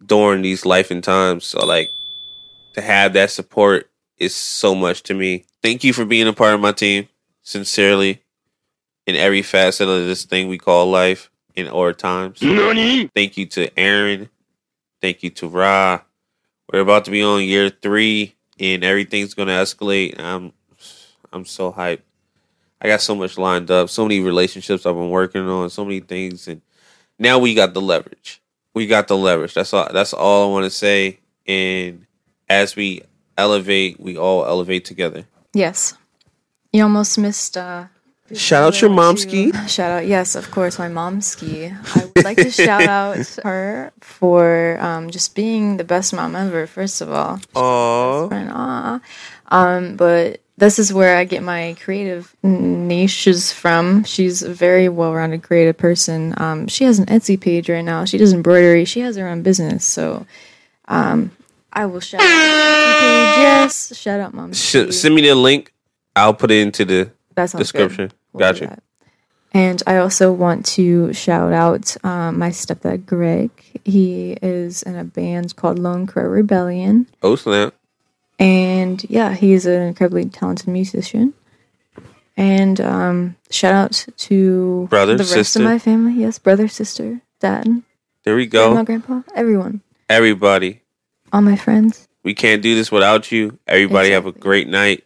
during 0.05 0.41
these 0.41 0.65
life 0.65 0.91
and 0.91 1.03
times. 1.03 1.45
So 1.45 1.65
like 1.65 1.91
to 2.73 2.81
have 2.81 3.13
that 3.13 3.31
support 3.31 3.89
is 4.17 4.35
so 4.35 4.75
much 4.75 5.03
to 5.03 5.13
me. 5.13 5.45
Thank 5.61 5.83
you 5.83 5.93
for 5.93 6.05
being 6.05 6.27
a 6.27 6.33
part 6.33 6.53
of 6.53 6.59
my 6.59 6.71
team, 6.71 7.07
sincerely, 7.41 8.21
in 9.07 9.15
every 9.15 9.41
facet 9.41 9.87
of 9.87 10.05
this 10.05 10.25
thing 10.25 10.47
we 10.47 10.57
call 10.57 10.89
life 10.89 11.29
in 11.55 11.67
our 11.67 11.93
times. 11.93 12.41
Thank 13.15 13.37
you 13.37 13.45
to 13.47 13.79
Aaron. 13.79 14.29
Thank 15.01 15.23
you 15.23 15.29
to 15.31 15.47
Ra. 15.47 16.01
We're 16.71 16.79
about 16.81 17.05
to 17.05 17.11
be 17.11 17.21
on 17.21 17.43
year 17.43 17.69
three, 17.69 18.35
and 18.59 18.83
everything's 18.83 19.33
gonna 19.33 19.51
escalate. 19.53 20.19
I'm, 20.19 20.51
I'm 21.31 21.45
so 21.45 21.71
hyped. 21.71 22.01
I 22.81 22.87
got 22.87 23.01
so 23.01 23.15
much 23.15 23.37
lined 23.37 23.71
up, 23.71 23.89
so 23.89 24.03
many 24.03 24.19
relationships 24.19 24.85
I've 24.85 24.95
been 24.95 25.09
working 25.09 25.47
on, 25.47 25.69
so 25.69 25.83
many 25.85 26.01
things, 26.01 26.47
and 26.47 26.61
now 27.17 27.39
we 27.39 27.53
got 27.53 27.73
the 27.73 27.81
leverage. 27.81 28.41
We 28.73 28.87
got 28.87 29.07
the 29.07 29.17
leverage. 29.17 29.53
That's 29.53 29.73
all. 29.73 29.87
That's 29.91 30.13
all 30.13 30.49
I 30.49 30.51
want 30.51 30.65
to 30.65 30.69
say. 30.69 31.19
And 31.47 32.05
as 32.49 32.75
we 32.75 33.01
elevate, 33.37 33.99
we 33.99 34.17
all 34.17 34.45
elevate 34.45 34.83
together. 34.85 35.25
Yes. 35.53 35.93
You 36.73 36.83
almost 36.83 37.17
missed. 37.17 37.55
Uh, 37.55 37.85
Shout 38.33 38.63
out 38.63 38.81
your 38.81 38.89
to- 38.89 38.95
momski. 38.95 39.53
Shout 39.69 39.91
out, 39.91 40.07
yes, 40.07 40.35
of 40.35 40.49
course, 40.51 40.77
my 40.79 40.89
momski. 40.89 41.71
I 41.95 42.05
would 42.05 42.23
like 42.25 42.37
to 42.37 42.49
shout 42.49 42.81
out 42.87 43.17
her 43.43 43.93
for 44.01 44.77
um, 44.81 45.11
just 45.11 45.35
being 45.35 45.77
the 45.77 45.83
best 45.83 46.11
mom 46.11 46.35
ever. 46.35 46.65
First 46.67 47.01
of 47.01 47.11
all, 47.11 47.39
Oh, 47.55 48.27
um, 49.47 49.95
but 49.95 50.41
this 50.57 50.79
is 50.79 50.93
where 50.93 51.17
I 51.17 51.25
get 51.25 51.43
my 51.43 51.75
creative 51.81 52.35
niches 52.43 53.51
from. 53.51 54.03
She's 54.03 54.41
a 54.41 54.53
very 54.53 54.87
well-rounded, 54.87 55.43
creative 55.43 55.77
person. 55.77 56.33
Um, 56.37 56.67
she 56.67 56.85
has 56.85 56.99
an 56.99 57.07
Etsy 57.07 57.39
page 57.39 57.69
right 57.69 57.83
now. 57.83 58.05
She 58.05 58.17
does 58.17 58.31
embroidery. 58.31 58.85
She 58.85 59.01
has 59.01 59.17
her 59.17 59.27
own 59.27 59.41
business. 59.41 59.83
So, 59.85 60.25
um, 60.87 61.31
I 61.73 61.85
will 61.85 61.99
shout 61.99 62.21
out 62.21 62.27
page. 62.27 63.37
Yes, 63.37 63.95
shout 63.97 64.21
out, 64.21 64.33
mom. 64.33 64.53
Sh- 64.53 64.91
send 64.91 65.13
me 65.13 65.21
the 65.21 65.35
link. 65.35 65.73
I'll 66.15 66.33
put 66.33 66.51
it 66.51 66.61
into 66.61 66.85
the 66.85 67.11
description. 67.35 68.11
We'll 68.31 68.39
Gotcha. 68.39 68.79
And 69.53 69.81
I 69.87 69.97
also 69.97 70.31
want 70.33 70.65
to 70.67 71.13
shout 71.13 71.53
out 71.53 71.95
um, 72.03 72.39
my 72.39 72.49
stepdad, 72.49 73.05
Greg. 73.05 73.51
He 73.83 74.37
is 74.41 74.83
in 74.83 74.95
a 74.95 75.03
band 75.03 75.55
called 75.55 75.79
Lone 75.79 76.07
Crow 76.07 76.27
Rebellion. 76.27 77.07
Oh 77.21 77.35
snap! 77.35 77.73
And 78.39 79.03
yeah, 79.09 79.33
he's 79.33 79.65
an 79.65 79.81
incredibly 79.81 80.25
talented 80.25 80.67
musician. 80.67 81.33
And 82.37 82.81
um, 82.81 83.35
shout 83.49 83.73
out 83.73 84.05
to 84.17 84.87
Brother, 84.89 85.13
the 85.15 85.23
rest 85.23 85.31
sister. 85.31 85.59
of 85.59 85.65
my 85.65 85.79
family. 85.79 86.13
Yes, 86.21 86.37
brother, 86.37 86.67
sister, 86.67 87.21
dad, 87.39 87.81
There 88.25 88.35
we 88.35 88.45
grandma, 88.45 88.77
go. 88.77 88.83
grandpa, 88.83 89.21
everyone, 89.33 89.81
Everybody, 90.09 90.81
all 91.31 91.41
my 91.41 91.55
friends. 91.55 92.07
we 92.23 92.33
can't 92.33 92.61
do 92.61 92.75
this 92.75 92.91
without 92.91 93.31
you. 93.31 93.57
Everybody 93.67 94.11
have 94.11 94.25
a 94.25 94.33
great 94.33 94.67
night. 94.67 95.05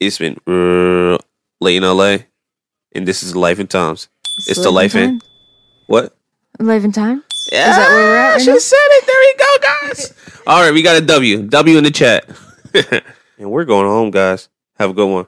It's 0.00 0.18
been 0.18 0.36
uh, 0.48 1.18
late 1.60 1.76
in 1.76 1.84
LA, 1.84 2.18
and 2.92 3.06
this 3.06 3.22
is 3.22 3.36
Life 3.36 3.60
and 3.60 3.70
Times. 3.70 4.08
It's 4.48 4.60
the 4.62 4.70
life 4.72 4.96
in. 4.96 5.02
in 5.10 5.20
What? 5.86 6.16
Life 6.58 6.82
in 6.84 6.90
time. 6.90 7.22
Yeah, 7.52 7.70
Is 7.70 7.76
that 7.76 7.88
where 7.90 8.04
we're 8.08 8.16
at 8.16 8.32
right 8.32 8.40
she 8.40 8.50
now? 8.50 8.58
said 8.58 8.76
it. 8.80 9.06
There 9.06 9.20
we 9.20 9.34
go, 9.38 9.68
guys. 9.88 10.14
All 10.46 10.60
right, 10.60 10.72
we 10.74 10.82
got 10.82 10.96
a 10.96 11.00
W. 11.06 11.42
W 11.42 11.78
in 11.78 11.84
the 11.84 11.90
chat. 11.92 12.26
and 13.38 13.50
we're 13.50 13.64
going 13.64 13.86
home, 13.86 14.10
guys. 14.10 14.48
Have 14.76 14.90
a 14.90 14.94
good 14.94 15.08
one. 15.08 15.26